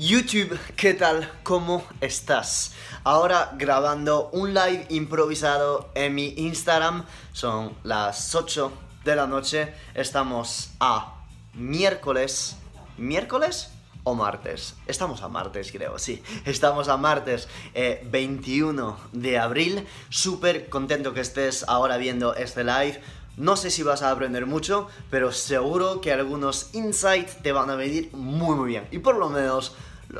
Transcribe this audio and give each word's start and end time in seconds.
YouTube, 0.00 0.58
¿qué 0.76 0.94
tal? 0.94 1.30
¿Cómo 1.42 1.84
estás? 2.00 2.72
Ahora 3.04 3.52
grabando 3.58 4.30
un 4.32 4.54
live 4.54 4.86
improvisado 4.88 5.90
en 5.94 6.14
mi 6.14 6.32
Instagram. 6.38 7.04
Son 7.34 7.74
las 7.84 8.34
8 8.34 8.72
de 9.04 9.14
la 9.14 9.26
noche. 9.26 9.74
Estamos 9.92 10.70
a 10.80 11.16
miércoles. 11.52 12.56
¿Miércoles? 12.96 13.72
o 14.02 14.14
martes. 14.14 14.76
Estamos 14.86 15.20
a 15.20 15.28
martes, 15.28 15.70
creo, 15.70 15.98
sí. 15.98 16.22
Estamos 16.46 16.88
a 16.88 16.96
martes 16.96 17.48
21 17.74 18.96
eh, 18.96 19.08
de 19.12 19.38
abril. 19.38 19.86
Súper 20.08 20.70
contento 20.70 21.12
que 21.12 21.20
estés 21.20 21.66
ahora 21.68 21.98
viendo 21.98 22.34
este 22.34 22.64
live. 22.64 22.98
No 23.36 23.56
sé 23.56 23.70
si 23.70 23.82
vas 23.82 24.02
a 24.02 24.10
aprender 24.10 24.46
mucho, 24.46 24.88
pero 25.10 25.32
seguro 25.32 26.00
que 26.00 26.12
algunos 26.12 26.70
insights 26.72 27.42
te 27.42 27.52
van 27.52 27.68
a 27.68 27.74
venir 27.74 28.08
muy 28.14 28.56
muy 28.56 28.68
bien. 28.68 28.88
Y 28.90 29.00
por 29.00 29.16
lo 29.16 29.28
menos 29.28 29.76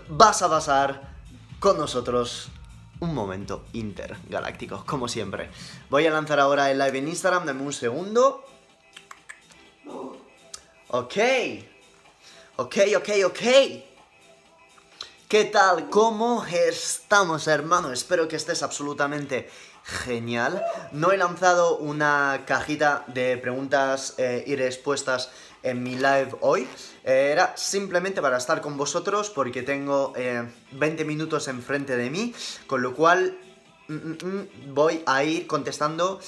vas 0.08 0.42
a 0.42 0.48
pasar 0.48 1.14
con 1.58 1.78
nosotros 1.78 2.48
un 3.00 3.14
momento 3.14 3.64
intergaláctico, 3.72 4.84
como 4.86 5.08
siempre. 5.08 5.50
Voy 5.88 6.06
a 6.06 6.10
lanzar 6.10 6.40
ahora 6.40 6.70
el 6.70 6.78
live 6.78 6.98
en 6.98 7.08
Instagram, 7.08 7.46
dame 7.46 7.62
un 7.62 7.72
segundo. 7.72 8.44
Ok. 10.88 11.16
Ok, 12.56 12.76
ok, 12.96 13.08
ok. 13.26 13.40
¿Qué 15.28 15.44
tal? 15.44 15.88
¿Cómo 15.88 16.44
estamos, 16.44 17.46
hermano? 17.46 17.92
Espero 17.92 18.26
que 18.26 18.36
estés 18.36 18.62
absolutamente 18.62 19.48
genial. 19.90 20.64
No 20.92 21.12
he 21.12 21.16
lanzado 21.16 21.76
una 21.76 22.44
cajita 22.46 23.04
de 23.08 23.36
preguntas 23.36 24.14
eh, 24.18 24.44
y 24.46 24.56
respuestas 24.56 25.30
en 25.62 25.82
mi 25.82 25.94
live 25.96 26.30
hoy. 26.40 26.66
Eh, 27.04 27.30
era 27.32 27.56
simplemente 27.56 28.22
para 28.22 28.38
estar 28.38 28.60
con 28.60 28.76
vosotros 28.76 29.30
porque 29.30 29.62
tengo 29.62 30.12
20 30.72 31.02
eh, 31.02 31.04
minutos 31.04 31.48
enfrente 31.48 31.96
de 31.96 32.08
mí, 32.08 32.34
con 32.66 32.82
lo 32.82 32.94
cual 32.94 33.36
mm, 33.88 33.94
mm, 33.94 34.16
mm, 34.22 34.74
voy 34.74 35.02
a 35.06 35.24
ir 35.24 35.46
contestando 35.46 36.20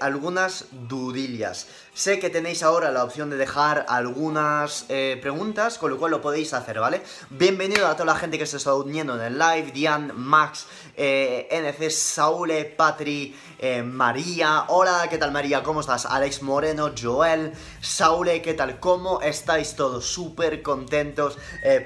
algunas 0.00 0.66
dudillas. 0.88 1.66
Sé 1.94 2.18
que 2.18 2.30
tenéis 2.30 2.62
ahora 2.62 2.90
la 2.90 3.04
opción 3.04 3.28
de 3.28 3.36
dejar 3.36 3.84
algunas 3.86 4.86
eh, 4.88 5.18
preguntas, 5.20 5.76
con 5.76 5.90
lo 5.90 5.98
cual 5.98 6.12
lo 6.12 6.22
podéis 6.22 6.54
hacer, 6.54 6.80
¿vale? 6.80 7.02
Bienvenido 7.28 7.86
a 7.86 7.92
toda 7.92 8.14
la 8.14 8.18
gente 8.18 8.38
que 8.38 8.46
se 8.46 8.56
está 8.56 8.74
uniendo 8.74 9.14
en 9.14 9.20
el 9.20 9.38
live, 9.38 9.72
Dian, 9.72 10.10
Max, 10.16 10.64
eh, 10.96 11.48
NC, 11.50 11.90
Saule, 11.90 12.64
Patri, 12.64 13.36
eh, 13.58 13.82
María, 13.82 14.64
hola, 14.68 15.06
¿qué 15.10 15.18
tal 15.18 15.32
María? 15.32 15.62
¿Cómo 15.62 15.82
estás? 15.82 16.06
Alex 16.06 16.40
Moreno, 16.40 16.92
Joel, 16.98 17.52
Saule, 17.82 18.40
¿qué 18.40 18.54
tal? 18.54 18.80
¿Cómo 18.80 19.20
estáis 19.20 19.76
todos? 19.76 20.06
Súper 20.06 20.62
contentos 20.62 21.36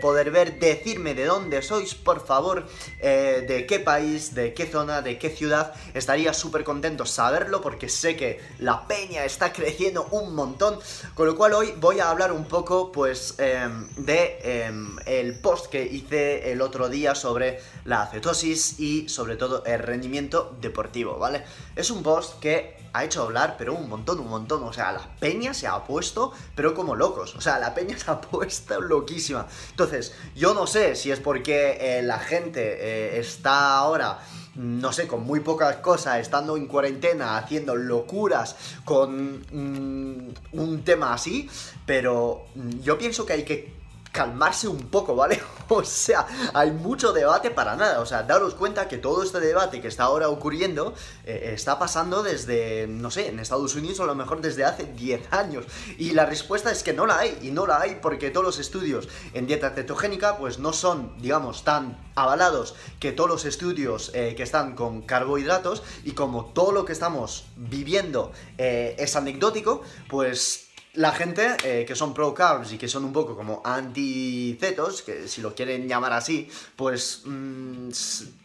poder 0.01 0.31
ver, 0.31 0.61
decirme 0.61 1.15
de 1.15 1.25
dónde 1.25 1.63
sois, 1.63 1.97
por 1.97 2.25
favor, 2.25 2.67
de 3.01 3.67
qué 3.69 3.81
país, 3.81 4.35
de 4.35 4.55
qué 4.55 4.67
zona, 4.67 5.03
de 5.03 5.19
qué 5.19 5.31
ciudad, 5.31 5.75
estaría 5.95 6.33
súper 6.33 6.63
contento 6.63 7.05
saberlo 7.05 7.61
porque 7.61 7.89
sé 7.89 8.17
que 8.17 8.41
la 8.59 8.87
peña 8.87 9.25
está 9.25 9.53
creciendo 9.57 9.96
un 10.05 10.35
montón. 10.35 10.79
Con 11.15 11.27
lo 11.27 11.37
cual 11.37 11.55
hoy 11.55 11.75
voy 11.79 12.01
a 12.01 12.11
hablar 12.11 12.33
un 12.33 12.45
poco, 12.45 12.93
pues, 12.93 13.35
em, 13.39 13.89
de 13.97 14.39
em, 14.43 14.97
el 15.07 15.39
post 15.39 15.67
que 15.67 15.85
hice 15.85 16.53
el 16.53 16.61
otro 16.61 16.89
día 16.89 17.15
sobre 17.15 17.61
la 17.85 18.03
acetosis 18.03 18.79
y 18.79 19.09
sobre 19.09 19.37
todo 19.37 19.65
el 19.65 19.79
rendimiento 19.79 20.57
deportivo, 20.61 21.19
¿vale? 21.19 21.45
Es 21.75 21.91
un 21.91 22.03
post 22.03 22.39
que 22.41 22.77
ha 22.97 23.05
hecho 23.05 23.23
hablar, 23.23 23.57
pero 23.59 23.75
un 23.75 23.89
montón, 23.89 24.21
un 24.21 24.29
montón. 24.29 24.65
O 24.65 24.73
sea, 24.73 24.91
la 24.93 25.07
peña 25.21 25.53
se 25.53 25.67
ha 25.67 25.85
puesto, 25.85 26.33
pero 26.55 26.75
como 26.75 26.95
locos. 26.95 27.35
O 27.35 27.41
sea, 27.41 27.59
la 27.59 27.75
peña 27.75 27.99
se 27.99 28.11
ha 28.11 28.21
puesto 28.21 28.81
loquísima. 28.81 29.47
Entonces, 29.71 30.15
yo 30.35 30.55
no 30.55 30.67
sé 30.67 30.97
si 30.97 31.11
es 31.11 31.21
porque 31.21 31.77
eh, 31.81 32.03
la 32.03 32.19
gente 32.19 32.61
eh, 32.63 33.19
está 33.19 33.77
ahora 33.77 34.19
no 34.57 34.93
sé, 34.93 35.07
con 35.07 35.25
muy 35.25 35.41
pocas 35.41 35.77
cosas, 35.77 36.21
estando 36.21 36.57
en 36.57 36.67
cuarentena, 36.67 37.37
haciendo 37.37 37.77
locuras 37.77 38.57
con 38.85 39.41
mm, 39.51 40.35
un 40.53 40.83
tema 40.83 41.15
así, 41.15 41.49
pero 41.85 42.47
yo 42.83 42.99
pienso 42.99 43.27
que 43.27 43.33
hay 43.35 43.43
que 43.45 43.76
calmarse 44.17 44.67
un 44.67 44.89
poco, 44.89 45.15
¿vale? 45.15 45.41
O 45.69 45.83
sea, 45.83 46.25
hay 46.55 46.71
mucho 46.71 47.13
debate 47.13 47.51
para 47.51 47.75
nada. 47.75 47.99
O 47.99 48.07
sea, 48.07 48.23
daros 48.23 48.55
cuenta 48.55 48.87
que 48.87 48.99
todo 48.99 49.25
este 49.25 49.41
debate 49.41 49.81
que 49.81 49.89
está 49.89 50.05
ahora 50.05 50.29
ocurriendo 50.29 50.95
eh, 51.25 51.51
está 51.55 51.77
pasando 51.77 52.23
desde, 52.23 52.87
no 52.87 53.11
sé, 53.11 53.27
en 53.29 53.41
Estados 53.41 53.75
Unidos 53.75 53.99
a 53.99 54.05
lo 54.05 54.15
mejor 54.15 54.41
desde 54.41 54.65
hace 54.65 54.85
10 54.85 55.33
años. 55.33 55.65
Y 55.99 56.13
la 56.13 56.25
respuesta 56.25 56.71
es 56.71 56.85
que 56.85 56.93
no 56.93 57.05
la 57.05 57.19
hay. 57.19 57.37
Y 57.43 57.51
no 57.51 57.67
la 57.67 57.81
hay 57.81 57.99
porque 58.01 58.31
todos 58.31 58.47
los 58.47 58.61
estudios 58.61 59.09
en 59.35 59.49
dieta 59.49 59.71
cetogénica 59.71 60.39
pues 60.39 60.61
no 60.61 60.73
son, 60.73 61.13
digamos, 61.21 61.65
tan 61.65 61.99
avalados 62.15 62.77
que 63.01 63.11
todos 63.11 63.29
los 63.29 63.45
estudios 63.45 64.13
eh, 64.15 64.35
que 64.37 64.45
están 64.45 64.77
con 64.77 65.03
carbohidratos. 65.03 65.83
Y 66.05 66.13
como 66.13 66.45
todo 66.45 66.71
lo 66.71 66.85
que 66.85 66.93
estamos 66.93 67.47
viviendo 67.57 68.31
eh, 68.57 68.95
es 69.01 69.17
anecdótico, 69.17 69.83
pues 70.09 70.66
la 70.97 71.13
gente 71.13 71.57
eh, 71.63 71.85
que 71.87 71.95
son 71.95 72.13
pro 72.13 72.35
carbs 72.35 72.73
y 72.73 72.79
que 72.79 72.89
son 72.89 73.05
un 73.05 73.13
poco 73.13 73.37
como 73.37 73.63
anti-cetos, 73.65 75.03
que 75.03 75.29
si 75.29 75.41
lo 75.41 75.55
quieren 75.55 75.87
llamar 75.87 76.13
así, 76.13 76.49
pues 76.75 77.23
mm, 77.25 77.91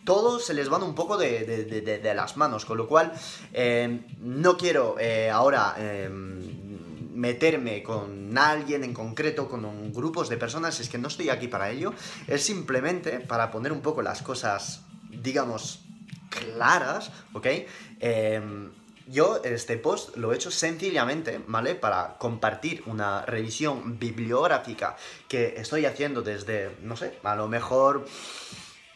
todo 0.04 0.40
se 0.40 0.54
les 0.54 0.70
van 0.70 0.84
un 0.84 0.94
poco 0.94 1.18
de, 1.18 2.14
las 2.16 2.38
manos, 2.38 2.66
con 2.66 2.78
lo 2.78 2.88
cual 2.88 3.14
eh, 3.54 4.02
no 4.20 4.58
quiero 4.58 4.98
eh, 5.00 5.30
ahora 5.30 5.76
em, 5.78 7.12
meterme 7.14 7.82
con 7.84 8.38
alguien 8.38 8.84
en 8.84 8.94
concreto, 8.94 9.48
con 9.48 9.94
grupos 9.94 10.28
de 10.28 10.38
personas, 10.38 10.80
es 10.80 10.90
que 10.90 10.98
no 10.98 11.08
estoy 11.08 11.30
aquí 11.30 11.48
para 11.48 11.70
ello, 11.72 11.94
es 12.28 12.44
simplemente 12.44 13.20
para 13.22 13.50
poner 13.50 13.72
un 13.72 13.82
poco 13.82 14.02
las 14.02 14.22
cosas, 14.22 14.82
digamos, 15.10 15.82
claras, 16.30 17.12
¿ok? 17.34 17.48
Yo 19.08 19.42
este 19.44 19.78
post 19.78 20.16
lo 20.16 20.32
he 20.32 20.36
hecho 20.36 20.52
sencillamente, 20.52 21.42
¿vale? 21.48 21.76
Para 21.76 22.18
compartir 22.18 22.84
una 22.86 23.26
revisión 23.26 24.00
bibliográfica 24.00 24.96
que 25.28 25.56
estoy 25.58 25.86
haciendo 25.86 26.22
desde, 26.22 26.76
no 26.82 26.96
sé, 26.96 27.18
a 27.24 27.36
lo 27.36 27.48
mejor 27.48 28.06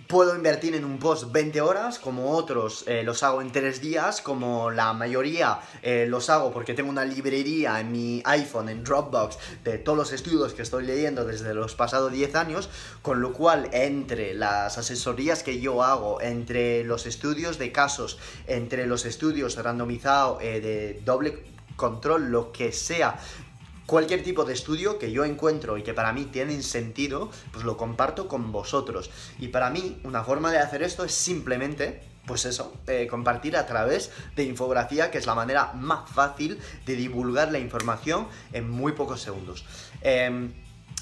puedo 0.08 0.36
invertir 0.36 0.76
en 0.76 0.86
un 0.86 1.00
post 1.00 1.32
20 1.32 1.62
horas, 1.62 2.00
como 2.00 2.32
otros 2.32 2.84
eh, 2.88 3.04
los 3.04 3.24
hago 3.24 3.42
en 3.42 3.52
3 3.52 3.82
días, 3.82 4.22
como 4.22 4.70
la 4.70 4.94
mayoría 4.94 5.60
eh, 5.82 6.06
los 6.08 6.30
hago 6.30 6.52
porque 6.52 6.74
tengo 6.74 6.90
una 6.90 7.06
librería 7.06 7.80
en 7.80 7.92
mi 7.92 8.22
iPhone, 8.26 8.70
en 8.70 8.84
Dropbox, 8.84 9.38
de 9.64 9.78
todos 9.78 9.98
los 9.98 10.12
estudios 10.12 10.54
que 10.54 10.62
estoy 10.62 10.86
leyendo 10.86 11.26
desde 11.26 11.54
los 11.54 11.76
pasados 11.76 12.12
10 12.12 12.36
años, 12.36 12.70
con 13.02 13.22
lo 13.22 13.34
cual 13.34 13.70
entre 13.72 14.34
las 14.34 14.78
asesorías 14.78 15.44
que 15.44 15.60
yo 15.60 15.82
hago, 15.82 16.22
entre 16.22 16.84
los 16.84 17.06
estudios 17.06 17.58
de 17.58 17.72
casos, 17.72 18.20
entre 18.48 18.88
los 18.88 19.06
estudios 19.06 19.56
randomizados 19.56 20.42
eh, 20.44 20.60
de 20.60 21.02
doble 21.06 21.56
control, 21.76 22.32
lo 22.32 22.52
que 22.52 22.72
sea, 22.72 23.20
cualquier 23.86 24.24
tipo 24.24 24.46
de 24.46 24.54
estudio 24.54 24.98
que 24.98 25.12
yo 25.12 25.26
encuentro 25.26 25.78
y 25.78 25.84
que 25.84 25.94
para 25.94 26.14
mí 26.14 26.26
tienen 26.26 26.64
sentido, 26.64 27.30
pues 27.52 27.66
lo 27.66 27.78
comparto 27.78 28.28
con 28.28 28.52
vosotros. 28.52 29.12
Y 29.40 29.50
para 29.50 29.70
mí, 29.70 30.00
una 30.04 30.24
forma 30.24 30.52
de 30.52 30.60
hacer 30.60 30.84
esto 30.84 31.04
es 31.04 31.14
simplemente 31.14 32.02
pues 32.26 32.46
eso, 32.46 32.74
eh, 32.88 33.06
compartir 33.08 33.56
a 33.56 33.68
través 33.68 34.10
de 34.36 34.46
infografía, 34.46 35.12
que 35.12 35.20
es 35.20 35.28
la 35.28 35.36
manera 35.36 35.74
más 35.74 36.10
fácil 36.10 36.60
de 36.88 36.96
divulgar 36.96 37.52
la 37.52 37.60
información 37.60 38.28
en 38.52 38.68
muy 38.68 38.94
pocos 38.94 39.22
segundos. 39.22 39.64
Eh, 40.02 40.50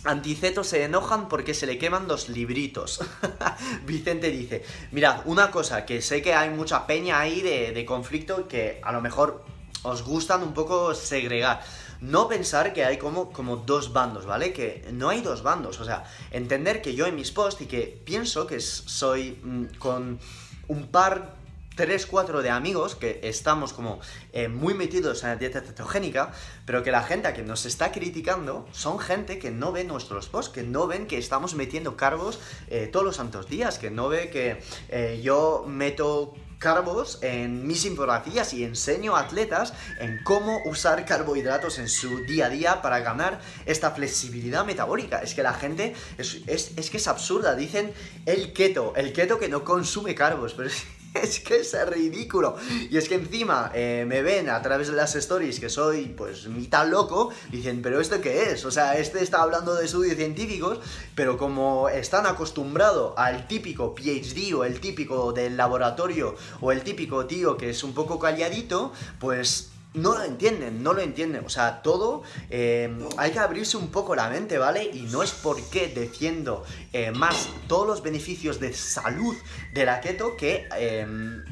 Anticeto 0.04 0.66
se 0.66 0.84
enojan 0.84 1.30
porque 1.30 1.54
se 1.54 1.66
le 1.66 1.78
queman 1.78 2.10
dos 2.10 2.28
libritos. 2.28 3.00
Vicente 3.86 4.31
dice, 4.31 4.66
mirad, 4.92 5.22
una 5.24 5.50
cosa, 5.50 5.86
que 5.86 6.02
sé 6.02 6.22
que 6.22 6.34
hay 6.34 6.50
mucha 6.50 6.86
peña 6.86 7.22
ahí 7.22 7.42
de 7.42 7.86
conflicto 7.86 8.50
que 8.50 8.81
a 8.84 8.92
lo 8.92 9.00
mejor 9.00 9.46
os 9.84 10.04
gustan 10.04 10.44
un 10.44 10.54
poco 10.54 10.96
segregar 10.96 11.62
no 12.04 12.28
pensar 12.28 12.74
que 12.74 12.84
hay 12.84 12.98
como, 12.98 13.32
como 13.32 13.56
dos 13.56 13.94
bandos, 13.94 14.26
¿vale? 14.26 14.52
Que 14.52 14.86
no 14.92 15.08
hay 15.08 15.22
dos 15.22 15.42
bandos, 15.42 15.80
o 15.80 15.86
sea, 15.86 16.04
entender 16.32 16.82
que 16.82 16.96
yo 16.96 17.06
en 17.06 17.16
mis 17.16 17.32
posts 17.32 17.62
y 17.62 17.66
que 17.66 18.02
pienso 18.04 18.46
que 18.46 18.60
soy 18.60 19.40
mm, 19.42 19.78
con 19.80 20.20
un 20.68 20.88
par 20.88 21.36
tres, 21.76 22.06
cuatro 22.06 22.42
de 22.42 22.50
amigos 22.50 22.96
que 22.96 23.22
estamos 23.24 23.72
como 23.74 24.00
eh, 24.34 24.48
muy 24.48 24.74
metidos 24.74 25.24
en 25.24 25.30
la 25.30 25.36
dieta 25.38 25.62
cetogénica, 25.62 26.32
pero 26.66 26.84
que 26.84 26.92
la 26.92 27.04
gente 27.04 27.34
que 27.34 27.42
nos 27.42 27.66
está 27.66 27.92
criticando 27.92 28.68
son 28.74 29.00
gente 29.00 29.40
que 29.40 29.50
no 29.50 29.72
ve 29.72 29.86
nuestros 29.86 30.28
posts, 30.28 30.54
que 30.54 30.64
no 30.64 30.88
ven 30.88 31.08
que 31.08 31.18
estamos 31.18 31.56
metiendo 31.56 31.96
cargos 31.96 32.40
eh, 32.68 32.90
todos 32.92 33.06
los 33.06 33.16
santos 33.16 33.48
días, 33.48 33.80
que 33.80 33.90
no 33.90 34.10
ve 34.10 34.30
que 34.30 34.62
eh, 34.90 35.22
yo 35.24 35.64
meto 35.68 36.36
carbos 36.63 37.19
en 37.21 37.68
mis 37.68 37.83
infografías 37.83 38.54
y 38.54 38.63
enseño 38.63 39.18
a 39.18 39.19
atletas 39.19 39.74
en 40.00 40.24
cómo 40.24 40.62
usar 40.63 41.06
carbohidratos 41.06 41.77
en 41.77 41.89
su 41.89 42.24
día 42.24 42.45
a 42.45 42.50
día 42.50 42.81
para 42.81 43.01
ganar 43.01 43.42
esta 43.65 43.92
flexibilidad 43.92 44.65
metabólica. 44.65 45.19
Es 45.19 45.33
que 45.33 45.44
la 45.44 45.54
gente, 45.54 45.94
es, 46.18 46.42
es 46.48 46.89
que 46.89 46.98
es 46.98 47.07
absurda, 47.10 47.54
dicen 47.54 47.94
el 48.25 48.54
keto, 48.54 48.94
el 48.95 49.12
keto 49.12 49.38
que 49.39 49.50
no 49.50 49.65
consume 49.65 50.15
carbos, 50.15 50.54
pero 50.54 50.69
es 50.69 50.86
es 51.21 51.39
que 51.39 51.57
es 51.57 51.89
ridículo. 51.89 52.56
Y 52.89 52.98
es 52.98 53.07
que 53.07 53.15
encima 53.15 53.71
eh, 53.74 54.06
me 54.07 54.21
ven 54.21 54.50
a 54.50 54.62
través 54.62 54.88
de 54.88 54.94
las 54.94 55.15
stories 55.15 55.60
que 55.60 55.69
soy 55.69 56.06
pues 56.06 56.48
mitad 56.48 56.88
loco, 56.88 57.31
dicen, 57.51 57.81
pero 57.81 58.00
¿esto 58.00 58.21
qué 58.21 58.51
es? 58.51 58.65
O 58.65 58.71
sea, 58.71 58.98
este 58.98 59.24
está 59.24 59.42
hablando 59.42 59.75
de 59.75 59.86
estudios 59.86 60.15
científicos, 60.15 60.80
pero 61.15 61.38
como 61.38 61.89
están 61.89 62.25
acostumbrados 62.25 63.13
al 63.18 63.48
típico 63.48 63.95
PhD 63.95 64.54
o 64.56 64.63
el 64.63 64.80
típico 64.80 65.33
del 65.33 65.57
laboratorio 65.57 66.36
o 66.62 66.71
el 66.71 66.81
típico 66.83 67.25
tío 67.25 67.57
que 67.57 67.69
es 67.69 67.83
un 67.83 67.94
poco 67.94 68.19
calladito, 68.19 68.92
pues 69.19 69.73
no 69.94 70.18
lo 70.18 70.24
entienden, 70.24 70.81
no 70.81 70.94
lo 70.94 71.01
entienden. 71.01 71.45
O 71.45 71.50
sea, 71.50 71.81
todo 71.81 72.24
eh, 72.50 72.92
hay 73.18 73.31
que 73.31 73.40
abrirse 73.40 73.78
un 73.78 73.90
poco 73.90 74.16
la 74.16 74.30
mente, 74.30 74.57
¿vale? 74.57 74.90
Y 74.92 75.04
no 75.04 75.24
es 75.24 75.31
porque 75.31 75.88
defiendo 75.88 76.66
eh, 76.92 77.12
más 77.12 77.50
todos 77.68 77.88
los 77.88 78.01
beneficios 78.01 78.60
de 78.60 78.74
salud 78.74 79.36
de 79.74 79.86
la 79.86 80.01
keto 80.01 80.36
que 80.36 80.68
eh, 80.78 81.07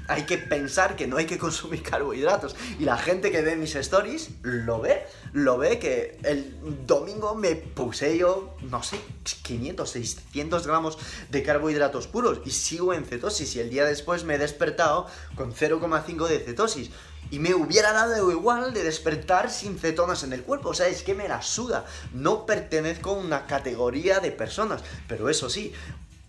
hay 0.07 0.23
que 0.23 0.37
pensar 0.37 0.95
que 0.95 1.07
no 1.07 1.17
hay 1.17 1.25
que 1.25 1.37
consumir 1.37 1.83
carbohidratos. 1.91 2.55
Y 2.79 2.85
la 2.85 2.97
gente 2.97 3.31
que 3.31 3.41
ve 3.41 3.55
mis 3.55 3.75
stories 3.75 4.31
lo 4.41 4.81
ve, 4.81 5.05
lo 5.33 5.57
ve 5.57 5.79
que 5.79 6.17
el 6.23 6.55
domingo 6.85 7.35
me 7.35 7.55
puse 7.55 8.17
yo, 8.17 8.55
no 8.61 8.81
sé, 8.81 8.99
500, 9.43 9.89
600 9.89 10.67
gramos 10.67 10.97
de 11.29 11.43
carbohidratos 11.43 12.07
puros 12.07 12.41
y 12.45 12.51
sigo 12.51 12.93
en 12.93 13.05
cetosis. 13.05 13.55
Y 13.55 13.59
el 13.59 13.69
día 13.69 13.85
después 13.85 14.23
me 14.23 14.35
he 14.35 14.37
despertado 14.39 15.05
con 15.35 15.53
0,5 15.53 16.27
de 16.27 16.39
cetosis. 16.39 16.91
Y 17.31 17.39
me 17.39 17.55
hubiera 17.55 17.93
dado 17.93 18.31
igual 18.31 18.73
de 18.73 18.83
despertar 18.83 19.49
sin 19.49 19.79
cetonas 19.79 20.23
en 20.23 20.33
el 20.33 20.43
cuerpo. 20.43 20.69
O 20.69 20.73
sea, 20.73 20.87
es 20.87 21.01
que 21.01 21.15
me 21.15 21.27
la 21.27 21.41
suda. 21.41 21.85
No 22.13 22.45
pertenezco 22.45 23.11
a 23.11 23.13
una 23.13 23.47
categoría 23.47 24.19
de 24.19 24.31
personas. 24.31 24.83
Pero 25.07 25.29
eso 25.29 25.49
sí, 25.49 25.73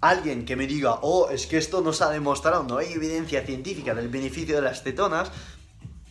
alguien 0.00 0.44
que 0.44 0.56
me 0.56 0.66
diga, 0.66 0.98
oh, 1.02 1.28
es 1.30 1.46
que 1.46 1.58
esto 1.58 1.80
no 1.80 1.92
se 1.92 2.04
ha 2.04 2.10
demostrado, 2.10 2.64
no 2.64 2.78
hay 2.78 2.92
evidencia 2.92 3.44
científica 3.46 3.94
del 3.94 4.08
beneficio 4.08 4.56
de 4.56 4.62
las 4.62 4.82
cetonas, 4.82 5.30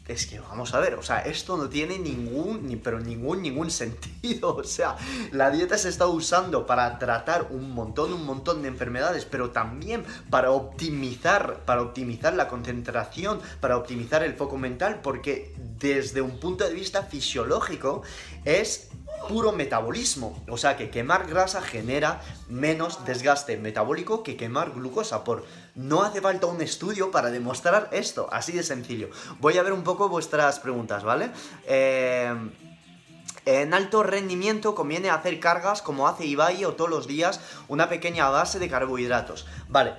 es 0.08 0.26
que 0.26 0.40
vamos 0.40 0.74
a 0.74 0.80
ver, 0.80 0.96
o 0.96 1.04
sea, 1.04 1.20
esto 1.20 1.58
no 1.58 1.70
tiene 1.70 2.00
ningún, 2.00 2.68
ni, 2.68 2.76
pero 2.76 3.00
ningún, 3.00 3.42
ningún 3.42 3.70
sentido. 3.72 4.12
O 4.62 4.64
sea, 4.64 4.96
la 5.32 5.50
dieta 5.50 5.78
se 5.78 5.90
está 5.90 6.06
usando 6.08 6.66
para 6.66 7.00
tratar 7.00 7.48
un 7.50 7.72
montón, 7.72 8.14
un 8.14 8.26
montón 8.26 8.62
de 8.62 8.68
enfermedades, 8.68 9.26
pero 9.26 9.50
también 9.52 10.04
para 10.30 10.52
optimizar, 10.52 11.62
para 11.66 11.82
optimizar 11.82 12.34
la 12.34 12.48
concentración, 12.48 13.40
para 13.60 13.78
optimizar 13.78 14.24
el 14.24 14.36
foco 14.36 14.58
mental, 14.58 15.02
porque 15.02 15.56
desde 15.80 16.22
un 16.22 16.40
punto 16.40 16.64
de 16.64 16.74
vista 16.74 17.04
fisiológico 17.04 18.04
es 18.46 18.90
puro 19.28 19.52
metabolismo. 19.52 20.44
O 20.48 20.58
sea 20.58 20.78
que 20.78 20.90
quemar 20.90 21.28
grasa 21.28 21.62
genera 21.62 22.22
menos 22.50 23.06
desgaste 23.06 23.58
metabólico 23.58 24.24
que 24.24 24.38
quemar 24.38 24.72
glucosa. 24.72 25.24
Por 25.24 25.46
no 25.76 26.04
hace 26.04 26.22
falta 26.22 26.48
un 26.48 26.62
estudio 26.62 27.12
para 27.12 27.30
demostrar 27.32 27.90
esto. 27.92 28.28
Así 28.32 28.52
de 28.52 28.64
sencillo. 28.64 29.10
Voy 29.40 29.58
a 29.58 29.64
ver 29.64 29.74
un 29.74 29.84
poco 29.84 30.10
vuestras 30.10 30.60
preguntas, 30.60 31.04
¿vale? 31.04 31.32
Eh, 31.66 32.34
en 33.46 33.74
alto 33.74 34.04
rendimiento 34.04 34.76
conviene 34.76 35.10
hacer 35.10 35.40
cargas 35.40 35.82
como 35.82 36.08
hace 36.08 36.26
Ibai 36.26 36.64
o 36.66 36.74
todos 36.74 36.90
los 36.90 37.08
días 37.08 37.40
una 37.68 37.90
pequeña 37.90 38.30
base 38.30 38.60
de 38.60 38.70
carbohidratos. 38.70 39.48
Vale. 39.68 39.94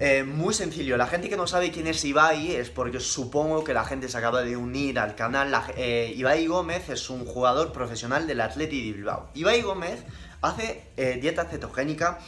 Eh, 0.00 0.22
muy 0.22 0.54
sencillo, 0.54 0.96
la 0.96 1.08
gente 1.08 1.28
que 1.28 1.36
no 1.36 1.48
sabe 1.48 1.72
quién 1.72 1.88
es 1.88 2.04
Ibai 2.04 2.54
es 2.54 2.70
porque 2.70 3.00
supongo 3.00 3.64
que 3.64 3.74
la 3.74 3.84
gente 3.84 4.08
se 4.08 4.16
acaba 4.16 4.42
de 4.42 4.56
unir 4.56 4.96
al 5.00 5.16
canal. 5.16 5.52
Eh, 5.76 6.14
Ibai 6.16 6.46
Gómez 6.46 6.88
es 6.88 7.10
un 7.10 7.26
jugador 7.26 7.72
profesional 7.72 8.28
del 8.28 8.40
Atleti 8.40 8.86
de 8.86 8.96
Bilbao. 8.96 9.30
Ibai 9.34 9.60
Gómez 9.62 10.04
hace 10.40 10.92
dieta 11.20 11.46
cetogénica, 11.46 12.20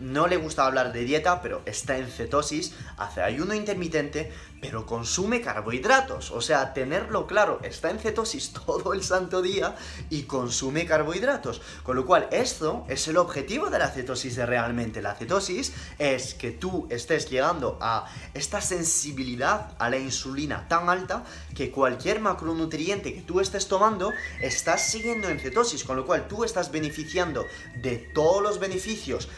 no 0.00 0.26
le 0.26 0.36
gusta 0.36 0.66
hablar 0.66 0.92
de 0.92 1.04
dieta, 1.04 1.42
pero 1.42 1.62
está 1.66 1.98
en 1.98 2.08
cetosis, 2.08 2.74
hace 2.96 3.22
ayuno 3.22 3.54
intermitente, 3.54 4.32
pero 4.60 4.86
consume 4.86 5.42
carbohidratos. 5.42 6.30
O 6.30 6.40
sea, 6.40 6.72
tenerlo 6.72 7.26
claro, 7.26 7.60
está 7.62 7.90
en 7.90 7.98
cetosis 7.98 8.52
todo 8.66 8.94
el 8.94 9.02
santo 9.02 9.42
día 9.42 9.76
y 10.08 10.22
consume 10.22 10.86
carbohidratos. 10.86 11.60
Con 11.82 11.96
lo 11.96 12.06
cual, 12.06 12.28
esto 12.30 12.86
es 12.88 13.06
el 13.08 13.18
objetivo 13.18 13.68
de 13.68 13.78
la 13.78 13.88
cetosis 13.88 14.36
de 14.36 14.46
realmente. 14.46 15.02
La 15.02 15.14
cetosis 15.14 15.72
es 15.98 16.34
que 16.34 16.50
tú 16.50 16.86
estés 16.90 17.28
llegando 17.28 17.78
a 17.80 18.06
esta 18.32 18.60
sensibilidad 18.60 19.74
a 19.78 19.90
la 19.90 19.98
insulina 19.98 20.66
tan 20.68 20.88
alta 20.88 21.24
que 21.54 21.70
cualquier 21.70 22.20
macronutriente 22.20 23.14
que 23.14 23.22
tú 23.22 23.40
estés 23.40 23.68
tomando, 23.68 24.12
estás 24.40 24.88
siguiendo 24.88 25.28
en 25.28 25.40
cetosis. 25.40 25.84
Con 25.84 25.96
lo 25.96 26.06
cual, 26.06 26.26
tú 26.26 26.42
estás 26.42 26.72
beneficiando 26.72 27.44
de 27.82 27.96
todos 27.96 28.42
los 28.42 28.58
beneficios, 28.58 29.28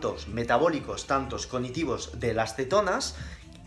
tantos 0.00 0.28
metabólicos, 0.28 1.06
tantos 1.06 1.46
cognitivos 1.46 2.18
de 2.18 2.32
las 2.32 2.54
cetonas, 2.54 3.16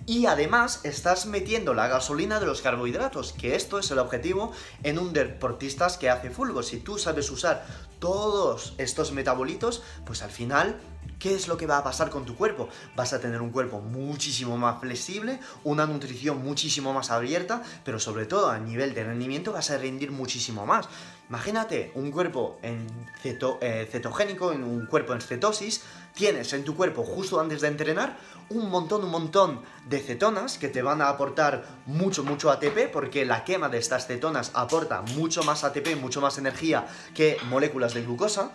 y 0.07 0.25
además 0.25 0.81
estás 0.83 1.27
metiendo 1.27 1.75
la 1.75 1.88
gasolina 1.88 2.39
de 2.39 2.47
los 2.47 2.63
carbohidratos, 2.63 3.33
que 3.33 3.56
esto 3.56 3.77
es 3.77 3.91
el 3.91 4.00
objetivo 4.00 4.51
en 4.81 4.97
un 4.97 5.13
deportista 5.13 5.88
que 6.00 6.09
hace 6.09 6.31
fulgo. 6.31 6.63
Si 6.63 6.77
tú 6.77 6.97
sabes 6.97 7.30
usar 7.30 7.68
todos 8.00 8.74
estos 8.80 9.12
metabolitos, 9.12 9.83
pues 10.06 10.24
al 10.24 10.31
final 10.31 10.80
¿Qué 11.19 11.35
es 11.35 11.47
lo 11.47 11.56
que 11.56 11.68
va 11.68 11.77
a 11.77 11.83
pasar 11.85 12.09
con 12.09 12.25
tu 12.25 12.35
cuerpo? 12.35 12.68
Vas 12.97 13.13
a 13.13 13.19
tener 13.21 13.41
un 13.41 13.51
cuerpo 13.51 13.80
muchísimo 13.80 14.57
más 14.57 14.81
flexible, 14.81 15.39
una 15.63 15.85
nutrición 15.85 16.44
muchísimo 16.44 16.91
más 16.91 17.12
abierta, 17.12 17.63
pero 17.85 17.97
sobre 17.97 18.25
todo 18.25 18.50
a 18.50 18.59
nivel 18.59 18.94
de 18.94 19.06
rendimiento 19.06 19.53
vas 19.53 19.71
a 19.71 19.77
rendir 19.77 20.12
muchísimo 20.12 20.65
más. 20.65 20.89
Imagínate 21.33 21.91
un 21.95 22.12
cuerpo 22.12 22.59
en 22.62 22.85
eh, 23.24 23.89
cetogénico, 23.91 24.51
en 24.51 24.63
un 24.63 24.85
cuerpo 24.85 25.13
en 25.13 25.19
cetosis, 25.19 25.81
tienes 26.13 26.53
en 26.53 26.63
tu 26.63 26.75
cuerpo 26.75 27.03
justo 27.03 27.39
antes 27.39 27.62
de 27.62 27.69
entrenar 27.69 28.19
un 28.50 28.69
montón, 28.69 29.03
un 29.03 29.09
montón 29.09 29.62
de 29.89 30.00
cetonas 30.00 30.59
que 30.59 30.69
te 30.69 30.83
van 30.83 31.01
a 31.01 31.09
aportar 31.09 31.65
mucho, 31.88 32.24
mucho 32.24 32.51
ATP, 32.51 32.91
porque 32.94 33.25
la 33.25 33.44
quema 33.45 33.68
de 33.68 33.80
estas 33.80 34.06
cetonas 34.06 34.51
aporta 34.53 35.01
mucho 35.01 35.41
más 35.41 35.63
ATP, 35.63 35.95
mucho 36.00 36.21
más 36.21 36.38
energía 36.38 36.85
que 37.15 37.38
moléculas 37.50 37.95
de 37.95 38.03
glucosa. 38.03 38.51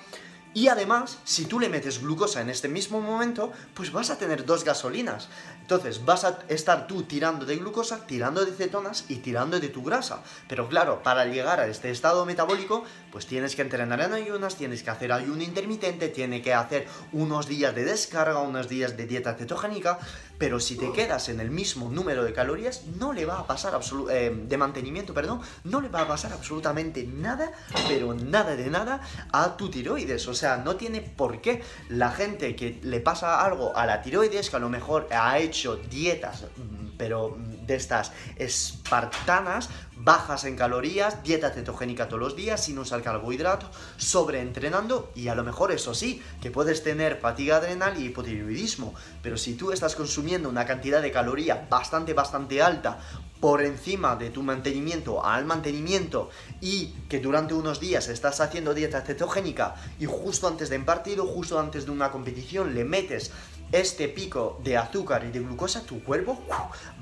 Y 0.54 0.68
además, 0.68 1.18
si 1.24 1.44
tú 1.44 1.60
le 1.60 1.68
metes 1.68 2.00
glucosa 2.00 2.40
en 2.40 2.50
este 2.50 2.68
mismo 2.68 3.00
momento, 3.00 3.52
pues 3.74 3.92
vas 3.92 4.10
a 4.10 4.18
tener 4.18 4.44
dos 4.44 4.64
gasolinas. 4.64 5.28
Entonces 5.60 6.04
vas 6.04 6.24
a 6.24 6.38
estar 6.48 6.86
tú 6.86 7.02
tirando 7.02 7.44
de 7.44 7.56
glucosa, 7.56 8.06
tirando 8.06 8.44
de 8.44 8.52
cetonas 8.52 9.04
y 9.08 9.16
tirando 9.16 9.60
de 9.60 9.68
tu 9.68 9.82
grasa. 9.82 10.22
Pero 10.48 10.68
claro, 10.68 11.02
para 11.02 11.26
llegar 11.26 11.60
a 11.60 11.66
este 11.66 11.90
estado 11.90 12.24
metabólico, 12.24 12.84
pues 13.12 13.26
tienes 13.26 13.54
que 13.54 13.62
entrenar 13.62 14.00
en 14.00 14.14
ayunas, 14.14 14.56
tienes 14.56 14.82
que 14.82 14.90
hacer 14.90 15.12
ayuno 15.12 15.42
intermitente, 15.42 16.08
tienes 16.08 16.42
que 16.42 16.54
hacer 16.54 16.88
unos 17.12 17.46
días 17.46 17.74
de 17.74 17.84
descarga, 17.84 18.40
unos 18.40 18.68
días 18.68 18.96
de 18.96 19.06
dieta 19.06 19.34
cetogénica. 19.34 19.98
Pero 20.38 20.60
si 20.60 20.76
te 20.76 20.92
quedas 20.92 21.28
en 21.28 21.40
el 21.40 21.50
mismo 21.50 21.90
número 21.90 22.24
de 22.24 22.32
calorías, 22.32 22.84
no 22.98 23.12
le 23.12 23.26
va 23.26 23.40
a 23.40 23.46
pasar 23.46 23.78
eh, 24.10 24.32
de 24.34 24.56
mantenimiento, 24.56 25.12
perdón, 25.12 25.40
no 25.64 25.80
le 25.80 25.88
va 25.88 26.02
a 26.02 26.08
pasar 26.08 26.32
absolutamente 26.32 27.04
nada, 27.04 27.52
pero 27.88 28.14
nada 28.14 28.54
de 28.54 28.70
nada 28.70 29.00
a 29.32 29.56
tu 29.56 29.68
tiroides. 29.68 30.28
O 30.28 30.34
sea, 30.34 30.58
no 30.58 30.76
tiene 30.76 31.00
por 31.00 31.40
qué 31.40 31.62
la 31.88 32.10
gente 32.10 32.54
que 32.54 32.78
le 32.82 33.00
pasa 33.00 33.44
algo 33.44 33.76
a 33.76 33.84
la 33.84 34.00
tiroides, 34.00 34.48
que 34.50 34.56
a 34.56 34.60
lo 34.60 34.68
mejor 34.68 35.08
ha 35.10 35.38
hecho 35.38 35.76
dietas, 35.76 36.44
mm, 36.56 36.96
pero 36.96 37.36
de 37.66 37.74
estas 37.74 38.12
espartanas, 38.36 39.68
bajas 39.98 40.44
en 40.44 40.56
calorías, 40.56 41.22
dieta 41.22 41.50
cetogénica 41.50 42.08
todos 42.08 42.20
los 42.20 42.36
días, 42.36 42.64
sin 42.64 42.78
usar 42.78 43.02
carbohidratos, 43.02 43.70
sobreentrenando 43.96 45.10
y 45.14 45.28
a 45.28 45.34
lo 45.34 45.44
mejor 45.44 45.72
eso 45.72 45.94
sí, 45.94 46.22
que 46.40 46.50
puedes 46.50 46.82
tener 46.82 47.18
fatiga 47.18 47.56
adrenal 47.56 48.00
y 48.00 48.06
hipotiroidismo, 48.06 48.94
pero 49.22 49.36
si 49.36 49.54
tú 49.54 49.72
estás 49.72 49.96
consumiendo 49.96 50.48
una 50.48 50.66
cantidad 50.66 51.02
de 51.02 51.12
caloría 51.12 51.66
bastante, 51.68 52.14
bastante 52.14 52.62
alta 52.62 52.98
por 53.40 53.62
encima 53.62 54.16
de 54.16 54.30
tu 54.30 54.42
mantenimiento 54.42 55.24
al 55.24 55.44
mantenimiento 55.44 56.30
y 56.60 56.88
que 57.08 57.20
durante 57.20 57.54
unos 57.54 57.78
días 57.80 58.08
estás 58.08 58.40
haciendo 58.40 58.74
dieta 58.74 59.02
cetogénica 59.02 59.76
y 60.00 60.06
justo 60.06 60.48
antes 60.48 60.70
de 60.70 60.78
un 60.78 60.84
partido, 60.84 61.26
justo 61.26 61.58
antes 61.58 61.86
de 61.86 61.92
una 61.92 62.10
competición 62.10 62.74
le 62.74 62.84
metes 62.84 63.30
este 63.72 64.08
pico 64.08 64.60
de 64.64 64.76
azúcar 64.76 65.24
y 65.24 65.30
de 65.30 65.40
glucosa, 65.40 65.82
tu 65.84 66.02
cuerpo 66.02 66.38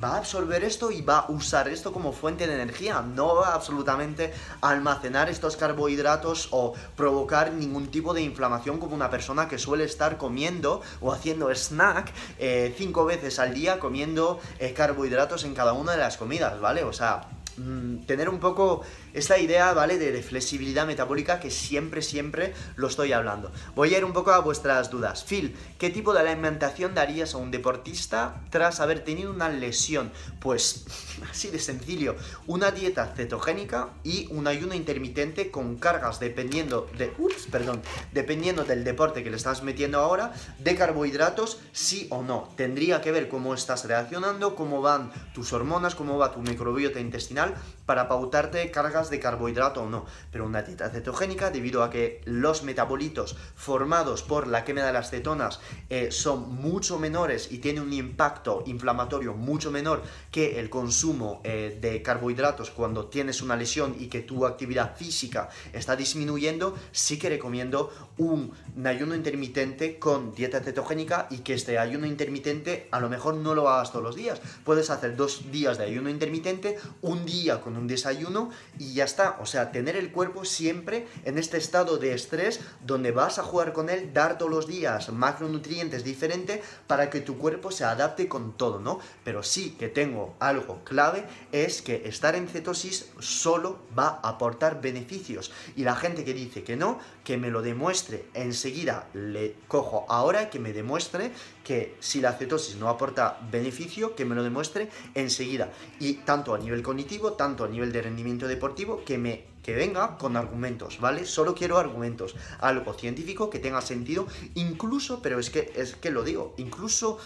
va 0.02 0.14
a 0.14 0.18
absorber 0.18 0.64
esto 0.64 0.90
y 0.90 1.02
va 1.02 1.20
a 1.20 1.30
usar 1.30 1.68
esto 1.68 1.92
como 1.92 2.12
fuente 2.12 2.46
de 2.46 2.54
energía. 2.54 3.02
No 3.02 3.36
va 3.36 3.54
absolutamente 3.54 4.32
almacenar 4.60 5.28
estos 5.28 5.56
carbohidratos 5.56 6.48
o 6.50 6.74
provocar 6.96 7.52
ningún 7.52 7.88
tipo 7.88 8.14
de 8.14 8.22
inflamación 8.22 8.78
como 8.78 8.94
una 8.94 9.10
persona 9.10 9.48
que 9.48 9.58
suele 9.58 9.84
estar 9.84 10.18
comiendo 10.18 10.82
o 11.00 11.12
haciendo 11.12 11.50
snack 11.54 12.12
eh, 12.38 12.74
cinco 12.76 13.04
veces 13.04 13.38
al 13.38 13.54
día 13.54 13.78
comiendo 13.78 14.40
eh, 14.58 14.72
carbohidratos 14.72 15.44
en 15.44 15.54
cada 15.54 15.72
una 15.72 15.92
de 15.92 15.98
las 15.98 16.16
comidas, 16.16 16.60
¿vale? 16.60 16.84
O 16.84 16.92
sea, 16.92 17.28
mm, 17.56 18.06
tener 18.06 18.28
un 18.28 18.40
poco 18.40 18.82
esta 19.16 19.38
idea, 19.38 19.72
¿vale? 19.72 19.96
De, 19.96 20.22
flexibilidad 20.22 20.86
metabólica 20.86 21.40
que 21.40 21.50
siempre, 21.50 22.02
siempre 22.02 22.52
lo 22.76 22.88
estoy 22.88 23.12
hablando. 23.12 23.50
Voy 23.74 23.94
a 23.94 23.98
ir 23.98 24.04
un 24.04 24.12
poco 24.12 24.32
a 24.32 24.40
vuestras 24.40 24.90
dudas. 24.90 25.24
Phil, 25.24 25.56
¿qué 25.78 25.88
tipo 25.88 26.12
de 26.12 26.20
alimentación 26.20 26.94
darías 26.94 27.34
a 27.34 27.38
un 27.38 27.50
deportista 27.50 28.42
tras 28.50 28.80
haber 28.80 29.04
tenido 29.04 29.30
una 29.30 29.48
lesión? 29.48 30.10
Pues 30.38 30.84
así 31.30 31.50
de 31.50 31.58
sencillo, 31.58 32.16
una 32.46 32.70
dieta 32.70 33.14
cetogénica 33.16 33.88
y 34.04 34.28
un 34.30 34.46
ayuno 34.46 34.74
intermitente 34.74 35.50
con 35.50 35.76
cargas 35.76 36.20
dependiendo 36.20 36.88
de, 36.98 37.12
perdón, 37.50 37.80
dependiendo 38.12 38.64
del 38.64 38.84
deporte 38.84 39.24
que 39.24 39.30
le 39.30 39.36
estás 39.36 39.62
metiendo 39.62 40.00
ahora, 40.00 40.34
de 40.58 40.74
carbohidratos, 40.74 41.58
sí 41.72 42.06
o 42.10 42.22
no. 42.22 42.50
Tendría 42.56 43.00
que 43.00 43.12
ver 43.12 43.28
cómo 43.28 43.54
estás 43.54 43.86
reaccionando, 43.86 44.54
cómo 44.54 44.82
van 44.82 45.10
tus 45.34 45.54
hormonas, 45.54 45.94
cómo 45.94 46.18
va 46.18 46.32
tu 46.32 46.40
microbiota 46.40 47.00
intestinal 47.00 47.54
para 47.86 48.08
pautarte 48.08 48.70
cargas 48.70 49.05
de 49.10 49.20
carbohidrato 49.20 49.82
o 49.82 49.88
no, 49.88 50.06
pero 50.30 50.44
una 50.44 50.62
dieta 50.62 50.90
cetogénica 50.90 51.50
debido 51.50 51.82
a 51.82 51.90
que 51.90 52.20
los 52.24 52.62
metabolitos 52.62 53.36
formados 53.54 54.22
por 54.22 54.46
la 54.46 54.64
quema 54.64 54.82
de 54.82 54.92
las 54.92 55.10
cetonas 55.10 55.60
eh, 55.90 56.10
son 56.10 56.54
mucho 56.54 56.98
menores 56.98 57.48
y 57.50 57.58
tiene 57.58 57.80
un 57.80 57.92
impacto 57.92 58.62
inflamatorio 58.66 59.34
mucho 59.34 59.70
menor 59.70 60.02
que 60.30 60.58
el 60.58 60.70
consumo 60.70 61.40
eh, 61.44 61.78
de 61.80 62.02
carbohidratos 62.02 62.70
cuando 62.70 63.06
tienes 63.06 63.42
una 63.42 63.56
lesión 63.56 63.96
y 63.98 64.06
que 64.06 64.20
tu 64.20 64.46
actividad 64.46 64.96
física 64.96 65.48
está 65.72 65.96
disminuyendo, 65.96 66.76
sí 66.92 67.18
que 67.18 67.28
recomiendo 67.28 67.92
un 68.18 68.52
ayuno 68.84 69.14
intermitente 69.14 69.98
con 69.98 70.34
dieta 70.34 70.60
cetogénica 70.60 71.26
y 71.30 71.38
que 71.38 71.54
este 71.54 71.78
ayuno 71.78 72.06
intermitente 72.06 72.88
a 72.90 73.00
lo 73.00 73.08
mejor 73.08 73.34
no 73.34 73.54
lo 73.54 73.68
hagas 73.68 73.92
todos 73.92 74.04
los 74.04 74.16
días. 74.16 74.40
Puedes 74.64 74.90
hacer 74.90 75.16
dos 75.16 75.50
días 75.50 75.78
de 75.78 75.84
ayuno 75.84 76.10
intermitente, 76.10 76.78
un 77.02 77.24
día 77.24 77.60
con 77.60 77.76
un 77.76 77.86
desayuno 77.86 78.50
y 78.78 78.95
ya 78.96 79.04
está. 79.04 79.36
O 79.40 79.46
sea, 79.46 79.70
tener 79.70 79.94
el 79.94 80.10
cuerpo 80.10 80.44
siempre 80.44 81.06
en 81.24 81.38
este 81.38 81.56
estado 81.56 81.98
de 81.98 82.12
estrés 82.12 82.60
donde 82.84 83.12
vas 83.12 83.38
a 83.38 83.44
jugar 83.44 83.72
con 83.72 83.88
él, 83.88 84.12
dar 84.12 84.38
todos 84.38 84.50
los 84.50 84.66
días 84.66 85.10
macronutrientes 85.10 86.02
diferentes 86.02 86.60
para 86.86 87.10
que 87.10 87.20
tu 87.20 87.38
cuerpo 87.38 87.70
se 87.70 87.84
adapte 87.84 88.28
con 88.28 88.56
todo, 88.56 88.80
¿no? 88.80 88.98
Pero 89.22 89.42
sí 89.42 89.76
que 89.78 89.88
tengo 89.88 90.34
algo 90.40 90.82
clave, 90.84 91.24
es 91.52 91.82
que 91.82 92.08
estar 92.08 92.34
en 92.34 92.48
cetosis 92.48 93.10
solo 93.20 93.78
va 93.96 94.20
a 94.22 94.30
aportar 94.30 94.80
beneficios. 94.80 95.52
Y 95.76 95.84
la 95.84 95.94
gente 95.94 96.24
que 96.24 96.34
dice 96.34 96.64
que 96.64 96.76
no, 96.76 96.98
que 97.22 97.36
me 97.36 97.50
lo 97.50 97.62
demuestre 97.62 98.26
enseguida, 98.34 99.08
le 99.12 99.54
cojo 99.68 100.06
ahora 100.08 100.50
que 100.50 100.58
me 100.58 100.72
demuestre 100.72 101.30
que 101.66 101.96
si 101.98 102.20
la 102.20 102.32
cetosis 102.32 102.76
no 102.76 102.88
aporta 102.88 103.40
beneficio, 103.50 104.14
que 104.14 104.24
me 104.24 104.36
lo 104.36 104.44
demuestre 104.44 104.88
enseguida. 105.16 105.72
Y 105.98 106.14
tanto 106.22 106.54
a 106.54 106.58
nivel 106.58 106.80
cognitivo, 106.80 107.32
tanto 107.32 107.64
a 107.64 107.68
nivel 107.68 107.90
de 107.90 108.02
rendimiento 108.02 108.46
deportivo, 108.46 109.02
que 109.04 109.18
me 109.18 109.56
que 109.64 109.74
venga 109.74 110.16
con 110.16 110.36
argumentos, 110.36 111.00
¿vale? 111.00 111.26
Solo 111.26 111.56
quiero 111.56 111.76
argumentos, 111.76 112.36
algo 112.60 112.94
científico 112.94 113.50
que 113.50 113.58
tenga 113.58 113.80
sentido, 113.80 114.28
incluso, 114.54 115.20
pero 115.20 115.40
es 115.40 115.50
que 115.50 115.72
es 115.74 115.96
que 115.96 116.12
lo 116.12 116.22
digo, 116.22 116.54
incluso 116.56 117.18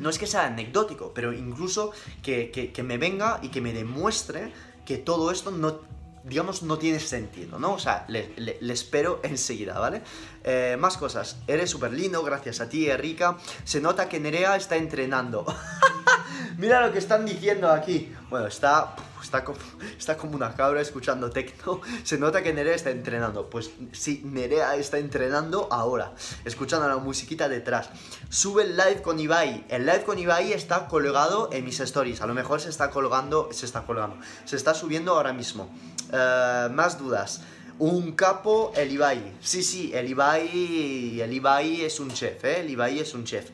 no 0.00 0.10
es 0.10 0.18
que 0.18 0.26
sea 0.26 0.46
anecdótico, 0.46 1.12
pero 1.14 1.32
incluso 1.32 1.92
que, 2.24 2.50
que 2.50 2.82
me 2.82 2.98
venga 2.98 3.38
y 3.40 3.50
que 3.50 3.60
me 3.60 3.72
demuestre 3.72 4.52
que 4.84 4.98
todo 4.98 5.30
esto 5.30 5.52
no 5.52 5.78
digamos, 6.24 6.62
no 6.62 6.78
tiene 6.78 7.00
sentido, 7.00 7.58
¿no? 7.58 7.74
O 7.74 7.78
sea, 7.78 8.04
le, 8.08 8.58
espero 8.72 9.20
enseguida, 9.22 9.78
¿vale? 9.78 10.02
Eh, 10.42 10.76
más 10.78 10.96
cosas. 10.96 11.36
Eres 11.46 11.70
súper 11.70 11.92
lindo, 11.92 12.22
gracias 12.22 12.60
a 12.60 12.68
ti, 12.68 12.88
Erika. 12.88 13.36
Se 13.64 13.80
nota 13.80 14.08
que 14.08 14.20
Nerea 14.20 14.56
está 14.56 14.76
entrenando. 14.76 15.44
Mira 16.56 16.86
lo 16.86 16.92
que 16.92 16.98
están 16.98 17.26
diciendo 17.26 17.70
aquí. 17.70 18.14
Bueno, 18.30 18.46
está, 18.46 18.94
está, 19.22 19.44
como, 19.44 19.58
está 19.98 20.16
como 20.16 20.36
una 20.36 20.54
cabra 20.54 20.80
escuchando 20.80 21.30
tecno. 21.30 21.80
Se 22.04 22.18
nota 22.18 22.42
que 22.42 22.52
Nerea 22.52 22.74
está 22.74 22.90
entrenando. 22.90 23.50
Pues 23.50 23.70
sí, 23.92 24.22
Nerea 24.24 24.76
está 24.76 24.98
entrenando 24.98 25.68
ahora, 25.70 26.12
escuchando 26.44 26.88
la 26.88 26.96
musiquita 26.96 27.48
detrás. 27.48 27.90
Sube 28.28 28.62
el 28.62 28.76
live 28.76 29.02
con 29.02 29.18
Ibai. 29.18 29.66
El 29.68 29.86
live 29.86 30.04
con 30.04 30.18
Ibai 30.18 30.52
está 30.52 30.86
colgado 30.86 31.50
en 31.52 31.64
mis 31.64 31.80
stories. 31.80 32.20
A 32.22 32.26
lo 32.26 32.34
mejor 32.34 32.60
se 32.60 32.70
está 32.70 32.90
colgando, 32.90 33.50
se 33.52 33.66
está 33.66 33.82
colgando. 33.82 34.16
Se 34.44 34.56
está 34.56 34.74
subiendo 34.74 35.12
ahora 35.12 35.32
mismo. 35.32 35.70
Eh, 36.12 36.68
más 36.72 36.98
dudas. 36.98 37.42
Un 37.80 38.12
capo, 38.12 38.74
el 38.76 38.92
Ibai. 38.92 39.38
Sí, 39.40 39.62
sí, 39.62 39.90
el 39.94 40.10
Ibai, 40.10 41.18
el 41.22 41.32
Ibai 41.32 41.80
es 41.80 41.98
un 41.98 42.10
chef, 42.10 42.44
¿eh? 42.44 42.60
El 42.60 42.68
Ibai 42.68 42.98
es 42.98 43.14
un 43.14 43.24
chef. 43.24 43.48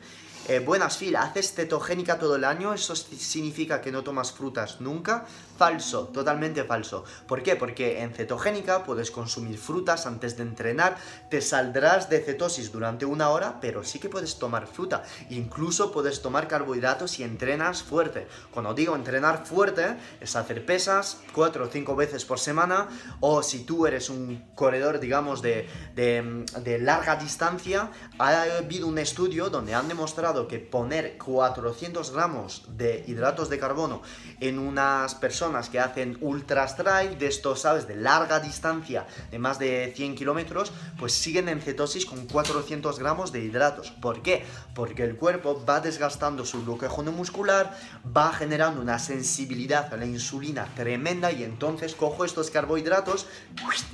Eh, 0.49 0.59
buenas, 0.59 0.95
Phil, 0.95 1.17
¿haces 1.17 1.53
cetogénica 1.53 2.19
todo 2.19 2.37
el 2.37 2.45
año? 2.45 2.73
¿Eso 2.73 2.95
significa 2.95 3.81
que 3.81 3.91
no 3.91 4.05
tomas 4.05 4.31
frutas 4.31 4.79
nunca? 4.79 5.25
Falso, 5.57 6.05
totalmente 6.07 6.63
falso. 6.63 7.03
¿Por 7.27 7.43
qué? 7.43 7.57
Porque 7.57 8.01
en 8.01 8.13
cetogénica 8.13 8.85
puedes 8.85 9.11
consumir 9.11 9.57
frutas 9.57 10.05
antes 10.05 10.37
de 10.37 10.43
entrenar, 10.43 10.95
te 11.29 11.41
saldrás 11.41 12.09
de 12.09 12.21
cetosis 12.21 12.71
durante 12.71 13.05
una 13.05 13.29
hora, 13.29 13.59
pero 13.59 13.83
sí 13.83 13.99
que 13.99 14.07
puedes 14.07 14.39
tomar 14.39 14.67
fruta. 14.67 15.03
Incluso 15.31 15.91
puedes 15.91 16.21
tomar 16.21 16.47
carbohidratos 16.47 17.11
si 17.11 17.23
entrenas 17.23 17.83
fuerte. 17.83 18.29
Cuando 18.53 18.73
digo 18.73 18.95
entrenar 18.95 19.45
fuerte, 19.45 19.97
es 20.21 20.37
hacer 20.37 20.65
pesas 20.65 21.17
cuatro 21.33 21.65
o 21.65 21.67
cinco 21.67 21.97
veces 21.97 22.23
por 22.23 22.39
semana, 22.39 22.87
o 23.19 23.43
si 23.43 23.65
tú 23.65 23.85
eres 23.85 24.09
un 24.09 24.45
corredor, 24.55 25.01
digamos, 25.01 25.41
de, 25.41 25.67
de 25.93 26.79
larga 26.79 27.17
distancia, 27.17 27.91
ha 28.17 28.43
habido 28.59 28.87
un 28.87 28.97
estudio 28.97 29.49
donde 29.49 29.73
han 29.73 29.89
demostrado 29.89 30.36
que 30.45 30.59
poner 30.59 31.17
400 31.17 32.11
gramos 32.11 32.65
de 32.77 33.05
hidratos 33.07 33.49
de 33.49 33.57
carbono 33.57 34.01
en 34.41 34.59
unas 34.59 35.15
personas 35.15 35.69
que 35.69 35.79
hacen 35.79 36.17
ultra 36.19 36.65
strike, 36.67 37.17
de 37.17 37.27
estos, 37.27 37.61
¿sabes?, 37.61 37.87
de 37.87 37.95
larga 37.95 38.39
distancia, 38.41 39.07
de 39.31 39.39
más 39.39 39.57
de 39.57 39.93
100 39.95 40.15
kilómetros, 40.15 40.73
pues 40.99 41.13
siguen 41.13 41.47
en 41.47 41.61
cetosis 41.61 42.05
con 42.05 42.27
400 42.27 42.99
gramos 42.99 43.31
de 43.31 43.39
hidratos. 43.39 43.91
¿Por 43.91 44.21
qué? 44.21 44.45
Porque 44.75 45.03
el 45.03 45.15
cuerpo 45.15 45.63
va 45.67 45.79
desgastando 45.79 46.45
su 46.45 46.63
glucógeno 46.63 47.11
muscular, 47.11 47.77
va 48.05 48.33
generando 48.33 48.81
una 48.81 48.99
sensibilidad 48.99 49.93
a 49.93 49.97
la 49.97 50.05
insulina 50.05 50.67
tremenda 50.75 51.31
y 51.31 51.43
entonces 51.43 51.95
cojo 51.95 52.25
estos 52.25 52.51
carbohidratos 52.51 53.27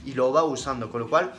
y 0.05 0.13
lo 0.13 0.33
va 0.33 0.43
usando, 0.43 0.89
con 0.91 1.01
lo 1.01 1.09
cual 1.09 1.33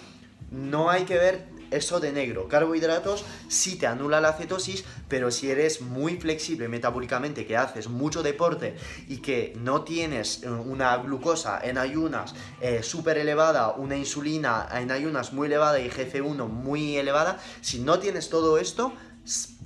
no 0.51 0.91
hay 0.91 1.05
que 1.05 1.19
ver 1.19 1.49
eso 1.77 2.01
de 2.01 2.13
negro. 2.13 2.49
Carbohidratos 2.49 3.25
sí 3.49 3.77
te 3.77 3.87
anula 3.87 4.21
la 4.21 4.33
cetosis, 4.33 4.85
pero 5.09 5.31
si 5.31 5.51
eres 5.51 5.81
muy 5.81 6.17
flexible 6.17 6.69
metabólicamente, 6.69 7.47
que 7.47 7.57
haces 7.57 7.89
mucho 7.89 8.23
deporte 8.23 8.77
y 9.09 9.19
que 9.19 9.53
no 9.57 9.83
tienes 9.83 10.43
eh, 10.43 10.51
una 10.51 10.97
glucosa 10.99 11.61
en 11.63 11.79
ayunas 11.79 12.35
eh, 12.61 12.83
súper 12.83 13.19
elevada, 13.19 13.71
una 13.71 13.97
insulina 13.97 14.69
en 14.73 14.91
ayunas 14.91 15.33
muy 15.33 15.47
elevada 15.47 15.81
y 15.81 15.91
GC1 15.91 16.49
muy 16.49 16.97
elevada, 16.97 17.39
si 17.61 17.79
no 17.79 17.99
tienes 17.99 18.29
todo 18.29 18.59
esto, 18.59 18.93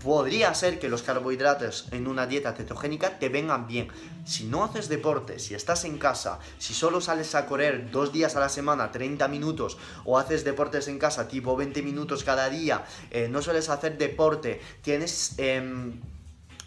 podría 0.03 0.55
ser 0.55 0.79
que 0.79 0.88
los 0.88 1.03
carbohidratos 1.03 1.88
en 1.91 2.07
una 2.07 2.27
dieta 2.27 2.53
cetogénica 2.53 3.19
te 3.19 3.29
vengan 3.29 3.67
bien. 3.67 3.88
Si 4.25 4.45
no 4.45 4.65
haces 4.65 4.88
deporte, 4.88 5.38
si 5.38 5.55
estás 5.55 5.85
en 5.85 5.99
casa, 5.99 6.38
si 6.59 6.75
solo 6.75 7.00
sales 7.00 7.35
a 7.35 7.47
correr 7.47 7.91
dos 7.91 8.12
días 8.12 8.37
a 8.37 8.41
la 8.41 8.49
semana, 8.49 8.93
30 8.93 9.27
minutos, 9.29 9.77
o 10.05 10.19
haces 10.19 10.45
deportes 10.45 10.87
en 10.88 10.99
casa 10.99 11.29
tipo 11.29 11.57
20 11.57 11.83
minutos 11.83 12.25
cada 12.25 12.49
día, 12.49 12.85
eh, 13.11 13.29
no 13.29 13.43
sueles 13.43 13.69
hacer 13.69 13.99
deporte, 13.99 14.61
tienes 14.83 15.35
em, 15.38 16.00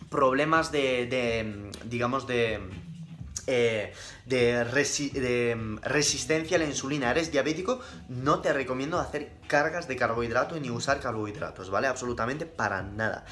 problemas 0.10 0.72
de, 0.72 1.70
digamos, 1.86 2.28
de 2.28 2.60
eh, 3.54 3.94
de, 4.26 4.64
resistencia 5.84 6.56
a 6.56 6.60
la 6.60 6.66
insulina, 6.66 7.12
eres 7.12 7.34
diabético, 7.34 7.82
no 8.08 8.40
te 8.40 8.54
recomiendo 8.54 8.98
hacer 8.98 9.34
cargas 9.48 9.90
de 9.90 9.98
carbohidrato 9.98 10.58
ni 10.58 10.70
usar 10.70 11.02
carbohidratos, 11.02 11.70
¿vale? 11.70 11.88
Absolutamente 11.88 12.46
para 12.46 12.82
nada. 12.82 13.26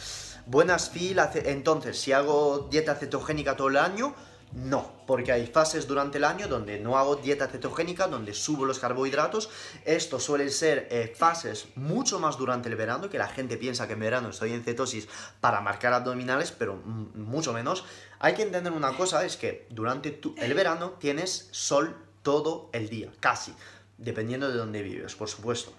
Buenas 0.46 0.90
Phil, 0.90 1.20
entonces, 1.46 2.00
si 2.00 2.12
hago 2.12 2.68
dieta 2.70 2.96
cetogénica 2.96 3.56
todo 3.56 3.70
el 3.70 3.78
año, 3.78 4.14
no, 4.52 5.04
porque 5.06 5.32
hay 5.32 5.46
fases 5.46 5.88
durante 5.88 6.18
el 6.18 6.24
año 6.24 6.48
donde 6.48 6.80
no 6.80 6.98
hago 6.98 7.18
dieta 7.18 7.48
cetogénica, 7.48 8.08
donde 8.08 8.34
subo 8.34 8.66
los 8.66 8.80
carbohidratos. 8.80 9.50
Esto 9.86 10.20
suelen 10.20 10.50
ser 10.50 10.88
eh, 10.90 11.14
fases 11.16 11.68
mucho 11.76 12.20
más 12.20 12.36
durante 12.38 12.68
el 12.68 12.76
verano, 12.76 13.10
que 13.10 13.20
la 13.20 13.28
gente 13.28 13.58
piensa 13.58 13.86
que 13.86 13.94
en 13.94 14.00
verano 14.00 14.30
estoy 14.30 14.54
en 14.54 14.64
cetosis 14.64 15.08
para 15.40 15.62
marcar 15.62 15.94
abdominales, 15.94 16.52
pero 16.52 16.76
mucho 16.76 17.54
menos. 17.54 17.86
Hay 18.20 18.34
que 18.34 18.44
entender 18.44 18.74
una 18.74 18.96
cosa, 18.96 19.26
es 19.26 19.38
que 19.38 19.66
durante 19.70 20.20
el 20.38 20.54
verano 20.54 20.92
tienes 21.00 21.50
sol 21.52 21.96
todo 22.22 22.70
el 22.74 22.90
día, 22.90 23.12
casi, 23.20 23.54
dependiendo 23.98 24.50
de 24.50 24.58
dónde 24.58 24.82
vives, 24.82 25.16
por 25.16 25.30
supuesto 25.30 25.74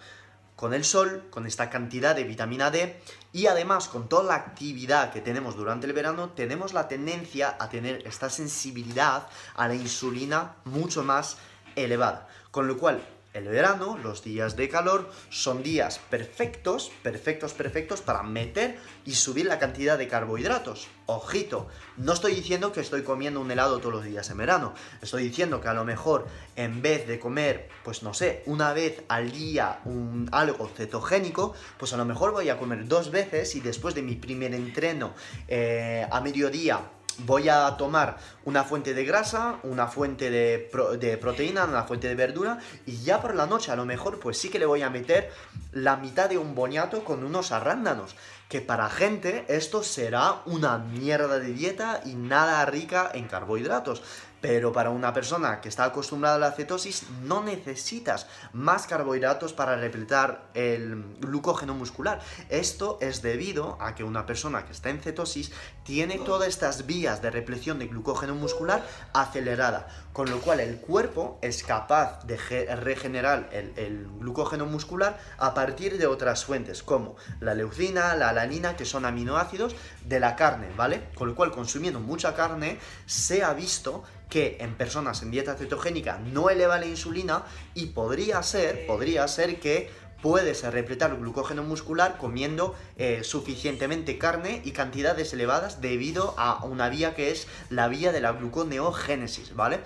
con 0.61 0.75
el 0.75 0.85
sol, 0.85 1.23
con 1.31 1.47
esta 1.47 1.71
cantidad 1.71 2.15
de 2.15 2.25
vitamina 2.25 2.71
D 2.71 3.01
y 3.33 3.47
además 3.47 3.89
con 3.89 4.11
toda 4.11 4.25
la 4.25 4.35
actividad 4.35 5.11
que 5.11 5.23
tenemos 5.23 5.57
durante 5.57 5.87
el 5.87 5.95
verano, 5.95 6.33
tenemos 6.33 6.75
la 6.75 6.87
tendencia 6.87 7.57
a 7.59 7.71
tener 7.71 8.07
esta 8.07 8.29
sensibilidad 8.29 9.27
a 9.55 9.69
la 9.69 9.75
insulina 9.75 10.57
mucho 10.67 11.03
más 11.03 11.39
elevada. 11.77 12.29
Con 12.51 12.69
lo 12.69 12.77
cual, 12.77 13.01
el 13.33 13.47
verano, 13.47 13.97
los 14.03 14.25
días 14.25 14.57
de 14.57 14.69
calor, 14.69 15.09
son 15.29 15.63
días 15.63 16.01
perfectos, 16.11 16.91
perfectos, 17.03 17.53
perfectos 17.53 18.01
para 18.01 18.23
meter 18.23 18.79
y 19.05 19.15
subir 19.15 19.47
la 19.47 19.59
cantidad 19.59 19.97
de 19.97 20.09
carbohidratos. 20.09 20.89
Ojito, 21.07 21.69
no 21.97 22.13
estoy 22.13 22.35
diciendo 22.35 22.73
que 22.73 22.81
estoy 22.81 23.03
comiendo 23.03 23.41
un 23.41 23.51
helado 23.51 23.79
todos 23.79 23.95
los 23.95 24.05
días 24.05 24.29
en 24.31 24.39
verano. 24.39 24.75
Estoy 25.01 25.25
diciendo 25.25 25.61
que 25.61 25.69
a 25.69 25.75
lo 25.75 25.85
mejor 25.85 26.27
en 26.57 26.83
vez 26.83 27.07
de 27.07 27.21
comer, 27.21 27.69
pues 27.85 28.03
no 28.03 28.15
sé, 28.15 28.43
una 28.47 28.73
vez 28.73 29.03
al 29.09 29.31
día 29.31 29.81
un, 29.85 30.29
algo 30.33 30.69
cetogénico, 30.69 31.55
pues 31.79 31.93
a 31.93 31.97
lo 31.97 32.05
mejor 32.05 32.33
voy 32.33 32.49
a 32.49 32.59
comer 32.59 32.89
dos 32.89 33.11
veces 33.11 33.55
y 33.55 33.61
después 33.61 33.95
de 33.95 34.03
mi 34.03 34.17
primer 34.17 34.55
entreno 34.55 35.15
eh, 35.47 36.07
a 36.11 36.21
mediodía 36.21 36.81
voy 37.27 37.49
a 37.49 37.77
tomar 37.77 38.19
una 38.45 38.65
fuente 38.65 38.95
de 38.95 39.05
grasa, 39.05 39.59
una 39.63 39.87
fuente 39.87 40.31
de, 40.31 41.19
proteína, 41.21 41.65
una 41.65 41.85
fuente 41.85 42.09
de 42.09 42.15
verdura 42.15 42.59
y 42.87 43.03
ya 43.03 43.21
por 43.21 43.35
la 43.35 43.47
noche 43.47 43.71
a 43.71 43.77
lo 43.77 43.85
mejor 43.85 44.19
pues 44.19 44.39
sí 44.39 44.49
que 44.49 44.59
le 44.59 44.67
voy 44.67 44.83
a 44.83 44.91
meter 44.91 45.31
la 45.73 45.97
mitad 45.97 46.29
de 46.29 46.39
un 46.39 46.55
boñato 46.55 47.05
con 47.05 47.25
unos 47.25 47.53
arándanos. 47.53 48.17
Que 48.49 48.61
para 48.61 48.91
gente 48.91 49.45
esto 49.49 49.85
será 49.85 50.43
una 50.45 50.79
mierda 50.79 51.39
de 51.39 51.53
dieta 51.53 52.01
y 52.05 52.15
nada 52.15 52.65
rica 52.67 53.11
en 53.15 53.29
carbohidratos. 53.29 54.03
Pero 54.41 54.73
para 54.73 54.91
una 54.91 55.13
persona 55.13 55.61
que 55.61 55.69
está 55.69 55.85
acostumbrada 55.85 56.37
a 56.37 56.39
la 56.39 56.53
cetosis, 56.53 57.05
no 57.23 57.43
necesitas 57.43 58.27
más 58.53 58.87
carbohidratos 58.87 59.53
para 59.53 59.77
repletar 59.77 60.49
el 60.55 61.17
glucógeno 61.21 61.75
muscular. 61.75 62.21
Esto 62.49 62.99
es 63.03 63.21
debido 63.21 63.77
a 63.81 63.95
que 63.95 64.03
una 64.03 64.25
persona 64.25 64.65
que 64.65 64.73
está 64.73 64.89
en 64.89 65.01
cetosis 65.01 65.53
tiene 65.91 66.19
todas 66.19 66.47
estas 66.47 66.87
vías 66.87 67.21
de 67.21 67.33
repleción 67.33 67.81
de 67.81 67.89
glucógeno 67.89 68.37
muscular 68.37 68.87
acelerada, 69.13 69.89
con 70.13 70.31
lo 70.31 70.39
cual 70.39 70.61
el 70.61 70.77
cuerpo 70.77 71.37
es 71.43 71.65
capaz 71.65 72.25
de 72.27 72.37
regenerar 72.77 73.51
el, 73.51 74.07
glucógeno 74.21 74.67
muscular 74.67 75.19
a 75.37 75.53
partir 75.53 75.99
de 75.99 76.07
otras 76.07 76.45
fuentes, 76.45 76.85
como 76.85 77.17
la 77.41 77.57
leucina, 77.57 78.15
la 78.15 78.29
alanina, 78.29 78.77
que 78.77 78.85
son 78.85 79.05
aminoácidos 79.05 79.75
de 80.05 80.21
la 80.21 80.37
carne, 80.37 80.69
¿vale? 80.77 81.09
Con 81.17 81.27
lo 81.27 81.35
cual, 81.35 81.51
consumiendo 81.51 81.99
mucha 81.99 82.37
carne, 82.37 82.79
se 83.07 83.43
ha 83.43 83.53
visto 83.53 84.05
que 84.29 84.59
en 84.61 84.77
personas 84.77 85.23
en 85.23 85.33
dieta 85.33 85.57
cetogénica 85.57 86.19
no 86.19 86.51
eleva 86.51 86.79
la 86.79 86.87
insulina 86.87 87.43
y 87.75 87.87
podría 87.87 88.41
ser, 88.45 88.87
podría 88.87 89.27
ser 89.27 89.59
que 89.59 89.91
puedes 90.23 90.63
repletar 90.65 91.17
glucógeno 91.17 91.63
muscular 91.63 92.19
comiendo 92.19 92.75
eh, 92.97 93.23
suficientemente 93.25 94.19
carne 94.19 94.63
y 94.65 94.73
cantidades 94.73 95.33
elevadas 95.33 95.81
debido 95.81 96.35
a 96.39 96.65
una 96.65 96.89
vía 96.89 97.15
que 97.15 97.31
es 97.31 97.47
la 97.69 97.89
vía 97.89 98.13
de 98.13 98.21
la 98.21 98.33
gluconeogénesis, 98.33 99.55
¿vale? 99.55 99.81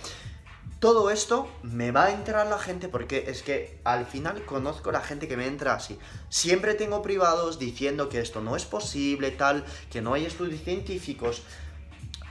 Todo 0.80 1.08
esto 1.08 1.48
me 1.62 1.92
va 1.92 2.06
a 2.06 2.10
entrar 2.10 2.46
la 2.46 2.58
gente 2.58 2.88
porque 2.88 3.24
es 3.28 3.42
que 3.42 3.78
al 3.84 4.04
final 4.04 4.44
conozco 4.44 4.92
la 4.92 5.00
gente 5.00 5.26
que 5.26 5.36
me 5.36 5.46
entra 5.46 5.72
así. 5.72 5.98
Siempre 6.28 6.74
tengo 6.74 7.00
privados 7.00 7.58
diciendo 7.58 8.10
que 8.10 8.20
esto 8.20 8.42
no 8.42 8.54
es 8.54 8.66
posible, 8.66 9.30
tal, 9.30 9.64
que 9.90 10.02
no 10.02 10.12
hay 10.12 10.26
estudios 10.26 10.60
científicos 10.60 11.42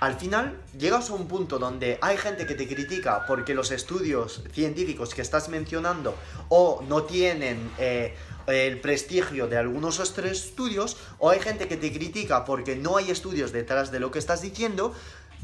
al 0.03 0.15
final 0.15 0.59
llegas 0.77 1.09
a 1.09 1.13
un 1.13 1.29
punto 1.29 1.59
donde 1.59 1.97
hay 2.01 2.17
gente 2.17 2.45
que 2.45 2.55
te 2.55 2.67
critica 2.67 3.25
porque 3.25 3.53
los 3.53 3.71
estudios 3.71 4.43
científicos 4.51 5.13
que 5.13 5.21
estás 5.21 5.47
mencionando 5.47 6.13
o 6.49 6.83
no 6.89 7.03
tienen 7.03 7.71
eh, 7.79 8.13
el 8.47 8.81
prestigio 8.81 9.47
de 9.47 9.55
algunos 9.55 10.01
estudios, 10.01 10.97
o 11.19 11.29
hay 11.29 11.39
gente 11.39 11.69
que 11.69 11.77
te 11.77 11.93
critica 11.93 12.43
porque 12.43 12.75
no 12.75 12.97
hay 12.97 13.11
estudios 13.11 13.53
detrás 13.53 13.91
de 13.91 14.01
lo 14.01 14.11
que 14.11 14.19
estás 14.19 14.41
diciendo, 14.41 14.93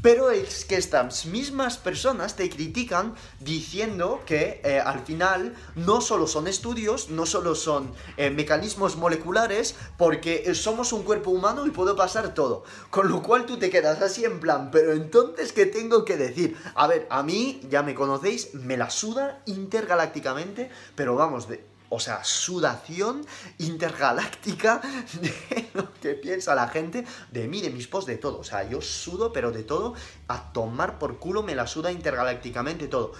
pero 0.02 0.30
es 0.30 0.64
que 0.64 0.76
estas 0.76 1.26
mismas 1.26 1.76
personas 1.76 2.36
te 2.36 2.48
critican 2.48 3.14
diciendo 3.38 4.22
que 4.24 4.60
eh, 4.64 4.80
al 4.80 5.00
final 5.00 5.54
no 5.74 6.00
solo 6.00 6.26
son 6.26 6.46
estudios, 6.46 7.10
no 7.10 7.26
solo 7.26 7.54
son 7.54 7.92
eh, 8.16 8.30
mecanismos 8.30 8.96
moleculares, 8.96 9.74
porque 9.98 10.54
somos 10.54 10.92
un 10.92 11.02
cuerpo 11.02 11.30
humano 11.30 11.66
y 11.66 11.70
puede 11.70 11.94
pasar 11.94 12.34
todo. 12.34 12.64
Con 12.90 13.08
lo 13.08 13.22
cual 13.22 13.46
tú 13.46 13.58
te 13.58 13.70
quedas 13.70 14.00
así 14.00 14.24
en 14.24 14.40
plan, 14.40 14.70
pero 14.70 14.92
entonces, 14.92 15.52
¿qué 15.52 15.66
tengo 15.66 16.04
que 16.04 16.16
decir? 16.16 16.56
A 16.74 16.86
ver, 16.86 17.06
a 17.10 17.22
mí, 17.22 17.60
ya 17.68 17.82
me 17.82 17.94
conocéis, 17.94 18.54
me 18.54 18.76
la 18.76 18.90
suda 18.90 19.42
intergalácticamente, 19.46 20.70
pero 20.94 21.14
vamos, 21.14 21.48
de, 21.48 21.69
o 21.90 21.98
sea, 21.98 22.24
sudación 22.24 23.26
intergaláctica 23.58 24.80
de 25.20 25.68
lo 25.74 25.92
que 25.94 26.14
piensa 26.14 26.54
la 26.54 26.68
gente 26.68 27.04
de 27.30 27.48
mí, 27.48 27.60
de 27.60 27.70
mis 27.70 27.88
posts, 27.88 28.06
de 28.06 28.16
todo. 28.16 28.38
O 28.38 28.44
sea, 28.44 28.66
yo 28.68 28.80
sudo, 28.80 29.32
pero 29.32 29.50
de 29.50 29.64
todo, 29.64 29.94
a 30.28 30.52
tomar 30.52 30.98
por 30.98 31.18
culo 31.18 31.42
me 31.42 31.54
la 31.54 31.66
suda 31.66 31.92
intergalácticamente 31.92 32.88
todo. 32.88 33.12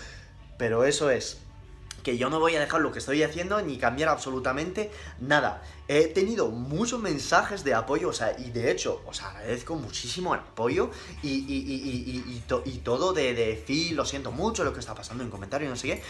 Pero 0.57 0.85
eso 0.85 1.11
es 1.11 1.39
que 2.05 2.17
yo 2.17 2.31
no 2.31 2.39
voy 2.41 2.57
a 2.57 2.61
dejar 2.61 2.81
lo 2.81 2.93
que 2.93 3.01
estoy 3.01 3.23
haciendo 3.23 3.61
ni 3.61 3.77
cambiar 3.77 4.09
absolutamente 4.09 4.91
nada. 5.19 5.63
He 5.89 6.07
tenido 6.07 6.49
muchos 6.49 7.01
mensajes 7.01 7.65
de 7.65 7.75
apoyo, 7.75 8.09
o 8.09 8.13
sea, 8.13 8.39
y 8.39 8.51
de 8.51 8.71
hecho, 8.71 9.03
os 9.07 9.21
agradezco 9.23 9.75
muchísimo 9.75 10.33
el 10.35 10.41
apoyo 10.41 10.91
y, 11.23 11.29
y, 11.31 12.43
y 12.65 12.79
todo 12.79 13.13
de, 13.13 13.35
de 13.35 13.63
Phil, 13.67 13.97
lo 13.97 14.07
siento 14.07 14.31
mucho 14.31 14.65
lo 14.65 14.73
que 14.73 14.81
está 14.81 14.95
pasando 14.95 15.25
en 15.25 15.31
comentarios, 15.31 15.69
no 15.69 15.77
sé 15.77 15.89
qué 15.89 16.03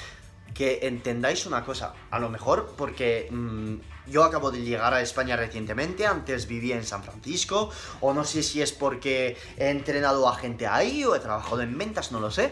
que 0.54 0.80
entendáis 0.82 1.46
una 1.46 1.64
cosa, 1.64 1.94
a 2.10 2.18
lo 2.18 2.28
mejor 2.28 2.74
porque 2.76 3.28
mm, 3.30 4.10
yo 4.10 4.24
acabo 4.24 4.50
de 4.50 4.62
llegar 4.62 4.92
a 4.92 5.00
España 5.00 5.36
recientemente, 5.36 6.06
antes 6.06 6.46
vivía 6.46 6.76
en 6.76 6.84
San 6.84 7.02
Francisco, 7.02 7.70
o 8.00 8.12
no 8.12 8.24
sé 8.24 8.42
si 8.42 8.60
es 8.60 8.72
porque 8.72 9.36
he 9.56 9.70
entrenado 9.70 10.28
a 10.28 10.34
gente 10.34 10.66
ahí 10.66 11.04
o 11.04 11.14
he 11.14 11.20
trabajado 11.20 11.62
en 11.62 11.76
ventas, 11.78 12.12
no 12.12 12.20
lo 12.20 12.30
sé, 12.30 12.50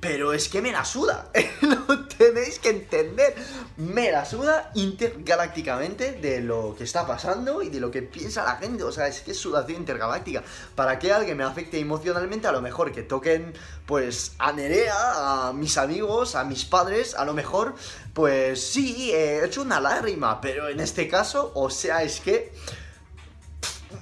pero 0.00 0.32
es 0.32 0.48
que 0.48 0.62
me 0.62 0.70
la 0.70 0.84
suda, 0.84 1.30
lo 1.60 2.06
tenéis 2.06 2.58
que 2.58 2.70
entender, 2.70 3.34
me 3.76 4.12
la 4.12 4.24
suda 4.24 4.70
intergalácticamente 4.74 6.12
de 6.12 6.40
lo 6.40 6.74
que 6.76 6.84
está 6.84 7.06
pasando 7.06 7.62
y 7.62 7.68
de 7.68 7.80
lo 7.80 7.90
que 7.90 8.02
piensa 8.02 8.44
la 8.44 8.56
gente, 8.56 8.84
o 8.84 8.92
sea, 8.92 9.08
es 9.08 9.20
que 9.20 9.32
es 9.32 9.38
sudación 9.38 9.78
intergaláctica. 9.78 10.42
Para 10.74 10.98
que 10.98 11.12
alguien 11.12 11.36
me 11.36 11.44
afecte 11.44 11.78
emocionalmente, 11.78 12.46
a 12.46 12.52
lo 12.52 12.62
mejor 12.62 12.92
que 12.92 13.02
toquen, 13.02 13.54
pues, 13.86 14.32
a 14.38 14.52
Nerea, 14.52 15.48
a 15.48 15.52
mis 15.52 15.76
amigos, 15.78 16.36
a 16.36 16.44
mis 16.44 16.64
padres, 16.64 17.14
a 17.14 17.24
lo 17.24 17.34
mejor, 17.34 17.74
pues 18.12 18.62
sí, 18.62 19.12
he 19.12 19.44
hecho 19.44 19.62
una 19.62 19.80
lágrima, 19.80 20.40
pero 20.40 20.68
en 20.68 20.80
este 20.80 21.08
caso, 21.08 21.50
o 21.54 21.70
sea, 21.70 22.02
es 22.02 22.20
que 22.20 22.52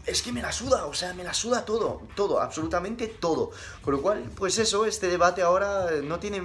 es 0.07 0.23
que 0.23 0.33
me 0.33 0.43
la 0.43 0.53
suda, 0.53 0.87
o 0.87 0.95
sea, 0.95 1.15
me 1.15 1.25
la 1.25 1.35
suda 1.35 1.65
todo, 1.65 2.03
todo, 2.15 2.41
absolutamente 2.41 3.07
todo. 3.07 3.51
Con 3.83 3.95
lo 3.95 4.03
cual, 4.03 4.31
pues 4.35 4.59
eso, 4.59 4.87
este 4.87 5.09
debate 5.09 5.43
ahora 5.43 5.91
no 6.03 6.19
tiene 6.19 6.43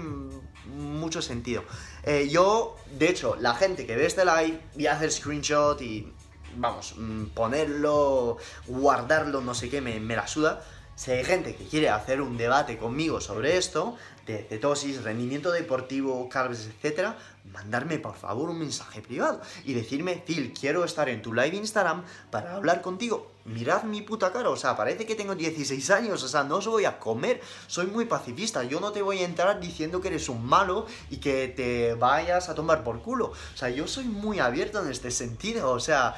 mucho 0.66 1.22
sentido. 1.22 1.64
Eh, 2.04 2.30
yo, 2.30 2.76
de 2.98 3.10
hecho, 3.10 3.36
la 3.40 3.56
gente 3.56 3.86
que 3.86 3.96
ve 3.96 4.06
este 4.06 4.26
live 4.26 4.60
y 4.76 4.88
hace 4.88 5.10
screenshot 5.10 5.82
y, 5.82 6.12
vamos, 6.56 6.96
mm, 6.98 7.26
ponerlo, 7.28 8.38
guardarlo, 8.68 9.42
no 9.42 9.54
sé 9.54 9.70
qué, 9.70 9.82
me, 9.82 10.00
me 10.00 10.16
la 10.16 10.28
suda. 10.28 10.64
Si 10.96 11.10
hay 11.10 11.24
gente 11.24 11.56
que 11.56 11.66
quiere 11.66 11.90
hacer 11.90 12.22
un 12.22 12.38
debate 12.38 12.78
conmigo 12.78 13.22
sobre 13.22 13.58
esto, 13.58 13.98
de 14.28 14.44
cetosis, 14.44 15.04
rendimiento 15.04 15.52
deportivo, 15.52 16.30
carbs, 16.30 16.68
etcétera, 16.68 17.18
mandarme 17.52 17.98
por 17.98 18.16
favor 18.16 18.50
un 18.50 18.60
mensaje 18.60 19.02
privado 19.02 19.42
y 19.66 19.74
decirme, 19.74 20.24
Phil, 20.26 20.54
quiero 20.54 20.84
estar 20.84 21.10
en 21.10 21.22
tu 21.22 21.34
live 21.34 21.56
Instagram 21.56 22.04
para 22.30 22.56
hablar 22.56 22.82
contigo. 22.82 23.31
Mirad 23.46 23.84
mi 23.84 24.02
puta 24.02 24.32
cara, 24.32 24.50
o 24.50 24.56
sea, 24.56 24.76
parece 24.76 25.06
que 25.06 25.16
tengo 25.16 25.34
16 25.34 25.90
años, 25.90 26.24
o 26.24 26.28
sea, 26.28 26.44
no 26.44 26.58
os 26.58 26.68
voy 26.68 26.86
a 26.86 27.00
comer, 27.00 27.42
soy 27.68 27.88
muy 27.88 28.06
pacifista, 28.06 28.64
yo 28.64 28.80
no 28.80 28.92
te 28.92 29.02
voy 29.02 29.20
a 29.20 29.26
entrar 29.26 29.60
diciendo 29.60 30.00
que 30.00 30.10
eres 30.10 30.30
un 30.30 30.46
malo 30.46 30.86
y 31.10 31.18
que 31.18 31.48
te 31.48 31.96
vayas 31.96 32.50
a 32.50 32.56
tomar 32.56 32.84
por 32.84 33.02
culo. 33.02 33.32
O 33.32 33.58
sea, 33.58 33.70
yo 33.70 33.88
soy 33.88 34.06
muy 34.06 34.40
abierto 34.40 34.82
en 34.84 34.92
este 34.92 35.10
sentido, 35.10 35.72
o 35.72 35.80
sea, 35.80 36.16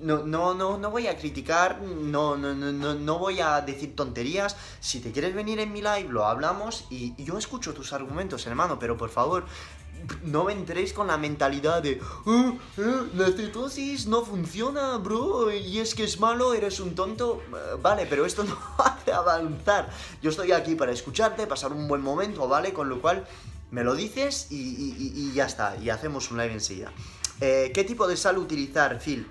no, 0.00 0.24
no, 0.24 0.54
no, 0.54 0.78
no 0.78 0.90
voy 0.90 1.06
a 1.06 1.16
criticar, 1.16 1.80
no, 1.80 2.36
no, 2.36 2.54
no, 2.54 2.94
no 2.94 3.18
voy 3.18 3.40
a 3.40 3.60
decir 3.60 3.96
tonterías. 3.96 4.56
Si 4.80 5.00
te 5.00 5.12
quieres 5.12 5.34
venir 5.34 5.58
en 5.60 5.72
mi 5.72 5.80
live, 5.80 6.08
lo 6.08 6.26
hablamos 6.26 6.86
y, 6.90 7.14
yo 7.22 7.38
escucho 7.38 7.74
tus 7.74 7.92
argumentos, 7.92 8.46
hermano, 8.46 8.78
pero 8.78 8.96
por 8.96 9.10
favor, 9.10 9.46
no 10.22 10.50
entréis 10.50 10.92
con 10.92 11.06
la 11.06 11.16
mentalidad 11.16 11.82
de 11.82 12.00
oh, 12.24 12.58
eh, 12.78 13.10
la 13.14 13.26
cetosis 13.32 14.06
no 14.06 14.24
funciona, 14.24 14.96
bro, 14.98 15.52
y 15.52 15.78
es 15.78 15.94
que 15.94 16.04
es 16.04 16.20
malo, 16.20 16.54
eres 16.54 16.80
un 16.80 16.94
tonto. 16.94 17.42
Eh, 17.48 17.76
vale, 17.80 18.06
pero 18.06 18.26
esto 18.26 18.44
no 18.44 18.58
hace 18.78 19.12
avanzar. 19.12 19.90
Yo 20.22 20.30
estoy 20.30 20.52
aquí 20.52 20.74
para 20.74 20.92
escucharte, 20.92 21.46
pasar 21.46 21.72
un 21.72 21.88
buen 21.88 22.02
momento, 22.02 22.48
¿vale? 22.48 22.72
Con 22.72 22.88
lo 22.88 23.00
cual 23.00 23.26
me 23.70 23.84
lo 23.84 23.94
dices 23.94 24.46
y, 24.50 25.32
ya 25.32 25.46
está, 25.46 25.76
y 25.76 25.90
hacemos 25.90 26.30
un 26.30 26.38
live 26.38 26.52
enseguida. 26.52 26.92
Eh, 27.40 27.72
¿Qué 27.74 27.84
tipo 27.84 28.06
de 28.06 28.16
sal 28.16 28.38
utilizar, 28.38 28.98
Phil? 29.00 29.26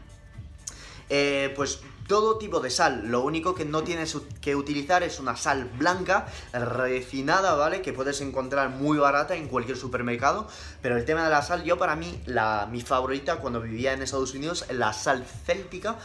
Eh, 1.09 1.53
pues 1.55 1.79
todo 2.07 2.37
tipo 2.37 2.59
de 2.59 2.69
sal. 2.69 3.07
Lo 3.07 3.21
único 3.21 3.55
que 3.55 3.65
no 3.65 3.83
tienes 3.83 4.17
que 4.41 4.55
utilizar 4.55 5.03
es 5.03 5.19
una 5.19 5.35
sal 5.35 5.65
blanca, 5.77 6.27
refinada, 6.53 7.55
¿vale? 7.55 7.81
Que 7.81 7.93
puedes 7.93 8.21
encontrar 8.21 8.69
muy 8.69 8.97
barata 8.97 9.35
en 9.35 9.47
cualquier 9.47 9.77
supermercado. 9.77 10.47
Pero 10.81 10.97
el 10.97 11.05
tema 11.05 11.23
de 11.23 11.29
la 11.29 11.41
sal, 11.41 11.63
yo 11.63 11.77
para 11.77 11.95
mí, 11.95 12.21
la, 12.25 12.67
mi 12.71 12.81
favorita 12.81 13.37
cuando 13.37 13.61
vivía 13.61 13.93
en 13.93 14.01
Estados 14.01 14.33
Unidos, 14.33 14.65
la 14.69 14.93
sal 14.93 15.25
céltica. 15.25 15.97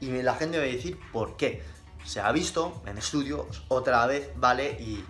Y 0.00 0.10
la 0.22 0.34
gente 0.34 0.58
me 0.58 0.64
va 0.64 0.70
a 0.70 0.74
decir 0.74 0.98
por 1.12 1.36
qué. 1.36 1.62
Se 2.04 2.20
ha 2.20 2.30
visto 2.32 2.82
en 2.86 2.98
estudios 2.98 3.62
otra 3.68 4.06
vez, 4.06 4.30
¿vale? 4.36 4.72
Y 4.72 5.04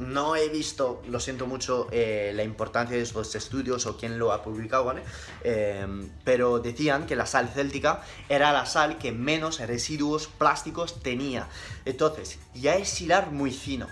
no 0.00 0.34
he 0.34 0.48
visto, 0.48 1.02
lo 1.08 1.20
siento 1.20 1.46
mucho, 1.46 1.86
eh, 1.92 2.32
la 2.34 2.42
importancia 2.42 2.96
de 2.96 3.02
estos 3.02 3.34
estudios 3.34 3.86
o 3.86 3.96
quién 3.96 4.18
lo 4.18 4.32
ha 4.32 4.42
publicado, 4.42 4.84
¿vale? 4.84 5.02
Em, 5.44 6.08
pero 6.24 6.58
decían 6.58 7.06
que 7.06 7.16
la 7.16 7.26
sal 7.26 7.48
céltica 7.48 8.02
era 8.28 8.52
la 8.52 8.66
sal 8.66 8.98
que 8.98 9.12
menos 9.12 9.60
residuos 9.60 10.26
plásticos 10.26 11.02
tenía. 11.02 11.48
Entonces, 11.84 12.38
ya 12.54 12.76
es 12.76 13.00
hilar 13.00 13.30
muy 13.30 13.52
fino. 13.52 13.86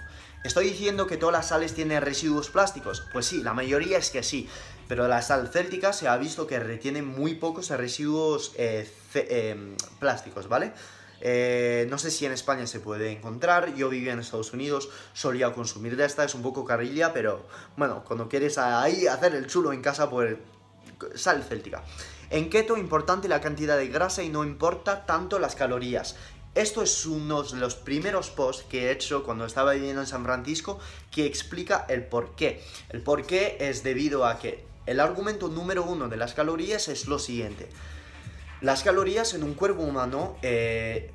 ¿Estoy 0.44 0.70
diciendo 0.70 1.06
que 1.06 1.18
todas 1.18 1.34
las 1.34 1.48
sales 1.48 1.74
tienen 1.74 2.00
residuos 2.00 2.48
plásticos? 2.48 3.04
Pues 3.12 3.26
sí, 3.26 3.42
la 3.42 3.52
mayoría 3.52 3.98
es 3.98 4.10
que 4.10 4.22
sí. 4.22 4.48
Pero 4.88 5.06
la 5.06 5.20
sal 5.20 5.48
céltica 5.52 5.92
se 5.92 6.08
ha 6.08 6.16
visto 6.16 6.46
que 6.46 6.58
retiene 6.58 7.02
muy 7.02 7.34
pocos 7.34 7.68
residuos 7.68 8.52
eh, 8.56 8.90
em, 9.14 9.76
plásticos, 9.98 10.48
¿vale? 10.48 10.72
Eh, 11.20 11.86
no 11.90 11.98
sé 11.98 12.10
si 12.10 12.26
en 12.26 12.32
España 12.32 12.66
se 12.66 12.80
puede 12.80 13.10
encontrar. 13.10 13.74
Yo 13.74 13.88
vivía 13.88 14.12
en 14.12 14.20
Estados 14.20 14.52
Unidos, 14.52 14.88
solía 15.12 15.52
consumir 15.52 15.96
de 15.96 16.04
esta, 16.04 16.24
es 16.24 16.34
un 16.34 16.42
poco 16.42 16.64
carrilla, 16.64 17.12
pero 17.12 17.46
bueno, 17.76 18.04
cuando 18.04 18.28
quieres 18.28 18.58
ahí 18.58 19.06
hacer 19.06 19.34
el 19.34 19.46
chulo 19.46 19.72
en 19.72 19.82
casa, 19.82 20.08
pues 20.08 20.36
sal 21.14 21.42
céltica. 21.42 21.82
En 22.30 22.50
keto, 22.50 22.76
importante 22.76 23.28
la 23.28 23.40
cantidad 23.40 23.76
de 23.76 23.88
grasa 23.88 24.22
y 24.22 24.28
no 24.28 24.44
importa 24.44 25.06
tanto 25.06 25.38
las 25.38 25.54
calorías. 25.54 26.16
Esto 26.54 26.82
es 26.82 27.06
uno 27.06 27.42
de 27.42 27.56
los 27.58 27.76
primeros 27.76 28.30
posts 28.30 28.64
que 28.68 28.86
he 28.86 28.90
hecho 28.90 29.22
cuando 29.22 29.44
estaba 29.44 29.74
viviendo 29.74 30.00
en 30.00 30.06
San 30.06 30.24
Francisco 30.24 30.78
que 31.10 31.24
explica 31.24 31.86
el 31.88 32.04
por 32.04 32.34
qué. 32.34 32.62
El 32.88 33.02
por 33.02 33.26
qué 33.26 33.56
es 33.60 33.82
debido 33.82 34.26
a 34.26 34.38
que 34.38 34.64
el 34.86 35.00
argumento 35.00 35.48
número 35.48 35.84
uno 35.84 36.08
de 36.08 36.16
las 36.16 36.34
calorías 36.34 36.88
es 36.88 37.06
lo 37.06 37.18
siguiente. 37.18 37.68
Las 38.60 38.82
calorías 38.82 39.34
en 39.34 39.44
un 39.44 39.54
cuerpo 39.54 39.82
humano, 39.82 40.36
eh, 40.42 41.12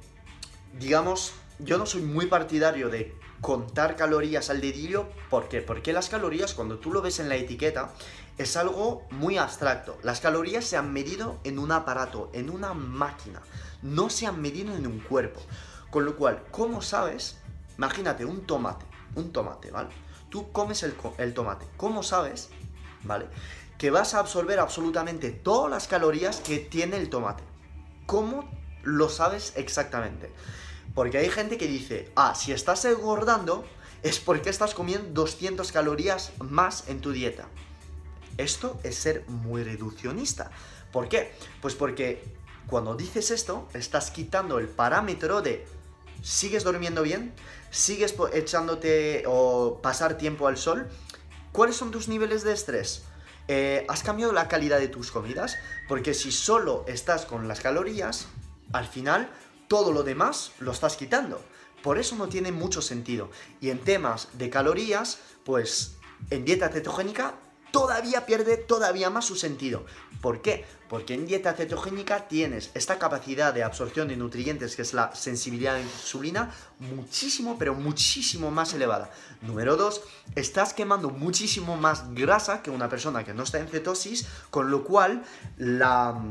digamos, 0.80 1.34
yo 1.60 1.78
no 1.78 1.86
soy 1.86 2.02
muy 2.02 2.28
partidario 2.28 2.90
de 2.90 3.18
contar 3.42 3.98
calorías 3.98 4.50
al 4.50 4.62
dedillo. 4.62 5.10
¿Por 5.30 5.50
qué? 5.50 5.62
Porque 5.62 5.92
las 5.92 6.08
calorías, 6.08 6.54
cuando 6.54 6.80
tú 6.80 6.94
lo 6.94 7.02
ves 7.02 7.20
en 7.20 7.28
la 7.28 7.36
etiqueta, 7.36 7.92
es 8.38 8.56
algo 8.56 9.06
muy 9.12 9.38
abstracto. 9.38 9.98
Las 10.04 10.22
calorías 10.22 10.64
se 10.64 10.78
han 10.78 10.94
medido 10.94 11.40
en 11.44 11.60
un 11.60 11.74
aparato, 11.74 12.30
en 12.34 12.50
una 12.50 12.74
máquina. 12.74 13.42
No 13.82 14.10
se 14.10 14.26
han 14.26 14.42
medido 14.42 14.74
en 14.74 14.88
un 14.88 15.00
cuerpo. 15.00 15.42
Con 15.92 16.06
lo 16.06 16.16
cual, 16.16 16.44
¿cómo 16.50 16.82
sabes? 16.82 17.38
Imagínate 17.78 18.24
un 18.24 18.46
tomate, 18.46 18.86
un 19.16 19.34
tomate, 19.34 19.70
¿vale? 19.70 19.90
Tú 20.30 20.50
comes 20.54 20.82
el, 20.84 20.96
el 21.18 21.34
tomate. 21.34 21.68
¿Cómo 21.76 22.04
sabes? 22.04 22.50
¿Vale? 23.04 23.28
Que 23.78 23.92
vas 23.92 24.14
a 24.14 24.20
absorber 24.20 24.60
absolutamente 24.60 25.32
todas 25.32 25.70
las 25.70 25.88
calorías 25.88 26.38
que 26.42 26.60
tiene 26.60 26.98
el 26.98 27.10
tomate. 27.10 27.44
¿Cómo 28.06 28.50
lo 28.84 29.10
sabes 29.10 29.54
exactamente? 29.56 30.32
Porque 30.94 31.18
hay 31.18 31.30
gente 31.30 31.58
que 31.58 31.68
dice, 31.68 32.12
ah, 32.16 32.36
si 32.36 32.52
estás 32.52 32.86
engordando 32.86 33.66
es 34.04 34.20
porque 34.20 34.50
estás 34.50 34.74
comiendo 34.74 35.22
200 35.22 35.72
calorías 35.72 36.34
más 36.40 36.88
en 36.88 37.00
tu 37.00 37.12
dieta. 37.12 37.48
Esto 38.38 38.80
es 38.84 38.96
ser 38.96 39.24
muy 39.28 39.64
reduccionista. 39.64 40.52
¿Por 40.92 41.08
qué? 41.08 41.34
Pues 41.62 41.74
porque 41.76 42.24
cuando 42.68 42.96
dices 42.96 43.32
esto, 43.32 43.68
estás 43.74 44.12
quitando 44.12 44.60
el 44.60 44.68
parámetro 44.68 45.42
de 45.42 45.66
sigues 46.22 46.64
durmiendo 46.64 47.02
bien, 47.04 47.34
sigues 47.72 48.16
echándote 48.34 49.24
o 49.28 49.80
pasar 49.82 50.18
tiempo 50.18 50.48
al 50.48 50.58
sol. 50.58 50.88
¿Cuáles 51.52 51.76
son 51.76 51.92
tus 51.92 52.08
niveles 52.08 52.44
de 52.44 52.54
estrés? 52.54 53.04
Eh, 53.48 53.86
¿Has 53.90 54.04
cambiado 54.04 54.32
la 54.32 54.48
calidad 54.48 54.80
de 54.80 54.88
tus 54.88 55.12
comidas? 55.12 55.58
Porque 55.88 56.14
si 56.14 56.32
solo 56.32 56.86
estás 56.88 57.26
con 57.26 57.48
las 57.48 57.60
calorías, 57.60 58.28
al 58.72 58.88
final 58.88 59.30
todo 59.68 59.92
lo 59.92 60.04
demás 60.04 60.52
lo 60.60 60.72
estás 60.72 60.96
quitando. 60.96 61.44
Por 61.82 61.98
eso 61.98 62.16
no 62.16 62.30
tiene 62.30 62.52
mucho 62.52 62.82
sentido. 62.82 63.30
Y 63.60 63.70
en 63.70 63.80
temas 63.80 64.30
de 64.34 64.50
calorías, 64.50 65.20
pues 65.44 65.98
en 66.30 66.46
dieta 66.46 66.70
cetogénica 66.70 67.36
todavía 67.74 68.28
pierde 68.28 68.58
todavía 68.58 69.10
más 69.10 69.26
su 69.26 69.36
sentido. 69.36 69.84
¿Por 70.22 70.44
qué? 70.44 70.64
Porque 70.90 71.16
en 71.16 71.26
dieta 71.26 71.54
cetogénica 71.54 72.28
tienes 72.28 72.70
esta 72.76 73.00
capacidad 73.00 73.52
de 73.52 73.64
absorción 73.64 74.08
de 74.08 74.16
nutrientes, 74.16 74.76
que 74.76 74.84
es 74.84 74.94
la 74.94 75.14
sensibilidad 75.16 75.74
a 75.74 75.78
la 75.80 75.84
insulina, 75.84 76.52
muchísimo, 76.78 77.58
pero 77.58 77.74
muchísimo 77.74 78.52
más 78.52 78.76
elevada. 78.76 79.10
Número 79.42 79.76
2, 79.76 80.02
estás 80.36 80.76
quemando 80.76 81.10
muchísimo 81.10 81.76
más 81.76 82.14
grasa 82.14 82.62
que 82.62 82.70
una 82.70 82.90
persona 82.90 83.24
que 83.24 83.34
no 83.34 83.42
está 83.42 83.58
en 83.58 83.68
cetosis, 83.68 84.28
con 84.52 84.70
lo 84.70 84.84
cual 84.84 85.24
la, 85.58 86.22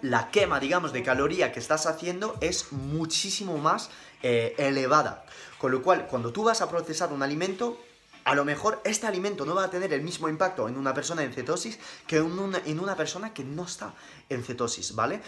la 0.00 0.30
quema, 0.30 0.58
digamos, 0.58 0.94
de 0.94 1.02
caloría 1.02 1.52
que 1.52 1.60
estás 1.60 1.84
haciendo 1.84 2.34
es 2.40 2.72
muchísimo 2.72 3.58
más 3.58 3.90
eh, 4.22 4.54
elevada. 4.56 5.26
Con 5.58 5.70
lo 5.70 5.82
cual, 5.82 6.06
cuando 6.06 6.32
tú 6.32 6.44
vas 6.44 6.62
a 6.62 6.70
procesar 6.70 7.12
un 7.12 7.22
alimento, 7.22 7.78
a 8.24 8.34
lo 8.34 8.44
mejor 8.44 8.80
este 8.84 9.06
alimento 9.06 9.44
no 9.44 9.54
va 9.54 9.64
a 9.64 9.70
tener 9.70 9.92
el 9.92 10.02
mismo 10.02 10.28
impacto 10.28 10.68
en 10.68 10.76
una 10.76 10.94
persona 10.94 11.22
en 11.22 11.32
cetosis 11.32 11.78
que 12.06 12.18
en 12.18 12.38
una, 12.38 12.58
en 12.64 12.80
una 12.80 12.96
persona 12.96 13.34
que 13.34 13.44
no 13.44 13.64
está 13.64 13.94
en 14.28 14.42
cetosis, 14.44 14.94
¿vale? 14.94 15.20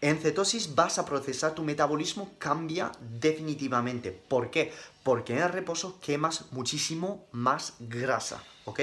En 0.00 0.18
cetosis 0.18 0.74
vas 0.74 0.98
a 0.98 1.04
procesar 1.04 1.54
tu 1.54 1.62
metabolismo, 1.62 2.34
cambia 2.38 2.90
definitivamente. 3.20 4.10
¿Por 4.10 4.50
qué? 4.50 4.72
Porque 5.04 5.32
en 5.32 5.38
el 5.38 5.48
reposo 5.48 6.00
quemas 6.00 6.50
muchísimo 6.50 7.26
más 7.30 7.74
grasa, 7.78 8.42
¿ok? 8.64 8.80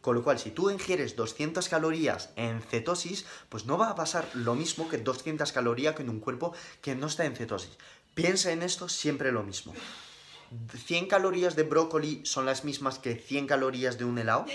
Con 0.00 0.14
lo 0.14 0.22
cual, 0.22 0.38
si 0.38 0.50
tú 0.50 0.70
ingieres 0.70 1.16
200 1.16 1.68
calorías 1.68 2.30
en 2.36 2.62
cetosis, 2.62 3.26
pues 3.48 3.66
no 3.66 3.76
va 3.76 3.90
a 3.90 3.94
pasar 3.96 4.28
lo 4.32 4.54
mismo 4.54 4.88
que 4.88 4.96
200 4.96 5.52
calorías 5.52 5.98
en 6.00 6.08
un 6.08 6.20
cuerpo 6.20 6.54
que 6.80 6.94
no 6.94 7.08
está 7.08 7.26
en 7.26 7.36
cetosis. 7.36 7.76
Piensa 8.14 8.52
en 8.52 8.62
esto 8.62 8.88
siempre 8.88 9.30
lo 9.32 9.42
mismo. 9.42 9.74
100 10.50 11.06
calorías 11.06 11.56
de 11.56 11.62
brócoli 11.62 12.24
son 12.24 12.46
las 12.46 12.64
mismas 12.64 12.98
que 12.98 13.14
100 13.14 13.46
calorías 13.46 13.98
de 13.98 14.04
un 14.04 14.18
helado? 14.18 14.46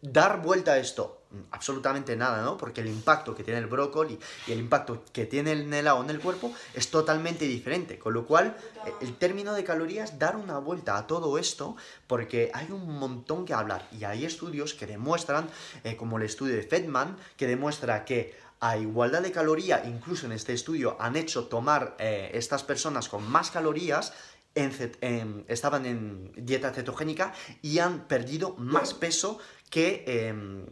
Dar 0.00 0.42
vuelta 0.42 0.72
a 0.72 0.78
esto, 0.78 1.22
absolutamente 1.50 2.16
nada, 2.16 2.42
¿no? 2.42 2.56
Porque 2.56 2.80
el 2.80 2.88
impacto 2.88 3.34
que 3.34 3.44
tiene 3.44 3.60
el 3.60 3.66
brócoli 3.66 4.18
y 4.46 4.52
el 4.52 4.58
impacto 4.58 5.04
que 5.12 5.26
tiene 5.26 5.52
el 5.52 5.72
helado 5.72 6.02
en 6.02 6.10
el 6.10 6.18
cuerpo 6.18 6.52
es 6.74 6.90
totalmente 6.90 7.44
diferente. 7.46 7.98
Con 7.98 8.14
lo 8.14 8.26
cual, 8.26 8.56
el 9.00 9.14
término 9.16 9.54
de 9.54 9.64
calorías, 9.64 10.18
dar 10.18 10.36
una 10.36 10.58
vuelta 10.58 10.96
a 10.96 11.06
todo 11.06 11.38
esto, 11.38 11.76
porque 12.06 12.50
hay 12.54 12.70
un 12.70 12.98
montón 12.98 13.44
que 13.44 13.54
hablar. 13.54 13.88
Y 13.92 14.04
hay 14.04 14.24
estudios 14.24 14.74
que 14.74 14.86
demuestran, 14.86 15.48
eh, 15.84 15.96
como 15.96 16.18
el 16.18 16.24
estudio 16.24 16.56
de 16.56 16.62
Fedman, 16.62 17.16
que 17.36 17.46
demuestra 17.46 18.04
que 18.04 18.34
a 18.62 18.76
igualdad 18.76 19.22
de 19.22 19.32
caloría, 19.32 19.82
incluso 19.84 20.26
en 20.26 20.32
este 20.32 20.52
estudio 20.52 20.96
han 21.00 21.16
hecho 21.16 21.48
tomar 21.48 21.96
eh, 21.98 22.30
estas 22.34 22.62
personas 22.62 23.08
con 23.08 23.28
más 23.28 23.50
calorías, 23.50 24.12
estaban 24.54 25.86
en 25.86 26.30
dieta 26.36 26.72
cetogénica 26.72 27.32
y 27.60 27.78
han 27.78 28.06
perdido 28.06 28.54
más 28.58 28.94
peso 28.94 29.38
que 29.72 30.04
em, 30.06 30.66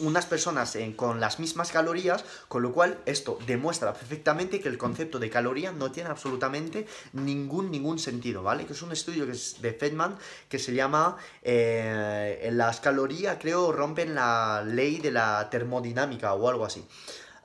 unas 0.00 0.24
personas 0.24 0.78
con 0.96 1.20
las 1.20 1.38
mismas 1.38 1.70
calorías, 1.70 2.24
con 2.48 2.62
lo 2.62 2.72
cual 2.72 2.98
esto 3.04 3.38
demuestra 3.46 3.92
perfectamente 3.92 4.58
que 4.58 4.70
el 4.70 4.78
concepto 4.78 5.18
de 5.18 5.28
caloría 5.28 5.70
no 5.70 5.92
tiene 5.92 6.08
absolutamente 6.08 6.86
ningún, 7.12 7.70
ningún 7.70 7.98
sentido, 7.98 8.42
¿vale? 8.42 8.64
Que 8.64 8.72
es 8.72 8.80
un 8.80 8.90
estudio 8.90 9.26
que 9.26 9.32
es 9.32 9.60
de 9.60 9.74
Feynman 9.74 10.16
que 10.48 10.58
se 10.58 10.72
llama 10.72 11.18
eh, 11.42 12.48
Las 12.52 12.80
calorías, 12.80 13.36
creo, 13.38 13.70
rompen 13.70 14.14
la 14.14 14.64
ley 14.66 14.96
de 14.96 15.10
la 15.10 15.50
termodinámica 15.50 16.32
o 16.32 16.48
algo 16.48 16.64
así. 16.64 16.88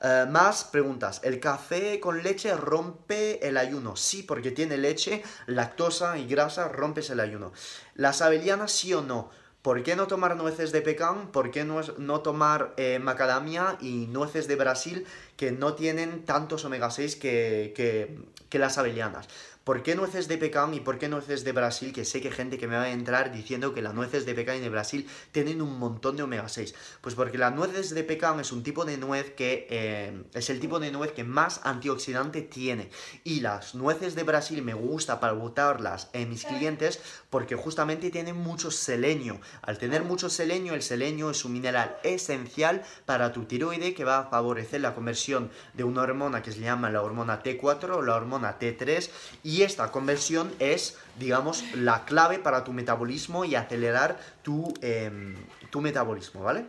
Eh, 0.00 0.24
más 0.26 0.64
preguntas. 0.64 1.20
¿El 1.22 1.38
café 1.38 2.00
con 2.00 2.22
leche 2.22 2.56
rompe 2.56 3.46
el 3.46 3.58
ayuno? 3.58 3.94
Sí, 3.94 4.22
porque 4.22 4.52
tiene 4.52 4.78
leche, 4.78 5.22
lactosa 5.44 6.16
y 6.16 6.26
grasa, 6.26 6.68
rompes 6.68 7.10
el 7.10 7.20
ayuno. 7.20 7.52
¿Las 7.94 8.22
avellanas 8.22 8.72
sí 8.72 8.94
o 8.94 9.02
no? 9.02 9.30
¿Por 9.68 9.82
qué 9.82 9.96
no 9.96 10.06
tomar 10.06 10.34
nueces 10.34 10.72
de 10.72 10.80
pecan? 10.80 11.30
¿Por 11.30 11.50
qué 11.50 11.62
no, 11.62 11.82
no 11.98 12.20
tomar 12.20 12.72
eh, 12.78 12.98
macadamia 13.00 13.76
y 13.82 14.06
nueces 14.06 14.48
de 14.48 14.56
Brasil 14.56 15.04
que 15.36 15.52
no 15.52 15.74
tienen 15.74 16.24
tantos 16.24 16.64
omega 16.64 16.90
6 16.90 17.16
que, 17.16 17.74
que, 17.76 18.18
que 18.48 18.58
las 18.58 18.78
avellanas? 18.78 19.28
¿Por 19.68 19.82
qué 19.82 19.94
nueces 19.94 20.28
de 20.28 20.38
pecan 20.38 20.72
y 20.72 20.80
por 20.80 20.98
qué 20.98 21.10
nueces 21.10 21.44
de 21.44 21.52
Brasil? 21.52 21.92
Que 21.92 22.06
sé 22.06 22.22
que 22.22 22.30
gente 22.30 22.56
que 22.56 22.66
me 22.66 22.76
va 22.76 22.84
a 22.84 22.90
entrar 22.90 23.30
diciendo 23.30 23.74
que 23.74 23.82
las 23.82 23.92
nueces 23.92 24.24
de 24.24 24.34
pecan 24.34 24.56
y 24.56 24.60
de 24.60 24.70
Brasil 24.70 25.06
tienen 25.30 25.60
un 25.60 25.78
montón 25.78 26.16
de 26.16 26.22
omega 26.22 26.48
6. 26.48 26.74
Pues 27.02 27.14
porque 27.14 27.36
las 27.36 27.54
nueces 27.54 27.90
de 27.90 28.02
pecan 28.02 28.40
es 28.40 28.50
un 28.50 28.62
tipo 28.62 28.86
de 28.86 28.96
nuez 28.96 29.34
que 29.34 29.66
eh, 29.68 30.22
es 30.32 30.48
el 30.48 30.58
tipo 30.58 30.80
de 30.80 30.90
nuez 30.90 31.12
que 31.12 31.22
más 31.22 31.60
antioxidante 31.64 32.40
tiene. 32.40 32.88
Y 33.24 33.40
las 33.40 33.74
nueces 33.74 34.14
de 34.14 34.22
Brasil 34.22 34.62
me 34.62 34.72
gusta 34.72 35.20
para 35.20 35.34
botarlas 35.34 36.08
en 36.14 36.30
mis 36.30 36.46
clientes 36.46 37.02
porque 37.28 37.54
justamente 37.54 38.08
tienen 38.08 38.36
mucho 38.36 38.70
selenio. 38.70 39.38
Al 39.60 39.76
tener 39.76 40.02
mucho 40.02 40.30
selenio, 40.30 40.72
el 40.72 40.82
selenio 40.82 41.28
es 41.28 41.44
un 41.44 41.52
mineral 41.52 41.98
esencial 42.04 42.84
para 43.04 43.34
tu 43.34 43.44
tiroide 43.44 43.92
que 43.92 44.06
va 44.06 44.20
a 44.20 44.30
favorecer 44.30 44.80
la 44.80 44.94
conversión 44.94 45.50
de 45.74 45.84
una 45.84 46.00
hormona 46.00 46.40
que 46.40 46.52
se 46.52 46.60
llama 46.60 46.88
la 46.88 47.02
hormona 47.02 47.42
T4 47.42 47.96
o 47.96 48.00
la 48.00 48.16
hormona 48.16 48.58
T3 48.58 49.10
y 49.42 49.57
esta 49.62 49.90
conversión 49.90 50.52
es, 50.58 50.96
digamos, 51.18 51.64
la 51.74 52.04
clave 52.04 52.38
para 52.38 52.64
tu 52.64 52.72
metabolismo 52.72 53.44
y 53.44 53.54
acelerar 53.54 54.18
tu, 54.42 54.72
em, 54.80 55.36
tu 55.70 55.80
metabolismo, 55.80 56.42
¿vale? 56.42 56.66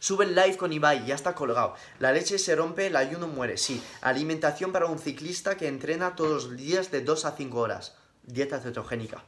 Sube 0.00 0.26
el 0.26 0.34
live 0.34 0.56
con 0.56 0.72
Ibai, 0.72 1.04
ya 1.06 1.14
está 1.14 1.34
colgado. 1.34 1.74
La 1.98 2.12
leche 2.12 2.38
se 2.38 2.54
rompe, 2.54 2.86
el 2.86 2.96
ayuno 2.96 3.26
muere. 3.26 3.56
Sí, 3.56 3.82
alimentación 4.00 4.70
para 4.70 4.86
un 4.86 4.98
ciclista 4.98 5.56
que 5.56 5.66
entrena 5.66 6.14
todos 6.14 6.44
los 6.44 6.56
días 6.56 6.90
de 6.92 7.00
2 7.00 7.24
a 7.24 7.32
5 7.32 7.58
horas. 7.58 7.94
Dieta 8.22 8.60
cetogénica. 8.60 9.24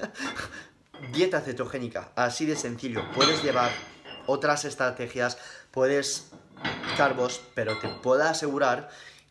Dieta 1.12 1.40
cetogénica, 1.40 2.12
así 2.16 2.46
de 2.46 2.56
sencillo. 2.56 3.04
Puedes 3.14 3.42
llevar 3.42 3.70
otras 4.26 4.64
estrategias, 4.64 5.38
puedes 5.70 6.30
carbos, 6.96 7.40
pero 7.54 7.78
te 7.78 7.88
puedo 7.88 8.22
asegurar 8.24 8.88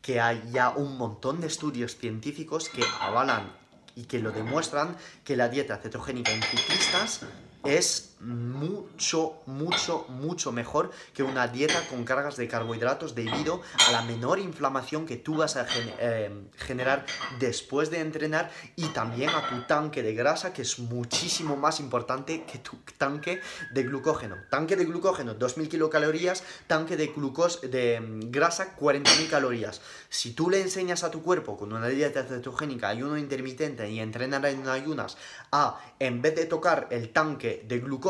que 0.07 0.21
hay 0.21 0.41
ya 0.53 0.69
un 0.69 0.97
montón 0.97 1.41
de 1.41 1.47
estudios 1.47 1.97
científicos 1.97 2.69
que 2.69 2.81
avalan 3.01 3.51
y 3.93 4.05
que 4.05 4.19
lo 4.19 4.31
demuestran 4.31 4.95
que 5.25 5.35
la 5.35 5.49
dieta 5.49 5.75
cetogénica 5.79 6.31
en 6.31 6.41
ciclistas 6.43 7.23
es 7.65 8.06
mucho, 8.19 9.41
mucho, 9.45 10.05
mucho 10.09 10.51
mejor 10.51 10.91
que 11.13 11.21
una 11.21 11.47
dieta 11.47 11.79
con 11.87 12.03
cargas 12.03 12.35
de 12.35 12.47
carbohidratos 12.47 13.13
debido 13.13 13.61
a 13.87 13.91
la 13.91 14.01
menor 14.01 14.39
inflamación 14.39 15.05
que 15.05 15.17
tú 15.17 15.35
vas 15.37 15.55
a 15.55 15.67
eh, 15.99 16.31
generar 16.55 17.05
después 17.39 17.91
de 17.91 17.99
entrenar 17.99 18.49
y 18.75 18.87
también 18.87 19.29
a 19.29 19.47
tu 19.47 19.61
tanque 19.67 20.01
de 20.01 20.15
grasa 20.15 20.51
que 20.51 20.63
es 20.63 20.79
muchísimo 20.79 21.55
más 21.57 21.79
importante 21.79 22.43
que 22.45 22.57
tu 22.57 22.77
tanque 22.97 23.39
de 23.71 23.83
glucógeno. 23.83 24.35
Tanque 24.49 24.75
de 24.75 24.85
glucógeno 24.85 25.35
2000 25.35 25.69
kilocalorías, 25.69 26.43
tanque 26.65 26.97
de, 26.97 27.07
glucos 27.07 27.61
de 27.61 27.99
mm, 27.99 28.31
grasa 28.31 28.75
40.000 28.75 29.29
calorías. 29.29 29.81
Si 30.09 30.31
tú 30.33 30.49
le 30.49 30.61
enseñas 30.61 31.03
a 31.03 31.11
tu 31.11 31.21
cuerpo 31.21 31.55
con 31.55 31.71
una 31.71 31.87
dieta 31.87 32.23
cetogénica, 32.23 32.89
ayuno 32.89 33.17
intermitente 33.17 33.89
y 33.89 33.99
entrenar 33.99 34.45
en 34.47 34.67
ayunas 34.67 35.17
a 35.51 35.79
en 35.99 36.21
vez 36.21 36.35
de 36.35 36.45
tocar 36.45 36.87
el 36.89 37.09
tanque 37.09 37.63
de 37.67 37.79
glucógeno 37.79 38.06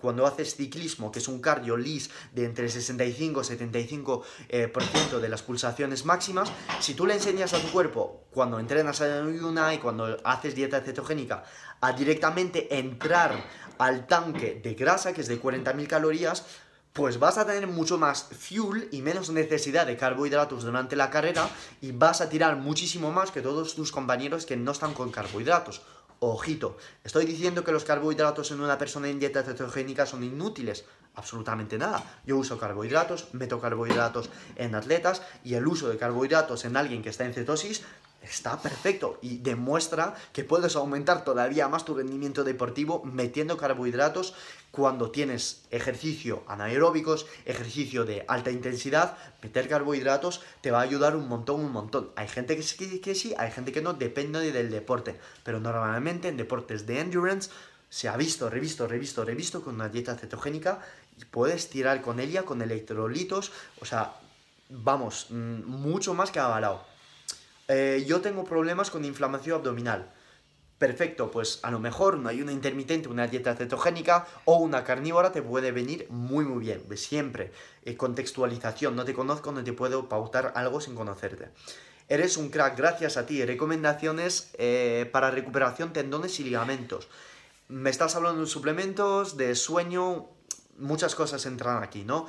cuando 0.00 0.26
haces 0.26 0.56
ciclismo, 0.56 1.12
que 1.12 1.18
es 1.18 1.28
un 1.28 1.40
cardio 1.40 1.76
lis 1.76 2.10
de 2.32 2.46
entre 2.46 2.68
65 2.68 3.42
y 3.42 3.44
75% 3.44 4.22
eh, 4.48 4.70
de 5.20 5.28
las 5.28 5.42
pulsaciones 5.42 6.04
máximas, 6.04 6.50
si 6.80 6.94
tú 6.94 7.06
le 7.06 7.14
enseñas 7.14 7.52
a 7.52 7.60
tu 7.60 7.68
cuerpo, 7.68 8.24
cuando 8.30 8.58
entrenas 8.58 9.00
en 9.02 9.28
ayuna 9.28 9.74
y 9.74 9.78
cuando 9.78 10.16
haces 10.24 10.54
dieta 10.54 10.80
cetogénica, 10.80 11.44
a 11.80 11.92
directamente 11.92 12.78
entrar 12.78 13.44
al 13.78 14.06
tanque 14.06 14.60
de 14.62 14.74
grasa, 14.74 15.12
que 15.12 15.20
es 15.20 15.28
de 15.28 15.40
40.000 15.40 15.86
calorías, 15.86 16.44
pues 16.92 17.18
vas 17.18 17.38
a 17.38 17.46
tener 17.46 17.66
mucho 17.66 17.98
más 17.98 18.24
fuel 18.24 18.88
y 18.90 19.00
menos 19.02 19.30
necesidad 19.30 19.86
de 19.86 19.96
carbohidratos 19.96 20.64
durante 20.64 20.96
la 20.96 21.08
carrera 21.08 21.48
y 21.80 21.92
vas 21.92 22.20
a 22.20 22.28
tirar 22.28 22.56
muchísimo 22.56 23.12
más 23.12 23.30
que 23.30 23.42
todos 23.42 23.74
tus 23.74 23.92
compañeros 23.92 24.44
que 24.44 24.56
no 24.56 24.72
están 24.72 24.92
con 24.92 25.10
carbohidratos. 25.10 25.82
Ojito, 26.22 26.76
¿estoy 27.02 27.24
diciendo 27.24 27.64
que 27.64 27.72
los 27.72 27.84
carbohidratos 27.84 28.50
en 28.50 28.60
una 28.60 28.76
persona 28.76 29.08
en 29.08 29.18
dieta 29.18 29.42
cetogénica 29.42 30.04
son 30.04 30.22
inútiles? 30.22 30.84
Absolutamente 31.14 31.78
nada. 31.78 32.20
Yo 32.26 32.36
uso 32.36 32.58
carbohidratos, 32.58 33.32
meto 33.32 33.58
carbohidratos 33.58 34.28
en 34.56 34.74
atletas 34.74 35.22
y 35.44 35.54
el 35.54 35.66
uso 35.66 35.88
de 35.88 35.96
carbohidratos 35.96 36.66
en 36.66 36.76
alguien 36.76 37.02
que 37.02 37.08
está 37.08 37.24
en 37.24 37.32
cetosis 37.32 37.84
está 38.22 38.60
perfecto 38.60 39.18
y 39.22 39.38
demuestra 39.38 40.14
que 40.32 40.44
puedes 40.44 40.76
aumentar 40.76 41.24
todavía 41.24 41.68
más 41.68 41.84
tu 41.84 41.94
rendimiento 41.94 42.44
deportivo 42.44 43.02
metiendo 43.04 43.56
carbohidratos 43.56 44.34
cuando 44.70 45.10
tienes 45.10 45.62
ejercicio 45.70 46.44
anaeróbicos, 46.46 47.26
ejercicio 47.44 48.04
de 48.04 48.24
alta 48.28 48.50
intensidad, 48.50 49.16
meter 49.42 49.68
carbohidratos 49.68 50.42
te 50.60 50.70
va 50.70 50.78
a 50.78 50.82
ayudar 50.82 51.16
un 51.16 51.28
montón, 51.28 51.60
un 51.60 51.72
montón. 51.72 52.10
Hay 52.16 52.28
gente 52.28 52.56
que 52.56 52.62
sí, 52.62 53.00
que 53.00 53.14
sí, 53.14 53.34
hay 53.36 53.50
gente 53.50 53.72
que 53.72 53.82
no, 53.82 53.94
depende 53.94 54.52
del 54.52 54.70
deporte, 54.70 55.18
pero 55.42 55.58
normalmente 55.58 56.28
en 56.28 56.36
deportes 56.36 56.86
de 56.86 57.00
endurance 57.00 57.50
se 57.88 58.08
ha 58.08 58.16
visto, 58.16 58.48
revisto, 58.48 58.86
revisto, 58.86 59.24
revisto 59.24 59.62
con 59.62 59.74
una 59.74 59.88
dieta 59.88 60.14
cetogénica 60.14 60.80
y 61.18 61.24
puedes 61.24 61.68
tirar 61.68 62.00
con 62.02 62.20
ella, 62.20 62.44
con 62.44 62.62
electrolitos, 62.62 63.50
o 63.80 63.84
sea, 63.84 64.14
vamos, 64.68 65.26
mm, 65.30 65.64
mucho 65.64 66.14
más 66.14 66.30
que 66.30 66.38
avalado. 66.38 66.89
Eh, 67.72 68.04
yo 68.04 68.20
tengo 68.20 68.42
problemas 68.42 68.90
con 68.90 69.04
inflamación 69.04 69.58
abdominal. 69.58 70.10
Perfecto, 70.76 71.30
pues 71.30 71.60
a 71.62 71.70
lo 71.70 71.78
mejor 71.78 72.16
un 72.16 72.26
ayuno 72.26 72.50
intermitente, 72.50 73.08
una 73.08 73.28
dieta 73.28 73.54
cetogénica 73.54 74.26
o 74.44 74.56
una 74.56 74.82
carnívora 74.82 75.30
te 75.30 75.40
puede 75.40 75.70
venir 75.70 76.08
muy 76.10 76.44
muy 76.44 76.58
bien. 76.64 76.82
Siempre, 76.96 77.52
eh, 77.84 77.96
contextualización, 77.96 78.96
no 78.96 79.04
te 79.04 79.14
conozco, 79.14 79.52
no 79.52 79.62
te 79.62 79.72
puedo 79.72 80.08
pautar 80.08 80.52
algo 80.56 80.80
sin 80.80 80.96
conocerte. 80.96 81.50
Eres 82.08 82.36
un 82.38 82.48
crack, 82.48 82.76
gracias 82.76 83.16
a 83.16 83.24
ti. 83.24 83.44
Recomendaciones 83.44 84.50
eh, 84.54 85.08
para 85.12 85.30
recuperación, 85.30 85.92
tendones 85.92 86.40
y 86.40 86.44
ligamentos. 86.44 87.06
Me 87.68 87.90
estás 87.90 88.16
hablando 88.16 88.40
de 88.40 88.48
suplementos, 88.48 89.36
de 89.36 89.54
sueño, 89.54 90.26
muchas 90.76 91.14
cosas 91.14 91.46
entran 91.46 91.84
aquí, 91.84 92.02
¿no? 92.02 92.26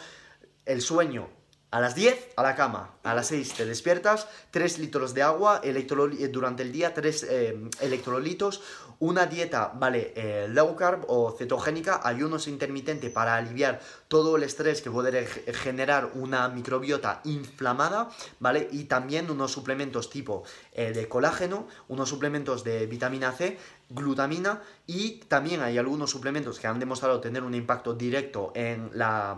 El 0.65 0.81
sueño, 0.81 1.29
a 1.71 1.79
las 1.79 1.95
10 1.95 2.33
a 2.35 2.43
la 2.43 2.55
cama, 2.55 2.91
a 3.01 3.15
las 3.15 3.27
6 3.27 3.53
te 3.53 3.65
despiertas, 3.65 4.27
3 4.51 4.79
litros 4.79 5.13
de 5.13 5.23
agua 5.23 5.61
eh, 5.63 6.29
durante 6.29 6.63
el 6.63 6.71
día, 6.73 6.93
3 6.93 7.23
eh, 7.29 7.69
electrolitos, 7.79 8.61
una 8.99 9.25
dieta, 9.25 9.71
vale, 9.73 10.13
eh, 10.15 10.47
low 10.49 10.75
carb 10.75 11.05
o 11.07 11.31
cetogénica, 11.31 12.01
ayunos 12.03 12.49
intermitente 12.49 13.09
para 13.09 13.35
aliviar 13.35 13.79
todo 14.09 14.35
el 14.35 14.43
estrés 14.43 14.81
que 14.81 14.91
puede 14.91 15.25
generar 15.25 16.11
una 16.15 16.49
microbiota 16.49 17.21
inflamada, 17.23 18.09
¿vale? 18.39 18.67
Y 18.71 18.83
también 18.83 19.31
unos 19.31 19.51
suplementos 19.51 20.09
tipo 20.09 20.43
de 20.75 21.07
colágeno, 21.07 21.67
unos 21.87 22.09
suplementos 22.09 22.63
de 22.63 22.85
vitamina 22.85 23.31
C, 23.31 23.57
glutamina 23.89 24.61
y 24.85 25.21
también 25.27 25.61
hay 25.61 25.77
algunos 25.77 26.11
suplementos 26.11 26.59
que 26.59 26.67
han 26.67 26.79
demostrado 26.79 27.19
tener 27.19 27.43
un 27.43 27.55
impacto 27.55 27.93
directo 27.93 28.51
en 28.55 28.91
la 28.93 29.37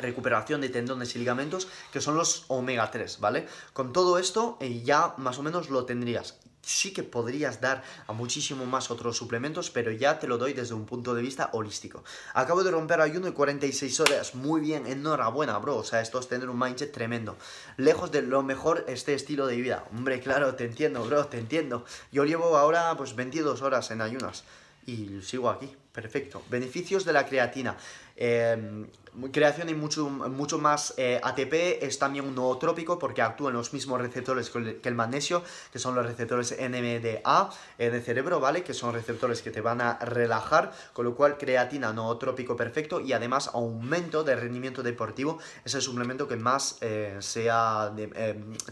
recuperación 0.00 0.60
de 0.60 0.68
tendones 0.68 1.14
y 1.14 1.18
ligamentos, 1.18 1.68
que 1.92 2.00
son 2.00 2.16
los 2.16 2.44
omega 2.48 2.90
3, 2.90 3.20
¿vale? 3.20 3.46
Con 3.72 3.92
todo 3.92 4.18
esto 4.18 4.56
eh, 4.60 4.82
ya 4.82 5.14
más 5.16 5.38
o 5.38 5.42
menos 5.42 5.70
lo 5.70 5.84
tendrías. 5.84 6.38
Sí 6.62 6.92
que 6.92 7.04
podrías 7.04 7.60
dar 7.60 7.84
a 8.08 8.12
muchísimo 8.12 8.66
más 8.66 8.90
otros 8.90 9.16
suplementos, 9.16 9.70
pero 9.70 9.92
ya 9.92 10.18
te 10.18 10.26
lo 10.26 10.36
doy 10.36 10.52
desde 10.52 10.74
un 10.74 10.84
punto 10.84 11.14
de 11.14 11.22
vista 11.22 11.48
holístico. 11.52 12.02
Acabo 12.34 12.64
de 12.64 12.72
romper 12.72 13.00
ayuno 13.00 13.26
de 13.26 13.34
46 13.34 14.00
horas. 14.00 14.34
Muy 14.34 14.60
bien, 14.60 14.84
enhorabuena, 14.88 15.56
bro. 15.58 15.76
O 15.76 15.84
sea, 15.84 16.00
esto 16.00 16.18
es 16.18 16.26
tener 16.26 16.50
un 16.50 16.58
mindset 16.58 16.90
tremendo. 16.90 17.36
Lejos 17.76 18.10
de 18.10 18.22
lo 18.22 18.42
mejor 18.42 18.84
este 18.88 19.14
estilo 19.14 19.46
de 19.46 19.56
vida. 19.56 19.84
Hombre, 19.92 20.18
claro, 20.18 20.56
te 20.56 20.64
entiendo, 20.64 21.04
bro, 21.04 21.26
te 21.26 21.38
entiendo. 21.38 21.84
Yo 22.10 22.24
llevo 22.24 22.56
ahora 22.56 22.96
pues 22.96 23.14
22 23.14 23.62
horas 23.62 23.92
en 23.92 24.00
ayunas 24.00 24.42
y 24.86 25.20
sigo 25.22 25.50
aquí. 25.50 25.76
Perfecto. 25.96 26.42
Beneficios 26.50 27.06
de 27.06 27.14
la 27.14 27.24
creatina. 27.24 27.74
Eh, 28.16 28.86
creación 29.32 29.70
y 29.70 29.74
mucho, 29.74 30.10
mucho 30.10 30.58
más 30.58 30.92
eh, 30.98 31.18
ATP 31.22 31.82
es 31.82 31.98
también 31.98 32.26
un 32.26 32.34
nootrópico 32.34 32.98
porque 32.98 33.22
actúa 33.22 33.48
en 33.48 33.56
los 33.56 33.72
mismos 33.72 33.98
receptores 33.98 34.50
que 34.50 34.78
el, 34.82 34.94
magnesio, 34.94 35.42
que 35.72 35.78
son 35.78 35.94
los 35.94 36.04
receptores 36.04 36.54
NMDA 36.60 37.50
en 37.78 37.94
el 37.94 38.02
cerebro, 38.02 38.40
¿vale? 38.40 38.62
Que 38.62 38.74
son 38.74 38.92
receptores 38.92 39.40
que 39.40 39.50
te 39.50 39.62
van 39.62 39.80
a 39.80 39.98
relajar, 40.00 40.70
con 40.92 41.06
lo 41.06 41.14
cual 41.14 41.38
creatina 41.38 41.94
nootrópico 41.94 42.56
perfecto 42.56 43.00
y 43.00 43.14
además 43.14 43.48
aumento 43.54 44.22
de 44.22 44.36
rendimiento 44.36 44.82
deportivo 44.82 45.38
es 45.64 45.74
el 45.74 45.80
suplemento 45.80 46.28
que 46.28 46.36
más 46.36 46.76
eh, 46.82 47.16
sea 47.20 47.90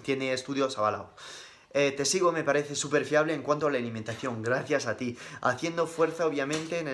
tiene 0.03 0.35
estudios 0.35 0.77
avalados. 0.77 1.07
Eh, 1.77 1.91
te 1.91 2.05
sigo, 2.05 2.31
me 2.31 2.45
parece 2.45 2.77
súper 2.77 3.05
fiable 3.05 3.35
en 3.35 3.43
cuanto 3.43 3.67
a 3.67 3.71
la 3.71 3.79
alimentación, 3.79 4.43
gracias 4.43 4.87
a 4.87 4.97
ti. 4.97 5.19
Haciendo 5.41 5.89
fuerza, 5.89 6.25
obviamente, 6.25 6.85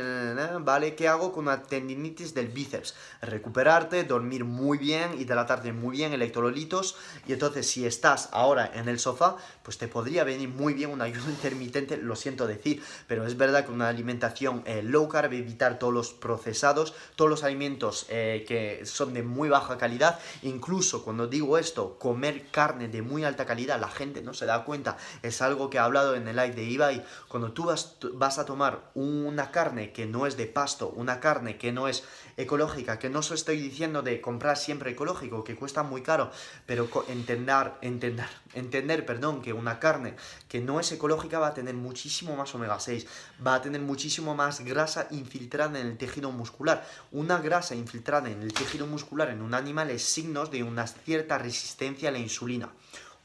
¿vale? 0.61 0.95
¿Qué 0.95 1.07
hago 1.07 1.33
con 1.33 1.49
una 1.49 1.63
tendinitis 1.63 2.33
del 2.33 2.49
bíceps? 2.49 2.95
Recuperarte, 3.21 4.05
dormir 4.05 4.47
muy 4.47 4.79
bien, 4.79 5.21
hidratarte 5.21 5.75
muy 5.75 5.99
bien, 5.99 6.15
electrolitos. 6.15 6.97
Y 7.29 7.35
entonces, 7.35 7.67
si 7.67 7.85
estás 7.85 8.31
ahora 8.33 8.71
en 8.75 8.89
el 8.89 8.99
sofá, 8.99 9.37
pues 9.63 9.77
te 9.77 9.87
podría 9.87 10.25
venir 10.25 10.49
muy 10.49 10.73
bien 10.73 10.89
un 10.89 11.03
ayuno 11.03 11.29
intermitente, 11.29 11.99
lo 11.99 12.17
siento 12.17 12.47
decir, 12.47 12.83
pero 13.07 13.27
es 13.27 13.37
verdad 13.37 13.67
que 13.67 13.73
una 13.73 13.89
alimentación 13.89 14.63
eh, 14.65 14.83
low 14.83 15.11
carb, 15.11 15.35
evitar 15.35 15.79
todos 15.79 15.93
los 15.93 16.15
procesados, 16.15 16.95
todos 17.17 17.31
los 17.31 17.45
alimentos 17.45 18.07
eh, 18.09 18.47
que 18.49 18.87
son 18.87 19.13
de 19.13 19.23
muy 19.23 19.51
baja 19.51 19.77
calidad, 19.77 20.19
incluso 20.41 21.05
cuando 21.05 21.27
digo 21.27 21.59
esto, 21.59 21.99
comer 21.99 22.47
carne 22.51 22.89
de 22.89 23.03
muy 23.03 23.25
alta 23.25 23.45
calidad, 23.45 23.79
la 23.79 23.91
gente 23.91 24.23
no 24.23 24.33
se 24.33 24.47
da 24.47 24.65
cuenta 24.65 24.70
cuenta, 24.71 24.99
es 25.25 25.43
algo 25.43 25.69
que 25.69 25.79
he 25.79 25.81
hablado 25.81 26.15
en 26.15 26.29
el 26.29 26.37
live 26.37 26.53
de 26.53 26.63
Ibai, 26.63 27.05
cuando 27.27 27.51
tú 27.51 27.65
vas, 27.65 28.39
a 28.39 28.45
tomar 28.45 28.93
una 28.95 29.51
carne 29.51 29.91
que 29.93 30.07
no 30.07 30.29
es 30.29 30.37
de 30.37 30.47
pasto, 30.47 30.91
una 30.91 31.19
carne 31.19 31.59
que 31.59 31.73
no 31.73 31.89
es 31.89 32.05
ecológica, 32.37 33.01
que 33.01 33.11
no 33.11 33.19
os 33.19 33.33
estoy 33.33 33.61
diciendo 33.61 34.03
de 34.03 34.21
comprar 34.21 34.57
siempre 34.57 34.93
ecológico, 34.93 35.43
que 35.43 35.57
cuesta 35.57 35.83
muy 35.83 36.03
caro, 36.03 36.31
pero 36.67 36.89
entender, 37.09 37.73
entender, 37.81 38.29
entender, 38.55 39.05
perdón, 39.05 39.43
que 39.43 39.53
una 39.53 39.81
carne 39.81 40.15
que 40.49 40.61
no 40.61 40.79
es 40.79 40.93
ecológica 40.93 41.41
va 41.41 41.49
a 41.49 41.55
tener 41.55 41.75
muchísimo 41.75 42.37
más 42.37 42.55
omega 42.55 42.79
6, 42.79 43.09
va 43.45 43.57
a 43.57 43.63
tener 43.63 43.81
muchísimo 43.81 44.37
más 44.37 44.61
grasa 44.61 45.09
infiltrada 45.11 45.81
en 45.81 45.89
el 45.89 45.99
tejido 45.99 46.31
muscular. 46.31 46.87
Una 47.11 47.39
grasa 47.39 47.75
infiltrada 47.75 48.31
en 48.31 48.41
el 48.41 48.53
tejido 48.53 48.87
muscular 48.87 49.31
en 49.31 49.43
un 49.43 49.55
animal 49.55 49.91
es 49.91 50.05
signos 50.05 50.53
de 50.53 50.63
una 50.63 50.87
cierta 50.87 51.39
resistencia 51.39 52.11
a 52.11 52.13
la 52.13 52.21
insulina. 52.21 52.71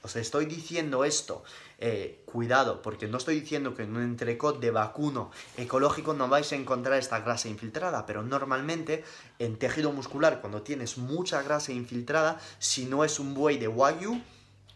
Os 0.05 0.15
estoy 0.15 0.45
diciendo 0.45 1.03
esto, 1.03 1.43
eh, 1.79 2.21
cuidado, 2.25 2.83
porque 2.83 3.07
no 3.07 3.17
estoy 3.17 3.39
diciendo 3.39 3.73
que 3.73 3.81
en 3.81 3.95
un 3.95 4.03
entrecot 4.03 4.59
de 4.59 4.69
vacuno 4.69 5.31
ecológico 5.57 6.13
no 6.13 6.27
vais 6.27 6.51
a 6.51 6.55
encontrar 6.55 6.99
esta 6.99 7.21
grasa 7.21 7.49
infiltrada, 7.49 8.05
pero 8.05 8.21
normalmente 8.21 9.03
en 9.39 9.57
tejido 9.57 9.91
muscular, 9.91 10.41
cuando 10.41 10.61
tienes 10.61 10.99
mucha 10.99 11.41
grasa 11.41 11.71
infiltrada, 11.71 12.39
si 12.59 12.85
no 12.85 13.03
es 13.03 13.19
un 13.19 13.33
buey 13.33 13.57
de 13.57 13.67
Wagyu, 13.67 14.21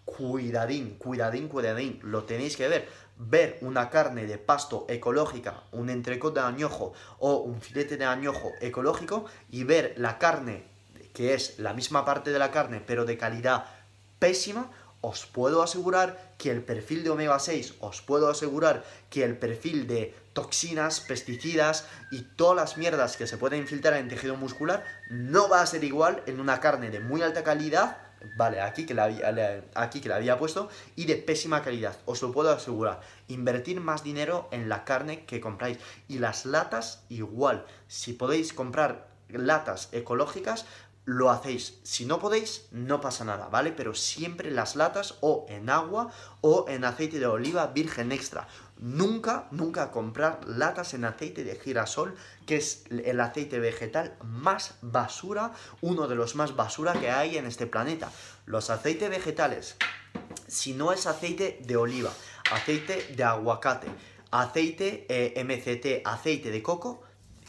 cuidadín, 0.04 0.96
cuidadín, 0.98 1.48
cuidadín, 1.48 2.00
lo 2.02 2.24
tenéis 2.24 2.58
que 2.58 2.68
ver. 2.68 2.90
Ver 3.16 3.60
una 3.62 3.92
carne 3.92 4.26
de 4.26 4.40
pasto 4.40 4.88
ecológica, 4.90 5.62
un 5.72 5.92
entrecot 5.92 6.34
de 6.34 6.42
añojo 6.42 6.94
o 7.20 7.36
un 7.36 7.62
filete 7.62 7.98
de 7.98 8.06
añojo 8.06 8.54
ecológico 8.62 9.26
y 9.52 9.64
ver 9.64 9.94
la 9.98 10.18
carne, 10.18 10.64
que 11.14 11.36
es 11.36 11.60
la 11.60 11.76
misma 11.76 12.04
parte 12.04 12.32
de 12.32 12.40
la 12.40 12.50
carne, 12.50 12.82
pero 12.84 13.06
de 13.06 13.16
calidad 13.16 13.66
pésima, 14.18 14.70
os 15.02 15.26
puedo 15.26 15.62
asegurar 15.62 16.34
que 16.38 16.52
el 16.52 16.64
perfil 16.64 17.04
de 17.04 17.10
omega 17.10 17.40
6, 17.40 17.76
os 17.80 18.02
puedo 18.02 18.30
asegurar 18.30 18.84
que 19.10 19.24
el 19.24 19.38
perfil 19.38 19.88
de 19.88 20.16
toxinas, 20.34 21.00
pesticidas 21.00 21.86
y 22.12 22.22
todas 22.22 22.56
las 22.56 22.78
mierdas 22.78 23.18
que 23.18 23.28
se 23.28 23.38
pueden 23.38 23.62
infiltrar 23.62 23.96
en 23.96 24.10
tejido 24.10 24.36
muscular 24.36 24.84
no 25.10 25.50
va 25.50 25.62
a 25.62 25.66
ser 25.66 25.84
igual 25.84 26.24
en 26.26 26.40
una 26.40 26.60
carne 26.60 26.90
de 26.90 27.00
muy 27.00 27.22
alta 27.22 27.44
calidad, 27.44 27.98
vale, 28.38 28.62
aquí 28.62 28.86
que 28.86 28.94
la 28.94 29.06
había, 29.06 29.64
aquí 29.76 30.02
que 30.02 30.10
la 30.10 30.18
había 30.18 30.38
puesto, 30.38 30.70
y 30.96 31.06
de 31.06 31.16
pésima 31.16 31.62
calidad, 31.62 31.98
os 32.06 32.22
lo 32.22 32.32
puedo 32.32 32.52
asegurar. 32.52 33.02
Invertir 33.28 33.80
más 33.80 34.04
dinero 34.04 34.48
en 34.52 34.70
la 34.70 34.84
carne 34.84 35.26
que 35.26 35.40
compráis. 35.40 35.78
Y 36.08 36.20
las 36.20 36.46
latas 36.46 37.04
igual, 37.10 37.66
si 37.88 38.14
podéis 38.14 38.54
comprar 38.54 39.08
latas 39.30 39.90
ecológicas, 39.92 40.66
lo 41.10 41.32
hacéis. 41.32 41.80
Si 41.82 42.06
no 42.06 42.20
podéis, 42.20 42.68
no 42.70 43.02
pasa 43.02 43.26
nada, 43.26 43.48
¿vale? 43.48 43.72
Pero 43.72 43.96
siempre 43.96 44.52
las 44.52 44.76
latas 44.76 45.16
o 45.22 45.48
en 45.50 45.72
agua 45.72 46.12
o 46.42 46.66
en 46.70 46.86
aceite 46.86 47.18
de 47.18 47.26
oliva 47.26 47.66
virgen 47.66 48.12
extra. 48.12 48.48
Nunca, 48.78 49.48
nunca 49.50 49.90
comprar 49.90 50.48
latas 50.48 50.94
en 50.94 51.06
aceite 51.06 51.44
de 51.44 51.56
girasol, 51.56 52.16
que 52.46 52.58
es 52.58 52.84
el 52.92 53.20
aceite 53.22 53.58
vegetal 53.60 54.18
más 54.24 54.76
basura, 54.84 55.54
uno 55.82 56.08
de 56.08 56.14
los 56.14 56.36
más 56.36 56.56
basura 56.56 56.94
que 56.94 57.10
hay 57.10 57.40
en 57.40 57.48
este 57.48 57.66
planeta. 57.66 58.12
Los 58.46 58.70
aceites 58.70 59.10
vegetales, 59.10 59.78
si 60.48 60.74
no 60.74 60.94
es 60.94 61.08
aceite 61.08 61.60
de 61.64 61.76
oliva, 61.76 62.14
aceite 62.52 63.16
de 63.16 63.24
aguacate, 63.24 63.88
aceite 64.30 65.08
eh, 65.10 65.44
MCT, 65.44 66.08
aceite 66.08 66.52
de 66.52 66.62
coco, 66.62 67.02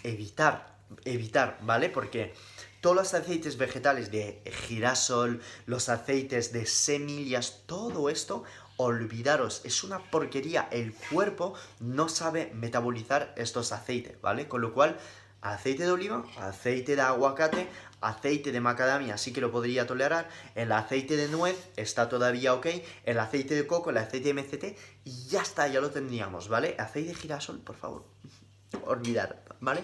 evitar, 0.03 0.79
evitar, 1.05 1.59
¿vale? 1.61 1.91
Porque 1.91 2.33
todos 2.81 2.97
los 2.97 3.15
aceites 3.15 3.59
vegetales 3.59 4.11
de 4.11 4.43
girasol, 4.67 5.41
los 5.67 5.89
aceites 5.89 6.53
de 6.53 6.67
semillas, 6.67 7.63
todo 7.67 8.09
esto, 8.09 8.45
olvidaros, 8.77 9.61
es 9.65 9.85
una 9.85 9.99
porquería. 10.11 10.69
El 10.71 10.95
cuerpo 10.95 11.55
no 11.81 12.09
sabe 12.09 12.51
metabolizar 12.55 13.35
estos 13.37 13.73
aceites, 13.73 14.21
¿vale? 14.23 14.49
Con 14.49 14.63
lo 14.63 14.73
cual, 14.73 14.97
aceite 15.43 15.85
de 15.85 15.93
oliva, 15.93 16.25
aceite 16.39 16.97
de 16.97 17.03
aguacate, 17.03 17.69
aceite 18.01 18.53
de 18.53 18.61
macadamia 18.61 19.19
sí 19.19 19.33
que 19.33 19.41
lo 19.41 19.51
podría 19.51 19.87
tolerar, 19.87 20.29
el 20.55 20.73
aceite 20.73 21.17
de 21.17 21.29
nuez 21.29 21.57
está 21.77 22.09
todavía 22.09 22.55
ok, 22.55 22.67
el 23.05 23.19
aceite 23.19 23.55
de 23.55 23.67
coco, 23.67 23.91
el 23.91 23.99
aceite 23.99 24.33
de 24.33 24.43
MCT 24.43 24.79
y 25.05 25.27
ya 25.29 25.43
está, 25.43 25.69
ya 25.69 25.81
lo 25.81 25.91
tendríamos, 25.91 26.49
¿vale? 26.49 26.77
Aceite 26.79 27.11
de 27.11 27.15
girasol, 27.15 27.59
por 27.61 27.77
favor, 27.77 28.05
olvidar, 28.87 29.45
¿vale? 29.61 29.83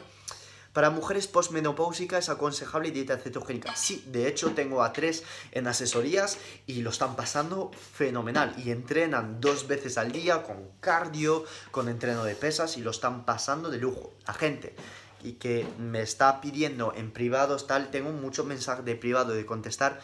Para 0.76 0.90
mujeres 0.90 1.26
posmenopáusicas 1.26 2.24
es 2.24 2.28
aconsejable 2.28 2.90
dieta 2.90 3.16
cetogénica. 3.16 3.74
Sí, 3.74 4.04
de 4.08 4.28
hecho 4.28 4.50
tengo 4.50 4.82
a 4.82 4.92
tres 4.92 5.22
en 5.52 5.68
asesorías 5.68 6.36
y 6.66 6.82
lo 6.82 6.90
están 6.90 7.16
pasando 7.16 7.70
fenomenal. 7.94 8.54
Y 8.62 8.70
entrenan 8.70 9.40
dos 9.40 9.68
veces 9.68 9.96
al 9.96 10.12
día 10.12 10.42
con 10.42 10.68
cardio, 10.80 11.46
con 11.70 11.88
entreno 11.88 12.24
de 12.24 12.34
pesas 12.34 12.76
y 12.76 12.82
lo 12.82 12.90
están 12.90 13.24
pasando 13.24 13.70
de 13.70 13.78
lujo. 13.78 14.12
La 14.26 14.34
gente 14.34 14.76
y 15.24 15.32
que 15.38 15.66
me 15.78 16.02
está 16.02 16.42
pidiendo 16.42 16.92
en 16.94 17.10
privados 17.10 17.66
tal, 17.66 17.90
tengo 17.90 18.10
muchos 18.12 18.44
mensajes 18.44 18.84
de 18.84 18.96
privado 18.96 19.32
de 19.32 19.46
contestar. 19.46 20.02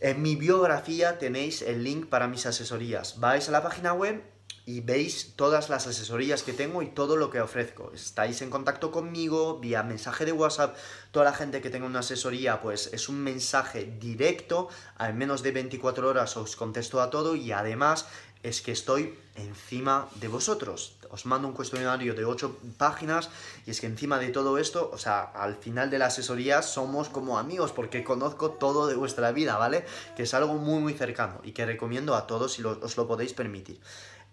En 0.00 0.22
mi 0.22 0.34
biografía 0.34 1.18
tenéis 1.18 1.62
el 1.62 1.84
link 1.84 2.08
para 2.08 2.26
mis 2.26 2.46
asesorías. 2.46 3.20
Vais 3.20 3.48
a 3.48 3.52
la 3.52 3.62
página 3.62 3.92
web 3.92 4.24
y 4.68 4.82
veis 4.82 5.32
todas 5.34 5.70
las 5.70 5.86
asesorías 5.86 6.42
que 6.42 6.52
tengo 6.52 6.82
y 6.82 6.88
todo 6.88 7.16
lo 7.16 7.30
que 7.30 7.40
ofrezco. 7.40 7.90
Estáis 7.94 8.42
en 8.42 8.50
contacto 8.50 8.90
conmigo 8.90 9.58
vía 9.58 9.82
mensaje 9.82 10.26
de 10.26 10.32
WhatsApp. 10.32 10.76
Toda 11.10 11.24
la 11.24 11.32
gente 11.32 11.62
que 11.62 11.70
tenga 11.70 11.86
una 11.86 12.00
asesoría, 12.00 12.60
pues 12.60 12.90
es 12.92 13.08
un 13.08 13.18
mensaje 13.24 13.90
directo. 13.98 14.68
Al 14.98 15.14
menos 15.14 15.42
de 15.42 15.52
24 15.52 16.06
horas 16.06 16.36
os 16.36 16.54
contesto 16.54 17.00
a 17.00 17.08
todo 17.08 17.34
y 17.34 17.50
además 17.50 18.08
es 18.42 18.60
que 18.60 18.72
estoy 18.72 19.18
encima 19.36 20.06
de 20.16 20.28
vosotros. 20.28 20.96
Os 21.10 21.24
mando 21.24 21.48
un 21.48 21.54
cuestionario 21.54 22.12
de 22.12 22.26
8 22.26 22.58
páginas 22.76 23.30
y 23.64 23.70
es 23.70 23.80
que 23.80 23.86
encima 23.86 24.18
de 24.18 24.28
todo 24.28 24.58
esto, 24.58 24.90
o 24.92 24.98
sea, 24.98 25.22
al 25.22 25.56
final 25.56 25.88
de 25.88 25.98
la 25.98 26.06
asesoría 26.06 26.60
somos 26.60 27.08
como 27.08 27.38
amigos 27.38 27.72
porque 27.72 28.04
conozco 28.04 28.50
todo 28.50 28.86
de 28.86 28.96
vuestra 28.96 29.32
vida, 29.32 29.56
¿vale? 29.56 29.86
Que 30.14 30.24
es 30.24 30.34
algo 30.34 30.54
muy 30.54 30.80
muy 30.82 30.92
cercano 30.92 31.40
y 31.42 31.52
que 31.52 31.64
recomiendo 31.64 32.14
a 32.14 32.26
todos 32.26 32.52
si 32.52 32.62
os 32.62 32.96
lo 32.98 33.08
podéis 33.08 33.32
permitir. 33.32 33.80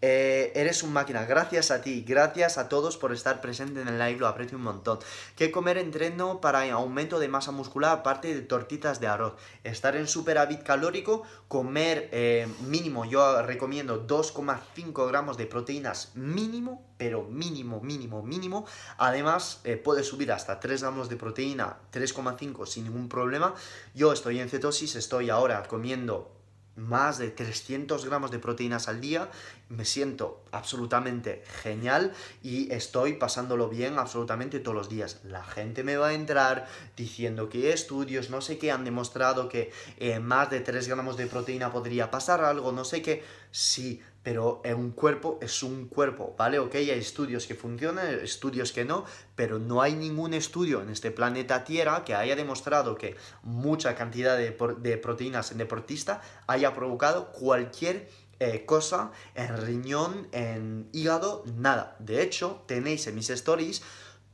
Eh, 0.08 0.52
eres 0.54 0.84
un 0.84 0.94
máquina. 0.94 1.26
Gracias 1.26 1.72
a 1.72 1.82
ti, 1.82 2.06
gracias 2.08 2.60
a 2.60 2.70
todos 2.70 2.96
por 2.96 3.12
estar 3.12 3.42
presente 3.42 3.82
en 3.82 3.88
el 3.88 3.98
live, 3.98 4.20
lo 4.20 4.28
aprecio 4.28 4.56
un 4.56 4.64
montón. 4.64 5.00
¿Qué 5.36 5.50
comer 5.50 5.80
entreno 5.80 6.42
para 6.42 6.72
aumento 6.72 7.18
de 7.18 7.28
masa 7.28 7.50
muscular 7.50 7.92
aparte 7.92 8.36
de 8.36 8.42
tortitas 8.42 9.00
de 9.00 9.08
arroz? 9.08 9.34
Estar 9.64 9.96
en 9.96 10.08
superávit 10.08 10.62
calórico, 10.62 11.24
comer 11.48 12.10
eh, 12.12 12.48
mínimo, 12.68 13.06
yo 13.06 13.42
recomiendo 13.42 14.06
2,5 14.06 15.08
gramos 15.08 15.38
de 15.38 15.48
proteínas 15.48 16.12
mínimo, 16.14 16.86
pero 17.00 17.24
mínimo, 17.24 17.82
mínimo, 17.82 18.22
mínimo. 18.22 18.68
Además, 19.00 19.62
eh, 19.64 19.76
puedes 19.76 20.06
subir 20.06 20.32
hasta 20.32 20.60
3 20.60 20.84
gramos 20.84 21.10
de 21.10 21.16
proteína, 21.16 21.78
3,5 21.92 22.68
sin 22.68 22.84
ningún 22.84 23.10
problema. 23.10 23.56
Yo 23.96 24.14
estoy 24.14 24.40
en 24.40 24.50
cetosis, 24.50 24.96
estoy 24.98 25.32
ahora 25.32 25.64
comiendo 25.64 26.45
más 26.76 27.18
de 27.18 27.30
300 27.30 28.06
gramos 28.06 28.32
de 28.32 28.40
proteínas 28.40 28.88
al 28.88 29.02
día, 29.02 29.30
me 29.70 29.86
siento 29.86 30.44
absolutamente 30.52 31.44
genial 31.64 32.14
y 32.44 32.72
estoy 32.74 33.14
pasándolo 33.14 33.70
bien 33.70 33.98
absolutamente 33.98 34.60
todos 34.60 34.76
los 34.76 34.90
días. 34.90 35.22
La 35.24 35.44
gente 35.44 35.84
me 35.84 35.98
va 35.98 36.10
a 36.10 36.14
entrar 36.14 36.68
diciendo 36.96 37.50
que 37.50 37.72
estudios, 37.72 38.30
no 38.30 38.42
sé 38.42 38.58
qué, 38.58 38.72
han 38.72 38.86
demostrado 38.86 39.50
que 39.50 39.72
eh, 39.98 40.20
más 40.20 40.50
de 40.50 40.60
3 40.60 40.88
gramos 40.88 41.18
de 41.18 41.28
proteína 41.28 41.72
podría 41.72 42.12
pasar 42.12 42.44
algo, 42.44 42.72
no 42.72 42.86
sé 42.86 43.02
qué. 43.02 43.24
Sí, 43.52 44.02
pero 44.26 44.64
un 44.76 44.90
cuerpo 44.90 45.38
es 45.40 45.62
un 45.62 45.88
cuerpo, 45.88 46.34
¿vale? 46.36 46.58
Ok, 46.58 46.74
hay 46.74 46.90
estudios 46.90 47.46
que 47.46 47.54
funcionan, 47.54 48.08
estudios 48.24 48.72
que 48.72 48.84
no, 48.84 49.06
pero 49.36 49.60
no 49.60 49.84
hay 49.84 49.94
ningún 49.94 50.34
estudio 50.34 50.82
en 50.82 50.90
este 50.90 51.12
planeta 51.12 51.64
Tierra 51.64 52.04
que 52.04 52.16
haya 52.16 52.36
demostrado 52.36 52.96
que 52.96 53.16
mucha 53.44 53.94
cantidad 53.94 54.36
de, 54.36 54.98
proteínas 54.98 55.52
en 55.52 55.60
deportista 55.60 56.24
haya 56.48 56.74
provocado 56.74 57.34
cualquier 57.34 58.10
eh, 58.40 58.66
cosa 58.66 59.12
en 59.36 59.58
riñón, 59.64 60.28
en 60.32 60.90
hígado, 60.92 61.44
nada. 61.56 61.96
De 62.00 62.24
hecho, 62.24 62.64
tenéis 62.66 63.06
en 63.06 63.14
mis 63.14 63.30
stories 63.30 63.84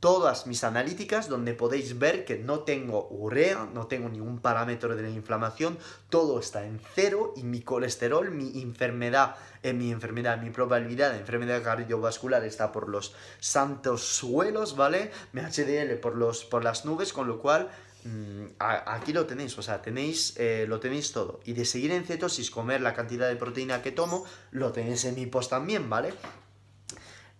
todas 0.02 0.48
mis 0.48 0.64
analíticas 0.64 1.28
donde 1.28 1.54
podéis 1.54 1.96
ver 1.96 2.24
que 2.24 2.36
no 2.36 2.64
tengo 2.64 3.06
urea, 3.08 3.68
no 3.72 3.86
tengo 3.86 4.08
ningún 4.08 4.40
parámetro 4.40 4.96
de 4.96 5.02
la 5.02 5.10
inflamación, 5.10 5.78
todo 6.10 6.40
está 6.40 6.66
en 6.66 6.80
cero 6.96 7.32
y 7.36 7.44
mi 7.44 7.60
colesterol, 7.60 8.32
mi 8.32 8.60
enfermedad, 8.60 9.36
eh, 9.62 9.72
mi 9.72 9.92
enfermedad, 9.92 10.42
mi 10.42 10.50
probabilidad 10.50 11.12
de 11.12 11.20
enfermedad 11.20 11.62
cardiovascular 11.62 12.44
está 12.44 12.72
por 12.72 12.88
los 12.88 13.14
santos 13.38 14.02
suelos, 14.02 14.74
¿vale? 14.74 15.12
Mi 15.32 15.40
HDL 15.40 15.94
por, 16.00 16.16
los, 16.16 16.44
por 16.44 16.64
las 16.64 16.84
nubes, 16.84 17.12
con 17.12 17.28
lo 17.28 17.38
cual 17.38 17.70
mm, 18.02 18.46
aquí 18.58 19.12
lo 19.12 19.26
tenéis, 19.26 19.56
o 19.56 19.62
sea, 19.62 19.82
tenéis, 19.82 20.34
eh, 20.36 20.66
lo 20.68 20.80
tenéis 20.80 21.12
todo. 21.12 21.38
Y 21.44 21.52
de 21.52 21.64
seguir 21.64 21.92
en 21.92 22.04
cetosis, 22.04 22.50
comer 22.50 22.80
la 22.80 22.92
cantidad 22.92 23.28
de 23.28 23.36
proteína 23.36 23.82
que 23.82 23.92
tomo, 23.92 24.24
lo 24.50 24.72
tenéis 24.72 25.04
en 25.04 25.14
mi 25.14 25.26
post 25.26 25.50
también, 25.50 25.88
¿vale? 25.88 26.12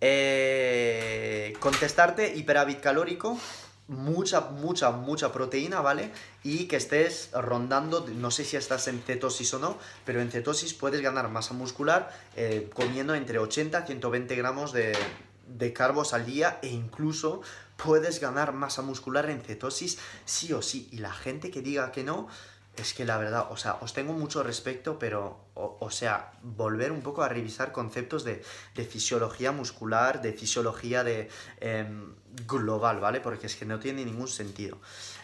Eh, 0.04 1.54
contestarte 1.60 2.34
hiperávit 2.34 2.80
calórico. 2.80 3.38
mucha, 3.86 4.40
mucha, 4.40 4.90
mucha 4.90 5.32
proteína, 5.32 5.80
¿vale? 5.80 6.10
Y 6.42 6.66
que 6.66 6.76
estés 6.76 7.30
rondando, 7.32 8.06
no 8.08 8.30
sé 8.30 8.44
si 8.44 8.56
estás 8.56 8.88
en 8.88 9.00
cetosis 9.00 9.54
o 9.54 9.58
no, 9.58 9.78
pero 10.04 10.20
en 10.20 10.30
cetosis 10.30 10.74
puedes 10.74 11.02
ganar 11.02 11.28
masa 11.28 11.54
muscular 11.54 12.10
eh, 12.36 12.70
comiendo 12.74 13.14
entre 13.14 13.38
80 13.38 13.80
y 13.80 13.86
120 13.86 14.34
gramos 14.36 14.72
de, 14.72 14.96
de 15.46 15.72
carbos 15.72 16.14
al 16.14 16.26
día 16.26 16.58
e 16.62 16.68
incluso 16.68 17.42
puedes 17.76 18.20
ganar 18.20 18.52
masa 18.52 18.82
muscular 18.82 19.28
en 19.30 19.40
cetosis 19.40 19.98
sí 20.24 20.52
o 20.52 20.62
sí. 20.62 20.88
Y 20.90 20.98
la 20.98 21.12
gente 21.12 21.50
que 21.50 21.62
diga 21.62 21.92
que 21.92 22.02
no, 22.02 22.28
es 22.76 22.94
que 22.94 23.04
la 23.04 23.18
verdad, 23.18 23.48
o 23.50 23.56
sea, 23.56 23.76
os 23.82 23.92
tengo 23.92 24.14
mucho 24.14 24.42
respeto, 24.42 24.98
pero, 24.98 25.44
o, 25.54 25.90
sea, 25.90 26.32
volver 26.42 26.90
un 26.90 27.02
poco 27.02 27.22
a 27.22 27.28
revisar 27.28 27.70
conceptos 27.70 28.24
de, 28.24 28.42
fisiología 28.74 29.52
muscular, 29.52 30.22
de 30.22 30.32
fisiología 30.32 31.04
de 31.04 31.28
em, 31.60 32.14
global, 32.46 32.98
¿vale? 32.98 33.20
Porque 33.20 33.46
es 33.46 33.56
que 33.56 33.66
no 33.66 33.78
tiene 33.78 34.04
ningún 34.06 34.28
sentido. 34.28 34.78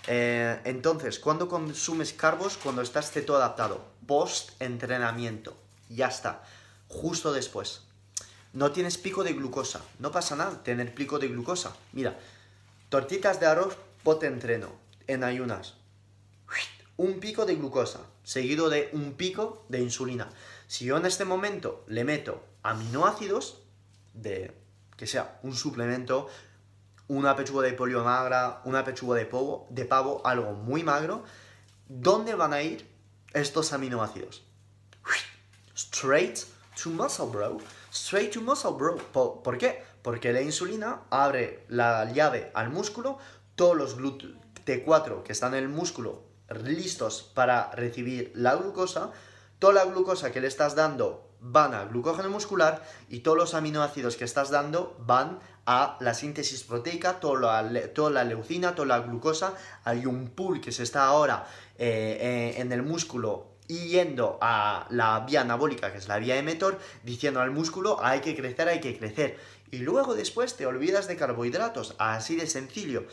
Eh, 0.07 0.61
entonces, 0.64 1.18
¿cuándo 1.18 1.49
consumes 1.49 2.12
carbos? 2.12 2.59
Cuando 2.59 2.83
estás 2.83 3.11
ceto 3.11 3.35
adaptado, 3.35 3.83
post-entrenamiento. 4.07 5.57
Ya 5.89 6.09
está, 6.09 6.43
justo 6.89 7.33
después. 7.33 7.83
No 8.53 8.73
tienes 8.73 8.99
pico 8.99 9.25
de 9.25 9.33
glucosa, 9.33 9.81
no 9.99 10.11
pasa 10.11 10.37
nada 10.37 10.62
tener 10.62 10.95
pico 10.95 11.18
de 11.18 11.29
glucosa. 11.29 11.75
Mira, 11.93 12.18
tortitas 12.91 13.41
de 13.41 13.47
arroz 13.47 13.77
post-entreno, 14.03 14.73
en 15.07 15.25
ayunas 15.25 15.78
un 16.99 17.21
pico 17.21 17.47
de 17.47 17.55
glucosa, 17.55 18.01
seguido 18.25 18.69
de 18.69 18.91
un 18.93 19.15
pico 19.15 19.65
de 19.69 19.81
insulina. 19.81 20.29
Si 20.67 20.85
yo 20.85 20.97
en 20.97 21.07
este 21.07 21.25
momento 21.25 21.85
le 21.87 22.05
meto 22.05 22.45
aminoácidos, 22.63 23.63
de 24.13 24.53
que 24.97 25.07
sea 25.07 25.39
un 25.45 25.55
suplemento, 25.55 26.29
una 27.07 27.37
pechuga 27.37 27.63
de 27.63 27.73
polio 27.73 28.03
magra, 28.03 28.61
una 28.65 28.85
pechuga 28.85 29.17
de 29.17 29.27
pavo, 29.27 29.69
de 29.71 29.85
pavo, 29.85 30.21
algo 30.25 30.53
muy 30.55 30.83
magro, 30.83 31.23
¿dónde 31.89 32.35
van 32.35 32.53
a 32.53 32.63
ir 32.63 32.87
estos 33.33 33.73
aminoácidos? 33.73 34.45
Straight 35.77 36.41
to 36.83 36.91
muscle, 36.91 37.27
bro. 37.27 37.59
Straight 37.93 38.33
to 38.33 38.41
muscle, 38.41 38.73
bro. 38.73 38.97
¿Por, 38.97 39.57
qué? 39.57 39.85
Porque 40.03 40.33
la 40.33 40.43
insulina 40.43 41.03
abre 41.11 41.65
la 41.69 42.13
llave 42.13 42.51
al 42.55 42.71
músculo, 42.71 43.19
todos 43.55 43.77
los 43.77 43.97
T4 43.97 45.23
que 45.23 45.31
están 45.31 45.55
en 45.55 45.63
el 45.63 45.69
músculo 45.69 46.28
listos 46.63 47.31
para 47.35 47.71
recibir 47.73 48.33
la 48.35 48.57
glucosa, 48.57 49.11
toda 49.59 49.75
la 49.75 49.85
glucosa 49.85 50.33
que 50.33 50.41
le 50.41 50.49
estás 50.49 50.75
dando 50.75 51.29
van 51.41 51.75
a 51.75 51.85
glucógeno 51.85 52.31
muscular 52.31 52.83
y 53.09 53.21
todos 53.21 53.39
los 53.39 53.55
aminoácidos 53.55 54.17
que 54.17 54.25
estás 54.25 54.51
dando 54.51 54.97
van 55.01 55.39
a 55.67 55.97
la 56.01 56.15
síntesis 56.15 56.65
proteica, 56.65 57.21
toda 57.21 57.63
la, 57.63 57.89
toda 57.89 58.11
la 58.11 58.25
leucina, 58.25 58.75
toda 58.75 58.89
la 58.89 59.01
glucosa. 59.01 59.55
Hay 59.85 60.07
un 60.07 60.31
pool 60.31 60.61
que 60.61 60.73
se 60.73 60.83
está 60.83 61.05
ahora 61.05 61.47
eh, 61.79 62.55
eh, 62.57 62.61
en 62.61 62.73
el 62.73 62.83
músculo 62.83 63.59
yendo 63.69 64.39
a 64.41 64.87
la 64.91 65.21
vía 65.21 65.43
anabólica, 65.43 65.93
que 65.93 65.99
es 65.99 66.09
la 66.09 66.19
vía 66.19 66.37
emetor, 66.37 66.79
diciendo 67.05 67.41
al 67.41 67.51
músculo 67.51 67.99
hay 68.03 68.21
que 68.21 68.35
crecer, 68.35 68.69
hay 68.69 68.81
que 68.81 68.97
crecer. 68.99 69.39
Y 69.71 69.79
luego 69.79 70.15
después 70.15 70.57
te 70.57 70.65
olvidas 70.65 71.07
de 71.07 71.17
carbohidratos, 71.17 71.95
así 71.99 72.37
de 72.37 72.47
sencillo. 72.47 73.05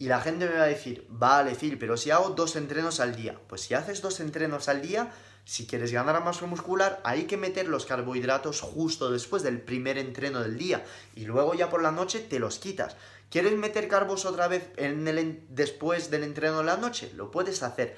Y 0.00 0.06
la 0.06 0.22
gente 0.22 0.48
me 0.48 0.56
va 0.56 0.62
a 0.62 0.66
decir, 0.66 1.04
vale, 1.10 1.54
Phil, 1.54 1.76
pero 1.76 1.98
si 1.98 2.10
hago 2.10 2.30
dos 2.30 2.56
entrenos 2.56 3.00
al 3.00 3.14
día. 3.14 3.38
Pues 3.46 3.60
si 3.60 3.74
haces 3.74 4.00
dos 4.00 4.20
entrenos 4.20 4.70
al 4.70 4.80
día, 4.80 5.12
si 5.44 5.66
quieres 5.66 5.92
ganar 5.92 6.24
masa 6.24 6.46
muscular, 6.46 7.02
hay 7.04 7.24
que 7.24 7.36
meter 7.36 7.68
los 7.68 7.84
carbohidratos 7.84 8.62
justo 8.62 9.10
después 9.10 9.42
del 9.42 9.60
primer 9.60 9.98
entreno 9.98 10.40
del 10.40 10.56
día. 10.56 10.82
Y 11.14 11.26
luego 11.26 11.52
ya 11.52 11.68
por 11.68 11.82
la 11.82 11.92
noche 11.92 12.20
te 12.20 12.38
los 12.38 12.58
quitas. 12.58 12.96
¿Quieres 13.28 13.52
meter 13.52 13.88
carbos 13.88 14.24
otra 14.24 14.48
vez 14.48 14.70
en 14.78 15.06
el, 15.06 15.44
después 15.50 16.10
del 16.10 16.24
entreno 16.24 16.60
de 16.60 16.64
la 16.64 16.78
noche? 16.78 17.12
Lo 17.14 17.30
puedes 17.30 17.62
hacer. 17.62 17.94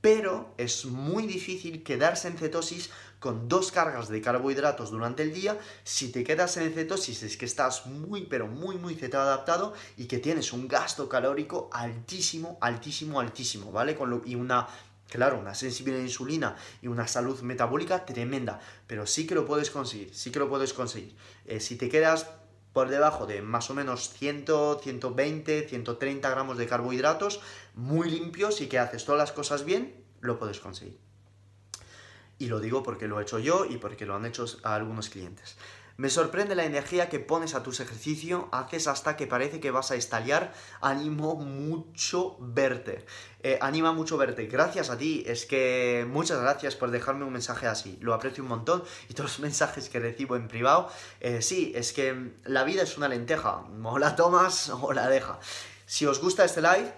Pero 0.00 0.54
es 0.56 0.86
muy 0.86 1.26
difícil 1.26 1.82
quedarse 1.82 2.28
en 2.28 2.38
cetosis 2.38 2.88
con 3.22 3.48
dos 3.48 3.70
cargas 3.70 4.08
de 4.08 4.20
carbohidratos 4.20 4.90
durante 4.90 5.22
el 5.22 5.32
día, 5.32 5.56
si 5.84 6.10
te 6.10 6.24
quedas 6.24 6.56
en 6.56 6.74
cetosis 6.74 7.22
es 7.22 7.36
que 7.36 7.44
estás 7.44 7.86
muy, 7.86 8.26
pero 8.26 8.48
muy, 8.48 8.76
muy 8.76 8.96
ceto 8.96 9.20
adaptado 9.20 9.74
y 9.96 10.06
que 10.06 10.18
tienes 10.18 10.52
un 10.52 10.66
gasto 10.66 11.08
calórico 11.08 11.70
altísimo, 11.72 12.58
altísimo, 12.60 13.20
altísimo, 13.20 13.70
¿vale? 13.70 13.94
Con 13.94 14.10
lo, 14.10 14.22
y 14.24 14.34
una 14.34 14.66
claro, 15.08 15.38
una 15.38 15.54
sensibilidad 15.54 16.02
a 16.02 16.06
insulina 16.06 16.56
y 16.80 16.88
una 16.88 17.06
salud 17.06 17.40
metabólica 17.42 18.04
tremenda, 18.04 18.60
pero 18.86 19.06
sí 19.06 19.26
que 19.26 19.36
lo 19.36 19.46
puedes 19.46 19.70
conseguir, 19.70 20.12
sí 20.12 20.32
que 20.32 20.40
lo 20.40 20.48
puedes 20.48 20.72
conseguir. 20.72 21.14
Eh, 21.44 21.60
si 21.60 21.76
te 21.76 21.88
quedas 21.88 22.26
por 22.72 22.88
debajo 22.88 23.26
de 23.26 23.40
más 23.40 23.70
o 23.70 23.74
menos 23.74 24.10
100, 24.14 24.46
120, 24.82 25.68
130 25.68 26.28
gramos 26.28 26.58
de 26.58 26.66
carbohidratos, 26.66 27.40
muy 27.74 28.10
limpios 28.10 28.60
y 28.62 28.66
que 28.66 28.80
haces 28.80 29.04
todas 29.04 29.18
las 29.18 29.32
cosas 29.32 29.64
bien, 29.64 30.02
lo 30.20 30.38
puedes 30.38 30.58
conseguir. 30.58 31.11
Y 32.38 32.46
lo 32.46 32.60
digo 32.60 32.82
porque 32.82 33.08
lo 33.08 33.20
he 33.20 33.22
hecho 33.22 33.38
yo 33.38 33.64
y 33.64 33.76
porque 33.76 34.06
lo 34.06 34.14
han 34.14 34.26
hecho 34.26 34.46
algunos 34.64 35.08
clientes. 35.08 35.56
Me 35.98 36.08
sorprende 36.08 36.54
la 36.54 36.64
energía 36.64 37.08
que 37.08 37.20
pones 37.20 37.54
a 37.54 37.62
tus 37.62 37.78
ejercicios, 37.80 38.44
haces 38.50 38.86
hasta 38.86 39.14
que 39.16 39.26
parece 39.26 39.60
que 39.60 39.70
vas 39.70 39.90
a 39.90 39.94
estallar. 39.94 40.52
Animo 40.80 41.36
mucho 41.36 42.36
verte. 42.40 43.04
Eh, 43.42 43.58
anima 43.60 43.92
mucho 43.92 44.16
verte. 44.16 44.46
Gracias 44.46 44.88
a 44.88 44.96
ti. 44.96 45.22
Es 45.26 45.44
que 45.44 46.06
muchas 46.08 46.40
gracias 46.40 46.76
por 46.76 46.90
dejarme 46.90 47.24
un 47.24 47.32
mensaje 47.32 47.66
así. 47.66 47.98
Lo 48.00 48.14
aprecio 48.14 48.42
un 48.42 48.48
montón. 48.48 48.82
Y 49.08 49.14
todos 49.14 49.32
los 49.32 49.40
mensajes 49.40 49.88
que 49.90 50.00
recibo 50.00 50.36
en 50.36 50.48
privado. 50.48 50.90
Eh, 51.20 51.42
sí, 51.42 51.72
es 51.74 51.92
que 51.92 52.32
la 52.44 52.64
vida 52.64 52.82
es 52.82 52.96
una 52.96 53.08
lenteja. 53.08 53.64
O 53.84 53.98
la 53.98 54.16
tomas 54.16 54.70
o 54.70 54.92
la 54.92 55.08
deja. 55.08 55.38
Si 55.84 56.06
os 56.06 56.20
gusta 56.20 56.44
este 56.44 56.62
live, 56.62 56.92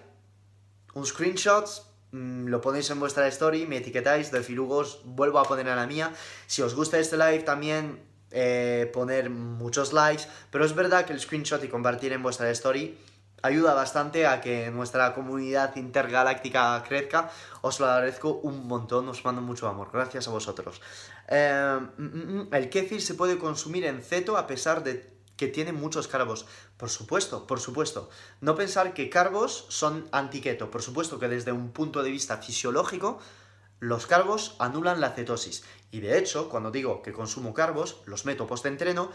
un 0.95 1.05
screenshot, 1.05 1.69
lo 2.15 2.61
ponéis 2.61 2.91
en 2.91 3.01
vuestra 3.01 3.27
story, 3.29 3.67
me 3.67 3.79
etiquetáis 3.79 4.31
de 4.31 4.43
Filugos, 4.43 5.01
vuelvo 5.05 5.39
a 5.41 5.45
poner 5.45 5.69
a 5.69 5.75
la 5.75 5.87
mía. 5.87 6.13
Si 6.47 6.63
os 6.63 6.75
gusta 6.75 6.99
este 6.99 7.17
live 7.17 7.43
también 7.43 8.01
eh, 8.31 8.89
poner 8.93 9.31
muchos 9.31 9.93
likes, 9.93 10.25
pero 10.51 10.65
es 10.65 10.75
verdad 10.75 11.05
que 11.07 11.13
el 11.13 11.21
screenshot 11.21 11.63
y 11.65 11.69
compartir 11.69 12.13
en 12.13 12.23
vuestra 12.23 12.49
story 12.51 12.97
ayuda 13.43 13.75
bastante 13.75 14.27
a 14.27 14.41
que 14.41 14.71
nuestra 14.71 15.13
comunidad 15.13 15.77
intergaláctica 15.77 16.83
crezca. 16.87 17.31
Os 17.63 17.81
lo 17.81 17.87
agradezco 17.87 18.41
un 18.43 18.67
montón, 18.67 19.09
os 19.09 19.25
mando 19.25 19.43
mucho 19.43 19.69
amor. 19.69 19.91
Gracias 19.93 20.29
a 20.29 20.31
vosotros. 20.31 20.81
Eh, 21.29 21.81
mm, 21.99 22.05
mm, 22.05 22.55
el 22.55 22.71
kéfir 22.71 23.03
se 23.03 23.15
puede 23.15 23.39
consumir 23.39 23.85
en 23.85 24.03
ceto 24.03 24.37
a 24.37 24.47
pesar 24.47 24.83
de 24.83 25.14
que 25.37 25.49
tiene 25.49 25.73
muchos 25.73 26.09
carbos. 26.09 26.47
Por 26.77 26.91
supuesto, 26.91 27.47
por 27.47 27.61
supuesto. 27.61 28.09
No 28.41 28.55
pensar 28.55 28.95
que 28.95 29.11
carbos 29.11 29.67
son 29.69 30.09
antiqueto. 30.13 30.71
Por 30.71 30.83
supuesto 30.83 31.19
que 31.19 31.29
desde 31.29 31.53
un 31.53 31.73
punto 31.73 32.03
de 32.03 32.11
vista 32.11 32.39
fisiológico, 32.39 33.19
los 33.81 34.07
carbos 34.07 34.57
anulan 34.59 35.01
la 35.01 35.11
cetosis. 35.11 35.65
Y 35.91 36.01
de 36.01 36.19
hecho, 36.19 36.49
cuando 36.49 36.71
digo 36.71 37.03
que 37.03 37.13
consumo 37.13 37.53
carbos, 37.53 38.01
los 38.07 38.25
meto 38.25 38.47
post-entreno, 38.47 39.11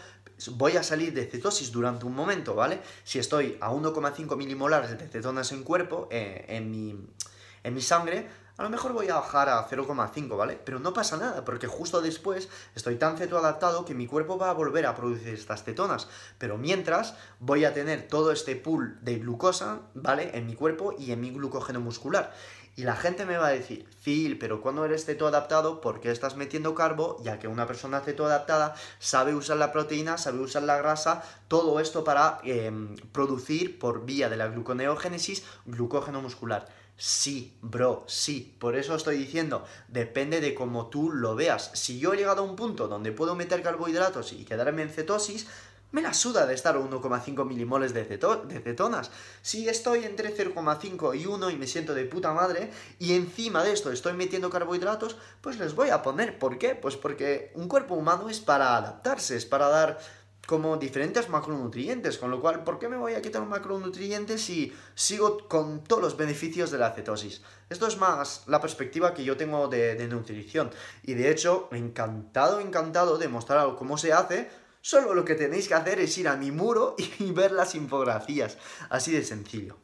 voy 0.52 0.76
a 0.76 0.82
salir 0.82 1.12
de 1.12 1.26
cetosis 1.26 1.72
durante 1.72 2.06
un 2.06 2.14
momento, 2.14 2.54
¿vale? 2.54 2.80
Si 3.04 3.18
estoy 3.18 3.58
a 3.60 3.70
1,5 3.70 4.36
milimolares 4.36 4.96
de 4.96 5.08
cetonas 5.08 5.52
en 5.52 5.64
cuerpo, 5.64 6.08
eh, 6.10 6.44
en, 6.48 6.70
mi, 6.70 6.96
en 7.64 7.74
mi 7.74 7.82
sangre, 7.82 8.28
a 8.60 8.62
lo 8.62 8.68
mejor 8.68 8.92
voy 8.92 9.08
a 9.08 9.14
bajar 9.14 9.48
a 9.48 9.66
0,5, 9.66 10.36
¿vale? 10.36 10.60
Pero 10.62 10.78
no 10.80 10.92
pasa 10.92 11.16
nada, 11.16 11.46
porque 11.46 11.66
justo 11.66 12.02
después 12.02 12.50
estoy 12.74 12.96
tan 12.96 13.16
cetoadaptado 13.16 13.86
que 13.86 13.94
mi 13.94 14.06
cuerpo 14.06 14.36
va 14.36 14.50
a 14.50 14.52
volver 14.52 14.84
a 14.84 14.94
producir 14.94 15.32
estas 15.32 15.64
cetonas. 15.64 16.08
Pero 16.36 16.58
mientras 16.58 17.14
voy 17.38 17.64
a 17.64 17.72
tener 17.72 18.06
todo 18.06 18.32
este 18.32 18.56
pool 18.56 18.98
de 19.00 19.18
glucosa, 19.18 19.80
¿vale? 19.94 20.36
En 20.36 20.46
mi 20.46 20.56
cuerpo 20.56 20.94
y 20.98 21.12
en 21.12 21.22
mi 21.22 21.30
glucógeno 21.30 21.80
muscular. 21.80 22.34
Y 22.76 22.82
la 22.82 22.96
gente 22.96 23.24
me 23.24 23.38
va 23.38 23.46
a 23.46 23.52
decir, 23.52 23.88
Phil, 24.04 24.38
pero 24.38 24.60
cuando 24.60 24.84
eres 24.84 25.06
cetoadaptado, 25.06 25.80
¿por 25.80 26.00
qué 26.02 26.10
estás 26.10 26.36
metiendo 26.36 26.74
carbo? 26.74 27.16
Ya 27.22 27.38
que 27.38 27.48
una 27.48 27.66
persona 27.66 28.00
cetoadaptada 28.00 28.74
sabe 28.98 29.34
usar 29.34 29.56
la 29.56 29.72
proteína, 29.72 30.18
sabe 30.18 30.40
usar 30.40 30.64
la 30.64 30.76
grasa, 30.76 31.22
todo 31.48 31.80
esto 31.80 32.04
para 32.04 32.40
em, 32.44 32.94
producir 33.12 33.78
por 33.78 34.04
vía 34.04 34.28
de 34.28 34.36
la 34.36 34.48
gluconeogénesis 34.48 35.44
glucógeno 35.64 36.20
muscular. 36.20 36.68
Sí, 37.02 37.56
bro, 37.62 38.04
sí. 38.06 38.54
Por 38.58 38.76
eso 38.76 38.94
estoy 38.94 39.16
diciendo, 39.16 39.64
depende 39.88 40.42
de 40.42 40.54
cómo 40.54 40.88
tú 40.88 41.10
lo 41.10 41.34
veas. 41.34 41.70
Si 41.72 41.98
yo 41.98 42.12
he 42.12 42.18
llegado 42.18 42.42
a 42.42 42.44
un 42.44 42.56
punto 42.56 42.88
donde 42.88 43.10
puedo 43.10 43.34
meter 43.34 43.62
carbohidratos 43.62 44.34
y 44.34 44.44
quedarme 44.44 44.82
en 44.82 44.90
cetosis, 44.90 45.46
me 45.92 46.02
la 46.02 46.12
suda 46.12 46.44
de 46.44 46.52
estar 46.52 46.76
a 46.76 46.78
1,5 46.78 47.46
milimoles 47.46 47.94
de, 47.94 48.04
de, 48.04 48.60
cetonas. 48.60 49.10
Si 49.40 49.66
estoy 49.66 50.04
entre 50.04 50.36
0,5 50.36 51.18
y 51.18 51.24
1 51.24 51.50
y 51.50 51.56
me 51.56 51.66
siento 51.66 51.94
de 51.94 52.04
puta 52.04 52.34
madre, 52.34 52.70
y 52.98 53.14
encima 53.14 53.64
de 53.64 53.72
esto 53.72 53.90
estoy 53.90 54.12
metiendo 54.12 54.50
carbohidratos, 54.50 55.16
pues 55.40 55.58
les 55.58 55.74
voy 55.74 55.88
a 55.88 56.02
poner. 56.02 56.38
¿Por 56.38 56.58
qué? 56.58 56.74
Pues 56.74 56.96
porque 56.96 57.50
un 57.54 57.66
cuerpo 57.66 57.94
humano 57.94 58.28
es 58.28 58.40
para 58.40 58.76
adaptarse, 58.76 59.36
es 59.36 59.46
para 59.46 59.68
dar 59.68 59.98
como 60.46 60.76
diferentes 60.76 61.28
macronutrientes, 61.28 62.18
con 62.18 62.30
lo 62.30 62.40
cual, 62.40 62.64
¿por 62.64 62.78
qué 62.78 62.88
me 62.88 62.96
voy 62.96 63.14
a 63.14 63.22
quitar 63.22 63.42
un 63.42 63.48
macronutriente 63.48 64.38
si 64.38 64.72
sigo 64.94 65.46
con 65.48 65.84
todos 65.84 66.02
los 66.02 66.16
beneficios 66.16 66.70
de 66.70 66.78
la 66.78 66.92
cetosis? 66.92 67.42
Esto 67.68 67.86
es 67.86 67.98
más 67.98 68.44
la 68.46 68.60
perspectiva 68.60 69.14
que 69.14 69.24
yo 69.24 69.36
tengo 69.36 69.68
de, 69.68 70.08
nutrición. 70.08 70.70
Y 71.04 71.14
de 71.14 71.30
hecho, 71.30 71.68
encantado, 71.72 72.60
encantado 72.60 73.16
de 73.16 73.28
mostrar 73.28 73.76
cómo 73.76 73.96
se 73.96 74.12
hace. 74.12 74.50
Solo 74.80 75.14
lo 75.14 75.24
que 75.24 75.34
tenéis 75.34 75.68
que 75.68 75.74
hacer 75.74 76.00
es 76.00 76.16
ir 76.18 76.26
a 76.26 76.36
mi 76.36 76.50
muro 76.50 76.96
y 77.18 77.30
ver 77.32 77.52
las 77.52 77.74
infografías. 77.74 78.58
Así 78.88 79.12
de 79.12 79.22
sencillo. 79.22 79.76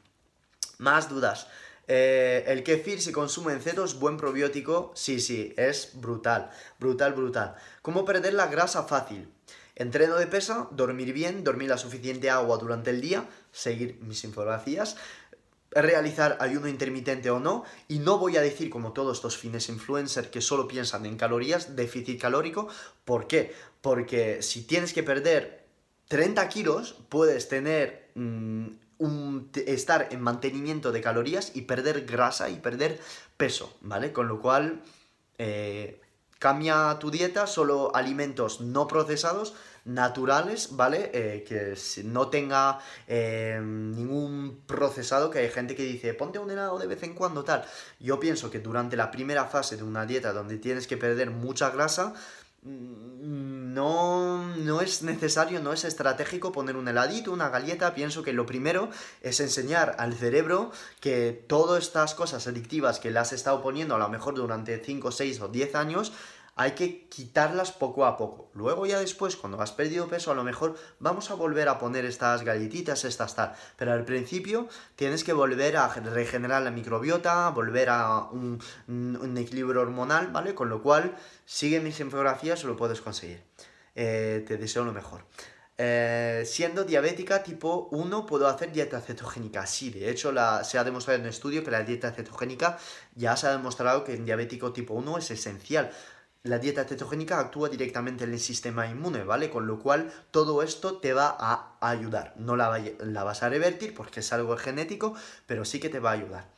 Más 0.79 1.09
dudas. 1.09 1.47
Eh, 1.89 2.43
el 2.49 2.65
kefir 2.65 3.01
se 3.01 3.13
consume 3.13 3.53
en 3.53 3.61
cetos, 3.61 4.01
buen 4.01 4.17
probiótico. 4.17 4.91
Sí, 4.97 5.21
sí, 5.21 5.55
es 5.57 5.93
brutal. 5.95 6.51
Brutal, 6.81 7.13
brutal. 7.13 7.55
¿Cómo 7.83 8.05
perder 8.05 8.35
la 8.35 8.49
grasa 8.49 8.83
fácil? 8.83 9.29
Entreno 9.77 10.17
de 10.17 10.27
pesa, 10.27 10.69
dormir 10.73 11.13
bien, 11.13 11.45
dormir 11.45 11.69
la 11.69 11.77
suficiente 11.77 12.31
agua 12.31 12.57
durante 12.57 12.91
el 12.91 13.03
día, 13.03 13.29
seguir 13.53 13.99
mis 14.01 14.25
infografías, 14.25 14.97
realizar 15.71 16.39
ayuno 16.41 16.67
intermitente 16.67 17.31
o 17.31 17.39
no, 17.39 17.65
y 17.87 17.99
no 17.99 18.19
voy 18.19 18.39
a 18.39 18.41
decir 18.41 18.71
como 18.71 18.95
todos 18.95 19.19
estos 19.19 19.37
fines 19.37 19.69
influencers 19.69 20.29
que 20.29 20.41
solo 20.41 20.67
piensan 20.67 21.05
en 21.05 21.19
calorías, 21.19 21.77
déficit 21.77 22.21
calórico, 22.21 22.69
¿por 23.05 23.27
qué? 23.27 23.55
Porque 23.83 24.43
si 24.43 24.63
tienes 24.63 24.95
que 24.95 25.03
perder 25.03 25.67
30 26.09 26.49
kilos, 26.49 26.97
puedes 27.11 27.49
tener 27.49 28.09
mm, 28.15 28.67
un, 28.99 29.51
estar 29.67 30.09
en 30.11 30.23
mantenimiento 30.23 30.91
de 30.91 31.03
calorías 31.03 31.53
y 31.55 31.63
perder 31.63 32.07
grasa 32.07 32.49
y 32.49 32.57
perder 32.57 32.99
peso, 33.37 33.77
¿vale? 33.83 34.13
Con 34.13 34.29
lo 34.29 34.41
cual, 34.41 34.81
eh, 35.37 36.01
cambia 36.39 36.97
tu 36.99 37.11
dieta, 37.11 37.47
solo 37.47 37.95
alimentos 37.95 38.61
no 38.61 38.87
procesados, 38.87 39.55
naturales, 39.87 40.71
¿vale? 40.73 41.11
Eh, 41.15 41.45
que 41.47 41.75
no 42.05 42.29
tenga 42.29 42.81
eh, 43.07 43.59
ningún 43.63 44.63
procesado, 44.67 45.31
que 45.31 45.39
hay 45.39 45.49
gente 45.49 45.77
que 45.77 45.85
dice, 45.85 46.13
ponte 46.13 46.39
un 46.39 46.51
helado 46.51 46.79
de 46.79 46.89
vez 46.89 47.03
en 47.05 47.15
cuando, 47.15 47.45
tal. 47.45 47.65
Yo 48.01 48.19
pienso 48.19 48.51
que 48.51 48.59
durante 48.59 48.97
la 48.97 49.11
primera 49.11 49.47
fase 49.47 49.77
de 49.77 49.85
una 49.85 50.05
dieta 50.05 50.33
donde 50.33 50.59
tienes 50.59 50.89
que 50.89 50.97
perder 50.97 51.31
mucha 51.31 51.71
grasa, 51.71 52.15
mm, 52.63 53.56
no, 53.77 54.43
no 54.57 54.81
es 54.81 55.03
necesario, 55.03 55.61
no 55.61 55.75
es 55.75 55.85
estratégico 55.85 56.51
poner 56.51 56.79
un 56.79 56.89
heladito, 56.89 57.31
una 57.31 57.51
galleta. 57.51 57.95
Pienso 57.95 58.23
que 58.23 58.33
lo 58.33 58.47
primero 58.47 58.89
es 59.21 59.39
enseñar 59.39 59.97
al 59.99 60.15
cerebro 60.15 60.73
que 61.01 61.45
todas 61.47 61.85
estas 61.85 62.15
cosas 62.15 62.47
adictivas 62.47 63.01
que 63.01 63.11
le 63.11 63.19
has 63.19 63.35
estado 63.35 63.63
poniendo 63.63 63.95
a 63.95 63.99
lo 63.99 64.09
mejor 64.09 64.35
durante 64.35 64.83
5, 64.83 65.13
6 65.13 65.41
o 65.43 65.49
10 65.49 65.75
años, 65.75 66.13
hay 66.59 66.71
que 66.71 67.07
quitarlas 67.09 67.71
poco 67.71 68.07
a 68.07 68.17
poco. 68.17 68.49
Luego 68.55 68.87
ya 68.87 68.99
después, 68.99 69.37
cuando 69.37 69.61
has 69.61 69.73
perdido 69.73 70.09
peso, 70.09 70.31
a 70.31 70.35
lo 70.35 70.43
mejor 70.43 70.75
vamos 70.99 71.31
a 71.31 71.35
volver 71.35 71.69
a 71.69 71.79
poner 71.79 72.07
estas 72.07 72.45
galletitas, 72.45 73.05
estas 73.05 73.35
tal. 73.37 73.53
Pero 73.77 73.93
al 73.93 74.07
principio 74.07 74.69
tienes 74.97 75.23
que 75.23 75.35
volver 75.35 75.77
a 75.77 75.89
regenerar 75.89 76.63
la 76.63 76.71
microbiota, 76.71 77.51
volver 77.51 77.91
a 77.91 78.23
un, 78.31 78.59
equilibrio 79.37 79.83
hormonal, 79.83 80.29
¿vale? 80.29 80.55
Con 80.55 80.71
lo 80.71 80.83
cual, 80.83 81.15
sigue 81.45 81.81
mis 81.81 82.01
infografías, 82.01 82.65
lo 82.65 82.75
puedes 82.75 83.03
conseguir. 83.03 83.43
Eh, 83.97 84.45
te 84.47 84.57
deseo 84.57 84.85
lo 84.85 84.93
mejor. 84.93 85.25
Eh, 85.79 86.45
siendo 86.47 86.85
diabética 86.85 87.43
tipo 87.43 87.89
1 87.91 88.25
puedo 88.27 88.47
hacer 88.47 88.71
dieta 88.71 89.01
cetogénica. 89.01 89.67
Sí, 89.67 89.91
de 89.91 90.09
hecho 90.11 90.31
la, 90.31 90.63
se 90.63 90.79
ha 90.79 90.85
demostrado 90.85 91.17
en 91.17 91.23
un 91.23 91.31
estudio 91.31 91.65
que 91.65 91.73
la 91.73 91.83
dieta 91.83 92.13
cetogénica 92.13 92.79
ya 93.17 93.37
se 93.37 93.49
ha 93.49 93.51
demostrado 93.51 94.05
que 94.05 94.15
en 94.15 94.25
diabético 94.25 94.73
tipo 94.73 94.95
1 94.95 95.19
es 95.19 95.33
esencial 95.33 95.91
la 96.47 96.59
dieta 96.59 96.85
cetogénica 96.85 97.39
actúa 97.39 97.69
directamente 97.69 98.25
en 98.25 98.33
el 98.33 98.41
sistema 98.41 98.87
inmune, 98.87 99.25
¿vale? 99.25 99.51
Con 99.51 99.67
lo 99.67 99.79
cual 99.79 100.13
todo 100.31 100.63
esto 100.63 100.99
te 100.99 101.13
va 101.13 101.37
a 101.39 101.77
ayudar. 101.81 102.35
No 102.37 102.57
la, 102.57 103.25
vas 103.25 103.43
a 103.43 103.49
revertir 103.49 103.95
porque 103.95 104.21
es 104.21 104.33
algo 104.33 104.57
genético, 104.57 105.15
pero 105.47 105.65
sí 105.65 105.81
que 105.81 105.89
te 105.89 105.99
va 105.99 106.11
a 106.11 106.15
ayudar. 106.15 106.49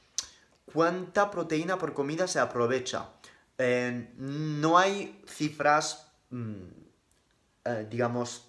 ¿Cuánta 0.72 1.30
proteína 1.30 1.78
por 1.78 1.94
comida 1.94 2.28
se 2.28 2.38
aprovecha? 2.38 3.08
Eh, 3.56 4.10
no 4.18 4.78
hay 4.78 5.22
cifras, 5.26 6.10
mm, 6.30 6.87
eh, 7.68 7.86
digamos, 7.88 8.48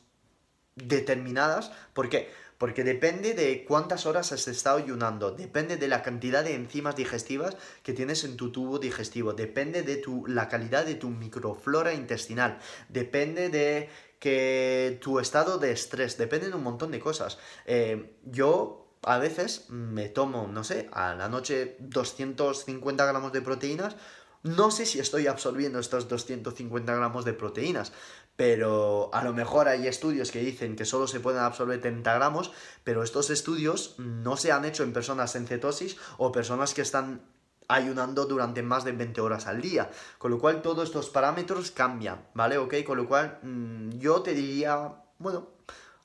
determinadas. 0.76 1.72
¿Por 1.94 2.10
qué? 2.10 2.30
porque 2.60 2.84
depende 2.84 3.34
de 3.34 3.64
cuántas 3.64 4.06
horas 4.06 4.34
has 4.34 4.48
estado 4.50 4.78
ayunando, 4.80 5.32
depende 5.32 5.78
de 5.78 5.88
la 5.88 6.04
cantidad 6.04 6.44
de 6.44 6.56
enzimas 6.56 6.98
digestivas 6.98 7.56
que 7.84 7.94
tienes 7.94 8.26
en 8.26 8.36
tu 8.36 8.52
tubo 8.52 8.80
digestivo, 8.80 9.32
depende 9.32 9.82
de 9.82 9.96
tu, 9.96 10.28
la 10.28 10.50
calidad 10.50 10.86
de 10.86 10.96
tu 10.96 11.10
microflora 11.10 11.94
intestinal, 11.94 12.60
depende 12.90 13.48
de 13.48 13.90
que 14.20 15.00
tu 15.02 15.20
estado 15.22 15.58
de 15.58 15.72
estrés, 15.72 16.18
depende 16.18 16.50
de 16.50 16.56
un 16.56 16.64
montón 16.64 16.92
de 16.92 17.00
cosas. 17.00 17.40
Eh, 17.66 18.18
yo 18.26 18.90
a 19.04 19.18
veces 19.18 19.70
me 19.70 20.10
tomo, 20.10 20.50
no 20.52 20.66
sé, 20.66 20.90
a 20.92 21.16
la 21.16 21.30
noche 21.30 21.78
250 21.80 23.06
gramos 23.06 23.32
de 23.32 23.42
proteínas, 23.42 23.96
no 24.44 24.72
sé 24.72 24.86
si 24.86 25.00
estoy 25.00 25.28
absorbiendo 25.28 25.80
estos 25.80 26.08
250 26.08 26.96
gramos 26.96 27.26
de 27.26 27.34
proteínas, 27.34 27.92
pero 28.36 29.10
a 29.14 29.24
lo 29.24 29.34
mejor 29.34 29.68
hay 29.68 29.88
estudios 29.88 30.32
que 30.32 30.40
dicen 30.40 30.78
que 30.78 30.86
solo 30.86 31.08
se 31.08 31.20
pueden 31.20 31.42
absorber 31.42 31.82
30 31.82 32.14
gramos, 32.14 32.52
pero 32.86 33.04
estos 33.04 33.30
estudios 33.30 33.96
no 33.98 34.38
se 34.38 34.54
han 34.54 34.64
hecho 34.64 34.84
en 34.84 34.94
personas 34.94 35.36
en 35.36 35.46
cetosis 35.46 35.98
o 36.18 36.32
personas 36.32 36.74
que 36.74 36.82
están 36.82 37.22
ayunando 37.68 38.26
durante 38.26 38.64
más 38.64 38.86
de 38.86 38.94
20 38.94 39.20
horas 39.22 39.46
al 39.46 39.62
día. 39.62 39.90
Con 40.18 40.32
lo 40.32 40.40
cual 40.40 40.62
todos 40.62 40.86
estos 40.86 41.10
parámetros 41.10 41.72
cambian, 41.72 42.26
¿vale? 42.34 42.58
¿Ok? 42.58 42.76
Con 42.86 42.98
lo 42.98 43.08
cual 43.08 43.40
mm, 43.44 44.00
yo 44.00 44.22
te 44.22 44.34
diría, 44.34 44.96
bueno, 45.18 45.50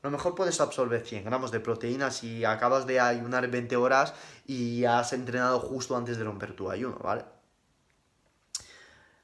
a 0.03 0.07
lo 0.07 0.11
mejor 0.11 0.35
puedes 0.35 0.61
absorber 0.61 1.07
100 1.07 1.25
gramos 1.25 1.51
de 1.51 1.61
proteína 1.61 2.11
si 2.11 2.45
acabas 2.45 2.87
de 2.87 3.01
ayunar 3.01 3.49
20 3.49 3.77
horas 3.77 4.13
y 4.47 4.85
has 4.85 5.13
entrenado 5.13 5.61
justo 5.61 5.97
antes 5.97 6.19
de 6.19 6.25
romper 6.25 6.55
tu 6.55 6.71
ayuno, 6.71 6.99
¿vale? 7.03 7.34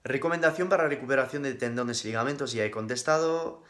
Recomendación 0.05 0.69
para 0.69 0.89
recuperación 0.89 1.43
de 1.43 1.55
tendones 1.55 2.05
y 2.05 2.09
ligamentos, 2.09 2.55
y 2.55 2.61
he 2.61 2.71
contestado. 2.71 3.63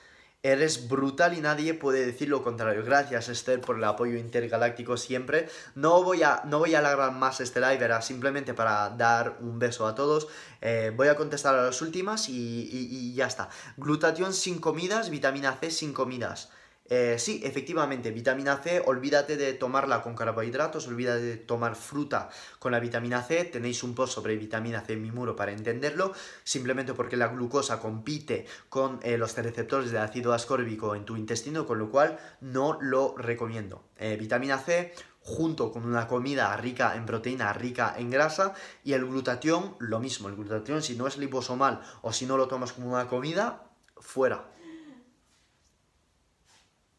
Eres 0.43 0.89
brutal 0.89 1.37
y 1.37 1.43
nadie 1.43 1.75
puede 1.75 2.07
decir 2.07 2.31
lo 2.31 2.43
contrario. 2.43 2.83
Gracias, 2.83 3.29
Esther, 3.29 3.61
por 3.61 3.77
el 3.77 3.85
apoyo 3.85 4.17
intergaláctico 4.17 4.97
siempre. 4.97 5.51
No 5.75 6.03
voy 6.03 6.23
a, 6.23 6.41
no 6.47 6.59
voy 6.59 6.75
a 6.75 6.79
alargar 6.79 7.13
más 7.13 7.41
este 7.43 7.61
live, 7.61 7.85
era 7.85 8.01
simplemente 8.01 8.55
para 8.55 8.89
dar 8.89 9.37
un 9.41 9.59
beso 9.59 9.87
a 9.87 9.95
todos. 9.95 10.29
Eh, 10.63 10.93
voy 10.97 11.09
a 11.09 11.17
contestar 11.17 11.55
a 11.57 11.63
las 11.65 11.83
últimas 11.83 12.31
y, 12.31 12.69
y 12.73 13.13
ya 13.13 13.27
está. 13.27 13.51
Glutatión 13.77 14.33
sin 14.33 14.61
comidas, 14.61 15.11
vitamina 15.11 15.59
C 15.61 15.71
sin 15.71 15.93
comidas. 15.93 16.51
Eh, 16.93 17.21
sí, 17.21 17.41
efectivamente, 17.45 18.11
vitamina 18.11 18.57
C, 18.57 18.83
olvídate 18.85 19.37
de 19.37 19.53
tomarla 19.53 20.03
con 20.03 20.17
carbohidratos, 20.17 20.89
olvídate 20.89 21.23
de 21.23 21.37
tomar 21.37 21.77
fruta 21.77 22.31
con 22.59 22.73
la 22.73 22.81
vitamina 22.81 23.23
C, 23.23 23.45
tenéis 23.45 23.85
un 23.85 23.95
post 23.95 24.15
sobre 24.15 24.35
vitamina 24.35 24.81
C 24.81 24.95
en 24.95 25.03
mi 25.03 25.13
muro 25.13 25.37
para 25.37 25.53
entenderlo, 25.53 26.13
simplemente 26.43 26.93
porque 26.93 27.17
la 27.17 27.29
glucosa 27.29 27.79
compite 27.79 28.45
con 28.69 28.99
eh, 29.05 29.17
los 29.17 29.37
receptores 29.37 29.93
de 29.93 30.01
ácido 30.01 30.33
ascórbico 30.33 30.97
en 30.97 31.05
tu 31.05 31.17
intestino, 31.17 31.65
con 31.65 31.79
lo 31.79 31.93
cual 31.93 32.19
no 32.41 32.77
lo 32.81 33.15
recomiendo. 33.17 33.85
Eh, 33.97 34.17
vitamina 34.17 34.59
C 34.59 34.93
junto 35.21 35.71
con 35.71 35.85
una 35.85 36.09
comida 36.09 36.57
rica 36.57 36.97
en 36.97 37.07
proteína, 37.07 37.53
rica 37.53 37.95
en 37.99 38.11
grasa, 38.11 38.55
y 38.83 38.95
el 38.95 39.07
glutatión, 39.07 39.77
lo 39.79 40.01
mismo, 40.01 40.29
el 40.29 40.35
glutatión 40.35 40.83
si 40.83 40.97
no 40.97 41.07
es 41.07 41.19
liposomal 41.19 41.83
o 42.03 42.13
si 42.13 42.27
no 42.27 42.37
lo 42.37 42.49
tomas 42.49 42.73
como 42.73 42.91
una 42.91 43.07
comida, 43.07 43.63
fuera. 43.97 44.45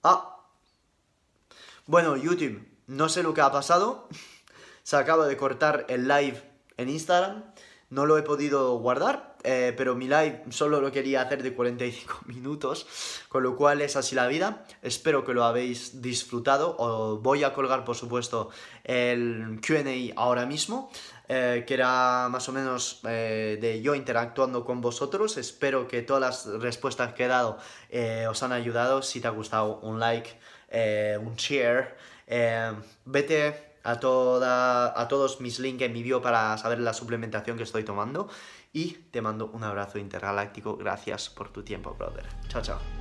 Ah. 0.03 0.47
Bueno, 1.85 2.17
YouTube, 2.17 2.65
no 2.87 3.07
sé 3.09 3.21
lo 3.21 3.33
que 3.33 3.41
ha 3.41 3.51
pasado. 3.51 4.07
Se 4.83 4.95
acaba 4.95 5.27
de 5.27 5.37
cortar 5.37 5.85
el 5.89 6.07
live 6.07 6.41
en 6.77 6.89
Instagram. 6.89 7.43
No 7.89 8.05
lo 8.05 8.17
he 8.17 8.23
podido 8.23 8.77
guardar, 8.79 9.35
eh, 9.43 9.73
pero 9.75 9.95
mi 9.95 10.05
live 10.05 10.43
solo 10.49 10.79
lo 10.79 10.93
quería 10.93 11.21
hacer 11.21 11.43
de 11.43 11.53
45 11.53 12.21
minutos, 12.25 12.87
con 13.27 13.43
lo 13.43 13.57
cual 13.57 13.81
es 13.81 13.97
así 13.97 14.15
la 14.15 14.27
vida. 14.27 14.65
Espero 14.81 15.25
que 15.25 15.33
lo 15.33 15.43
habéis 15.43 16.01
disfrutado. 16.01 16.75
O 16.79 17.17
voy 17.17 17.43
a 17.43 17.53
colgar, 17.53 17.83
por 17.83 17.95
supuesto, 17.95 18.49
el 18.85 19.59
QA 19.61 20.13
ahora 20.15 20.45
mismo. 20.45 20.89
Eh, 21.33 21.63
que 21.65 21.75
era 21.75 22.27
más 22.29 22.49
o 22.49 22.51
menos 22.51 22.99
eh, 23.07 23.57
de 23.61 23.81
yo 23.81 23.95
interactuando 23.95 24.65
con 24.65 24.81
vosotros. 24.81 25.37
Espero 25.37 25.87
que 25.87 26.01
todas 26.01 26.19
las 26.21 26.61
respuestas 26.61 27.13
que 27.13 27.23
he 27.23 27.27
dado 27.29 27.57
eh, 27.89 28.27
os 28.29 28.43
han 28.43 28.51
ayudado. 28.51 29.01
Si 29.01 29.21
te 29.21 29.27
ha 29.27 29.31
gustado, 29.31 29.79
un 29.79 29.97
like, 29.97 30.29
un 31.23 31.35
share. 31.35 31.95
vete 33.05 33.77
a, 33.85 33.97
toda, 34.01 34.99
a 34.99 35.07
todos 35.07 35.39
mis 35.39 35.59
links 35.59 35.83
en 35.83 35.93
mi 35.93 36.03
bio 36.03 36.21
para 36.21 36.57
saber 36.57 36.79
la 36.79 36.93
suplementación 36.93 37.55
que 37.55 37.63
estoy 37.63 37.85
tomando. 37.85 38.27
Y 38.73 38.97
te 39.11 39.21
mando 39.21 39.51
un 39.53 39.63
abrazo 39.63 39.99
intergaláctico. 39.99 40.75
Gracias 40.75 41.29
por 41.29 41.47
tu 41.47 41.63
tiempo, 41.63 41.95
brother. 41.97 42.25
Chao, 42.49 42.61
chao. 42.61 43.00